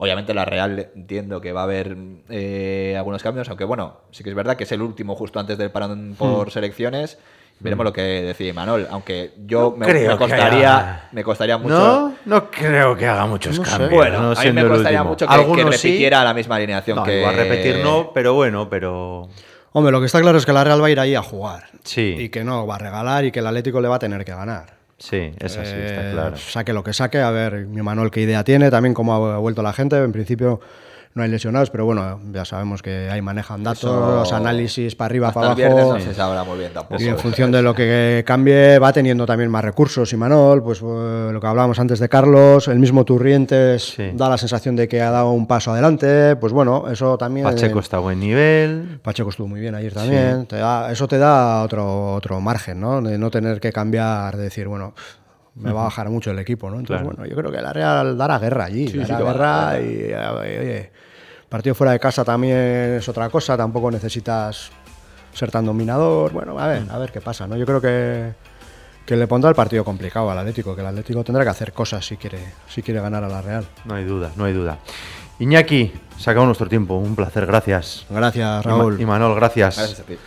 Obviamente 0.00 0.32
la 0.32 0.44
Real 0.44 0.90
entiendo 0.94 1.40
que 1.40 1.52
va 1.52 1.62
a 1.62 1.64
haber 1.64 1.96
eh, 2.28 2.94
algunos 2.96 3.22
cambios, 3.22 3.48
aunque 3.48 3.64
bueno, 3.64 3.98
sí 4.12 4.22
que 4.22 4.30
es 4.30 4.36
verdad 4.36 4.56
que 4.56 4.64
es 4.64 4.72
el 4.72 4.80
último 4.80 5.16
justo 5.16 5.40
antes 5.40 5.58
del 5.58 5.70
parón 5.70 6.14
por 6.16 6.50
selecciones. 6.50 7.18
Veremos 7.60 7.82
lo 7.84 7.92
que 7.92 8.02
decide 8.02 8.52
Manol, 8.52 8.86
aunque 8.88 9.32
yo 9.44 9.70
No 9.72 9.76
me, 9.78 9.86
creo 9.86 10.12
me 10.12 10.12
que 10.12 10.18
costaría, 10.18 10.76
haya- 10.78 11.08
me 11.10 11.24
costaría 11.24 11.58
mucho. 11.58 11.74
No, 11.74 12.14
no 12.26 12.48
creo 12.52 12.96
que 12.96 13.04
haga 13.08 13.26
muchos 13.26 13.58
No 13.58 13.64
sé. 13.64 13.70
cambios. 13.72 13.90
Bueno, 13.90 14.20
no 14.22 14.30
a 14.40 14.44
mí 14.44 14.52
me 14.52 14.68
costaría 14.68 15.02
mucho 15.02 15.26
que, 15.26 15.34
sí. 15.76 15.88
repitiera 15.88 16.22
la 16.22 16.32
misma 16.34 16.54
alineación 16.54 16.98
No, 16.98 17.02
que 17.02 17.18
igual 17.18 17.34
repetir 17.34 17.78
no, 17.82 18.12
pero 18.14 18.34
bueno, 18.34 18.70
pero 18.70 19.28
Hombre, 19.72 19.90
lo 19.90 19.98
que 19.98 20.06
está 20.06 20.20
claro 20.20 20.38
es 20.38 20.46
que 20.46 20.52
la 20.52 20.62
Real 20.62 20.80
va 20.80 20.86
a 20.86 20.90
ir 20.90 21.00
ahí 21.00 21.16
a 21.16 21.22
jugar. 21.22 21.64
Sí. 21.82 22.14
Y 22.18 22.28
que 22.28 22.44
no 22.44 22.64
va 22.66 22.76
a 22.76 22.78
regalar 22.78 23.24
y 23.24 23.32
que 23.32 23.40
el 23.40 23.46
Atlético 23.48 23.80
le 23.80 23.88
va 23.88 23.96
a 23.96 23.98
tener 23.98 24.24
que 24.24 24.32
ganar. 24.32 24.77
Sí, 24.98 25.32
es 25.38 25.56
así, 25.56 25.74
está 25.74 26.08
Eh, 26.08 26.12
claro. 26.12 26.36
Saque 26.36 26.72
lo 26.72 26.82
que 26.82 26.92
saque, 26.92 27.18
a 27.20 27.30
ver, 27.30 27.66
mi 27.66 27.82
Manuel 27.82 28.10
qué 28.10 28.20
idea 28.20 28.42
tiene, 28.42 28.70
también 28.70 28.94
cómo 28.94 29.14
ha 29.14 29.38
vuelto 29.38 29.62
la 29.62 29.72
gente. 29.72 29.96
En 29.96 30.12
principio 30.12 30.60
no 31.18 31.24
hay 31.24 31.28
lesionados, 31.30 31.68
pero 31.68 31.84
bueno, 31.84 32.18
ya 32.32 32.46
sabemos 32.46 32.80
que 32.80 33.10
ahí 33.10 33.20
manejan 33.20 33.62
datos, 33.62 34.26
Eso- 34.26 34.34
análisis 34.36 34.94
para 34.94 35.06
arriba, 35.06 35.28
Hasta 35.28 35.40
para 35.40 35.50
el 35.52 35.56
viernes 35.56 35.78
abajo. 35.84 35.98
no 35.98 36.04
se 36.04 36.14
sabrá 36.14 36.44
muy 36.44 36.58
bien 36.58 36.72
tampoco. 36.72 37.02
Y 37.02 37.08
en 37.08 37.18
función 37.18 37.52
de 37.52 37.60
lo 37.60 37.74
que 37.74 38.22
cambie, 38.26 38.78
va 38.78 38.92
teniendo 38.92 39.26
también 39.26 39.50
más 39.50 39.62
recursos. 39.62 40.10
Y 40.12 40.16
Manol, 40.16 40.62
pues 40.62 40.78
eh, 40.80 41.30
lo 41.32 41.40
que 41.40 41.46
hablábamos 41.46 41.78
antes 41.78 41.98
de 41.98 42.08
Carlos, 42.08 42.68
el 42.68 42.78
mismo 42.78 43.04
Turrientes 43.04 43.82
Sí. 43.96 44.12
da 44.14 44.28
la 44.30 44.38
sensación 44.38 44.76
de 44.76 44.88
que 44.88 45.02
ha 45.02 45.10
dado 45.10 45.32
un 45.32 45.46
paso 45.46 45.72
adelante. 45.72 46.36
Pues 46.36 46.52
bueno, 46.52 46.84
eso 46.90 47.18
también. 47.18 47.44
Pacheco 47.46 47.80
está 47.80 47.98
a 47.98 48.00
buen 48.00 48.18
nivel. 48.20 49.00
Pacheco 49.02 49.28
estuvo 49.30 49.48
muy 49.48 49.60
bien 49.60 49.74
ayer 49.74 49.92
también. 49.92 50.46
Te 50.46 50.56
da- 50.56 50.90
eso 50.90 51.06
te 51.08 51.18
da 51.18 51.62
otro, 51.64 52.14
otro 52.14 52.40
margen, 52.40 52.80
¿no? 52.80 53.02
De 53.02 53.18
no 53.18 53.30
tener 53.30 53.60
que 53.60 53.72
cambiar, 53.72 54.36
de 54.36 54.44
decir, 54.44 54.68
bueno, 54.68 54.94
me 55.56 55.72
va 55.72 55.80
a 55.80 55.84
bajar 55.84 56.08
mucho 56.08 56.30
el 56.30 56.38
equipo, 56.38 56.70
¿no? 56.70 56.78
Entonces, 56.78 57.02
Claro. 57.02 57.16
bueno, 57.16 57.28
yo 57.28 57.36
creo 57.36 57.50
que 57.50 57.60
la 57.60 57.72
Real 57.72 58.16
dará 58.16 58.38
guerra 58.38 58.66
allí. 58.66 58.86
Sí, 58.86 58.98
dará 58.98 59.18
sí 59.18 59.24
guerra 59.24 59.80
y, 59.80 59.84
eh, 60.12 60.28
oye, 60.28 60.92
partido 61.48 61.74
fuera 61.74 61.92
de 61.92 62.00
casa 62.00 62.24
también 62.24 62.56
es 62.56 63.08
otra 63.08 63.28
cosa. 63.30 63.56
Tampoco 63.56 63.90
necesitas 63.90 64.70
ser 65.32 65.50
tan 65.50 65.64
dominador. 65.64 66.32
Bueno, 66.32 66.58
a 66.58 66.66
ver, 66.66 66.84
a 66.90 66.98
ver 66.98 67.12
qué 67.12 67.20
pasa, 67.20 67.46
¿no? 67.46 67.56
Yo 67.56 67.66
creo 67.66 67.80
que, 67.80 68.32
que 69.06 69.16
le 69.16 69.26
pondrá 69.26 69.50
el 69.50 69.56
partido 69.56 69.84
complicado 69.84 70.30
al 70.30 70.38
Atlético, 70.38 70.74
que 70.74 70.80
el 70.80 70.86
Atlético 70.86 71.24
tendrá 71.24 71.44
que 71.44 71.50
hacer 71.50 71.72
cosas 71.72 72.06
si 72.06 72.16
quiere, 72.16 72.38
si 72.68 72.82
quiere 72.82 73.00
ganar 73.00 73.24
a 73.24 73.28
la 73.28 73.42
Real. 73.42 73.66
No 73.84 73.94
hay 73.94 74.04
duda, 74.04 74.32
no 74.36 74.44
hay 74.44 74.52
duda. 74.52 74.78
Iñaki, 75.38 75.92
se 76.18 76.30
acabó 76.30 76.46
nuestro 76.46 76.68
tiempo. 76.68 76.96
Un 76.96 77.14
placer, 77.14 77.46
gracias. 77.46 78.04
Gracias, 78.10 78.64
Raúl. 78.64 79.00
Y 79.00 79.06
Manol, 79.06 79.34
gracias. 79.36 79.76
Gracias 79.76 80.00
a 80.00 80.02
ti. 80.02 80.18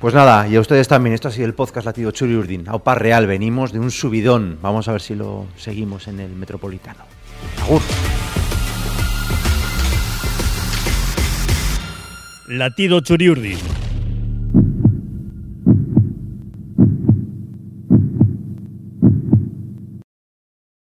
Pues 0.00 0.12
nada, 0.12 0.46
y 0.46 0.56
a 0.56 0.60
ustedes 0.60 0.88
también. 0.88 1.14
Esto 1.14 1.28
ha 1.28 1.30
sido 1.30 1.46
el 1.46 1.54
podcast 1.54 1.86
Latido 1.86 2.10
Churi 2.10 2.34
Urdin. 2.34 2.68
Aupa 2.68 2.94
Real, 2.94 3.26
venimos 3.26 3.72
de 3.72 3.78
un 3.78 3.90
subidón. 3.90 4.58
Vamos 4.60 4.88
a 4.88 4.92
ver 4.92 5.00
si 5.00 5.14
lo 5.14 5.46
seguimos 5.56 6.08
en 6.08 6.20
el 6.20 6.32
Metropolitano. 6.32 7.04
Agur. 7.62 7.80
Latido 12.48 13.00
Churiurdin. 13.02 13.85